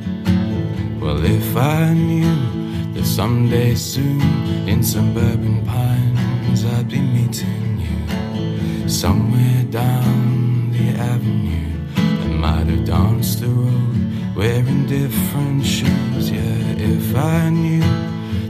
Well, 1.01 1.21
if 1.25 1.57
I 1.57 1.93
knew 1.93 2.93
that 2.93 3.05
someday 3.05 3.75
soon 3.75 4.21
in 4.69 4.81
suburban 4.81 5.65
pines 5.65 6.63
I'd 6.63 6.87
be 6.87 7.01
meeting 7.01 7.81
you 7.85 8.87
somewhere 8.87 9.63
down 9.69 10.71
the 10.71 10.97
avenue, 10.97 11.77
I 11.97 12.27
might 12.27 12.67
have 12.67 12.85
danced 12.85 13.41
the 13.41 13.49
road 13.49 13.93
wearing 14.33 14.85
different 14.85 15.65
shoes. 15.65 16.31
Yeah, 16.31 16.72
if 16.83 17.15
I 17.15 17.49
knew 17.49 17.81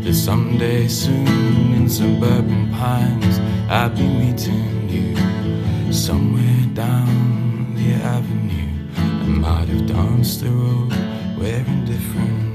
that 0.02 0.14
someday 0.14 0.88
soon 0.88 1.74
in 1.74 1.88
suburban 1.88 2.72
pines 2.72 3.40
I'd 3.70 3.96
be 3.96 4.08
meeting 4.08 4.90
you 4.90 5.94
somewhere 5.94 6.66
down 6.74 7.76
the 7.76 7.94
avenue. 7.94 8.72
I 8.98 9.28
might 9.28 9.68
have 9.70 9.86
danced 9.86 10.42
the 10.42 10.50
road 10.50 10.92
wearing 11.38 11.86
different 11.86 12.53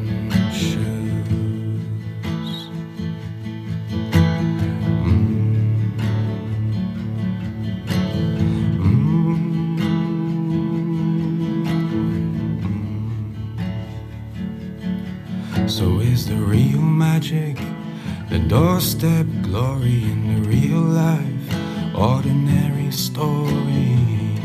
doorstep 18.49 19.27
glory 19.43 20.05
in 20.05 20.21
the 20.35 20.49
real 20.49 20.81
life 20.81 21.55
ordinary 21.95 22.91
stories? 22.91 24.41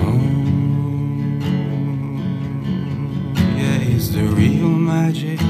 Oh, 0.00 0.22
yeah, 3.54 3.80
is 3.96 4.14
the 4.14 4.24
real 4.24 4.68
magic 4.68 5.40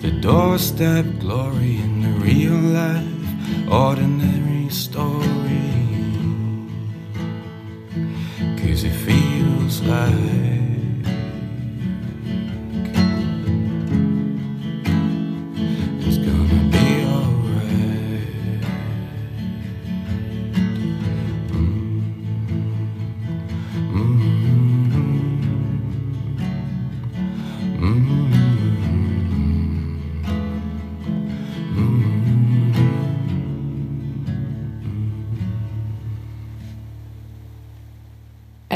the 0.00 0.12
doorstep 0.20 1.06
glory 1.18 1.78
in 1.78 2.02
the 2.02 2.12
real 2.20 2.54
life 2.54 3.68
ordinary 3.68 4.68
story? 4.68 5.31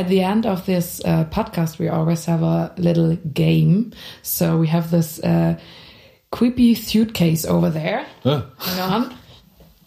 At 0.07 0.11
the 0.11 0.23
end 0.23 0.47
of 0.47 0.65
this 0.67 1.03
uh, 1.05 1.25
podcast, 1.33 1.81
we 1.81 1.89
always 1.89 2.25
have 2.27 2.41
a 2.45 2.73
little 2.79 3.17
game. 3.17 3.93
So 4.23 4.57
we 4.57 4.69
have 4.69 4.93
this 4.93 5.19
uh, 5.19 5.59
creepy 6.31 6.77
suitcase 6.77 7.45
over 7.45 7.71
there. 7.71 8.07
Oh, 8.25 8.47
Hang 8.57 8.81
on. 8.81 9.15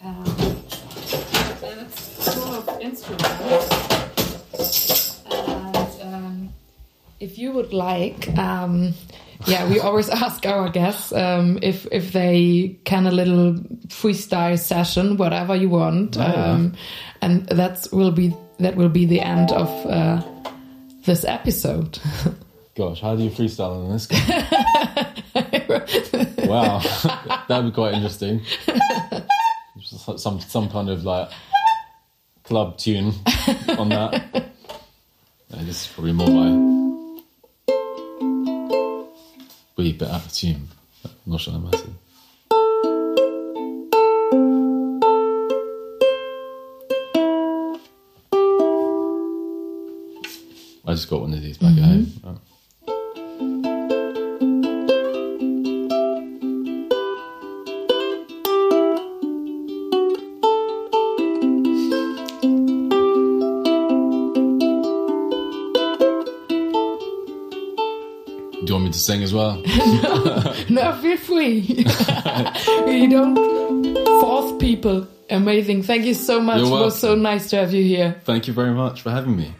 Um, 0.04 0.24
it's 1.62 2.34
full 2.34 2.54
of 2.54 2.68
instruments. 2.82 3.70
And 5.24 6.02
um, 6.02 6.52
if 7.18 7.38
you 7.38 7.52
would 7.52 7.72
like, 7.72 8.28
um, 8.36 8.92
yeah, 9.46 9.66
we 9.70 9.80
always 9.80 10.10
ask 10.26 10.44
our 10.44 10.68
guests 10.68 11.14
um, 11.14 11.58
if 11.62 11.86
if 11.90 12.12
they 12.12 12.78
can 12.84 13.06
a 13.06 13.10
little 13.10 13.54
freestyle 13.88 14.58
session, 14.58 15.16
whatever 15.16 15.56
you 15.56 15.70
want, 15.70 16.18
um, 16.18 16.74
and 17.22 17.46
that 17.46 17.86
will 17.90 18.12
be 18.12 18.34
that 18.60 18.76
will 18.76 18.88
be 18.88 19.06
the 19.06 19.20
end 19.20 19.50
of 19.52 19.68
uh, 19.86 20.22
this 21.04 21.24
episode. 21.24 21.98
gosh, 22.76 23.00
how 23.00 23.16
do 23.16 23.22
you 23.22 23.30
freestyle 23.30 23.84
in 23.84 23.92
this 23.92 24.08
wow, 26.48 26.78
that'd 27.48 27.66
be 27.66 27.72
quite 27.74 27.94
interesting. 27.94 28.40
Some 30.16 30.40
some 30.40 30.68
kind 30.68 30.90
of 30.90 31.04
like 31.04 31.30
club 32.44 32.76
tune 32.78 33.12
on 33.68 33.88
that. 33.88 34.12
Yeah, 35.48 35.62
this 35.64 35.82
is 35.82 35.88
probably 35.92 36.12
more 36.12 36.28
my 36.28 36.50
wee 39.76 39.92
bit 39.92 40.08
out 40.08 40.26
of 40.26 40.32
tune. 40.32 40.68
I'm 41.04 41.10
not 41.26 41.40
sure 41.40 41.54
I'm 41.54 41.64
massive. 41.64 41.94
Just 51.00 51.08
got 51.08 51.22
one 51.22 51.32
of 51.32 51.40
these 51.40 51.56
back 51.56 51.78
at 51.78 51.82
home. 51.82 52.12
Oh. 52.24 52.38
Do 68.60 68.66
you 68.66 68.74
want 68.74 68.84
me 68.84 68.92
to 68.92 68.98
sing 68.98 69.22
as 69.22 69.32
well? 69.32 69.62
No, 70.68 70.92
feel 71.02 71.16
free. 71.16 71.58
you 72.86 73.10
don't 73.10 73.34
force 74.20 74.52
people. 74.60 75.08
Amazing. 75.28 75.82
Thank 75.82 76.04
you 76.04 76.14
so 76.14 76.40
much. 76.40 76.58
You're 76.58 76.68
It 76.68 76.84
was 76.84 76.98
so 76.98 77.14
nice 77.16 77.50
to 77.50 77.56
have 77.56 77.72
you 77.72 77.82
here. 77.82 78.20
Thank 78.24 78.46
you 78.46 78.52
very 78.52 78.72
much 78.72 79.02
for 79.02 79.10
having 79.10 79.36
me. 79.36 79.52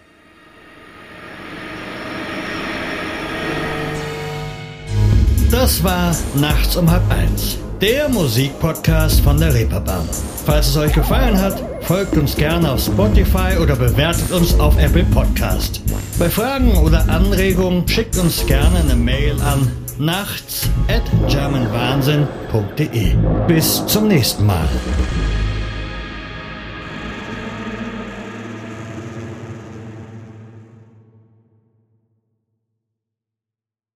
Das 5.71 5.85
war 5.85 6.17
Nachts 6.35 6.75
um 6.75 6.91
halb 6.91 7.09
eins, 7.13 7.57
der 7.81 8.09
Musikpodcast 8.09 9.21
von 9.21 9.39
der 9.39 9.55
Reeperbahn. 9.55 10.09
Falls 10.45 10.67
es 10.67 10.77
euch 10.77 10.93
gefallen 10.93 11.41
hat, 11.41 11.63
folgt 11.83 12.17
uns 12.17 12.35
gerne 12.35 12.73
auf 12.73 12.81
Spotify 12.81 13.57
oder 13.57 13.77
bewertet 13.77 14.33
uns 14.33 14.59
auf 14.59 14.77
Apple 14.83 15.05
Podcast. 15.05 15.81
Bei 16.19 16.29
Fragen 16.29 16.77
oder 16.79 17.09
Anregungen 17.09 17.87
schickt 17.87 18.19
uns 18.19 18.45
gerne 18.47 18.81
eine 18.81 18.97
Mail 18.97 19.41
an 19.43 19.71
nachts 19.97 20.69
at 20.89 21.05
germanwahnsinn.de. 21.31 23.15
Bis 23.47 23.87
zum 23.87 24.09
nächsten 24.09 24.47
Mal. 24.47 24.69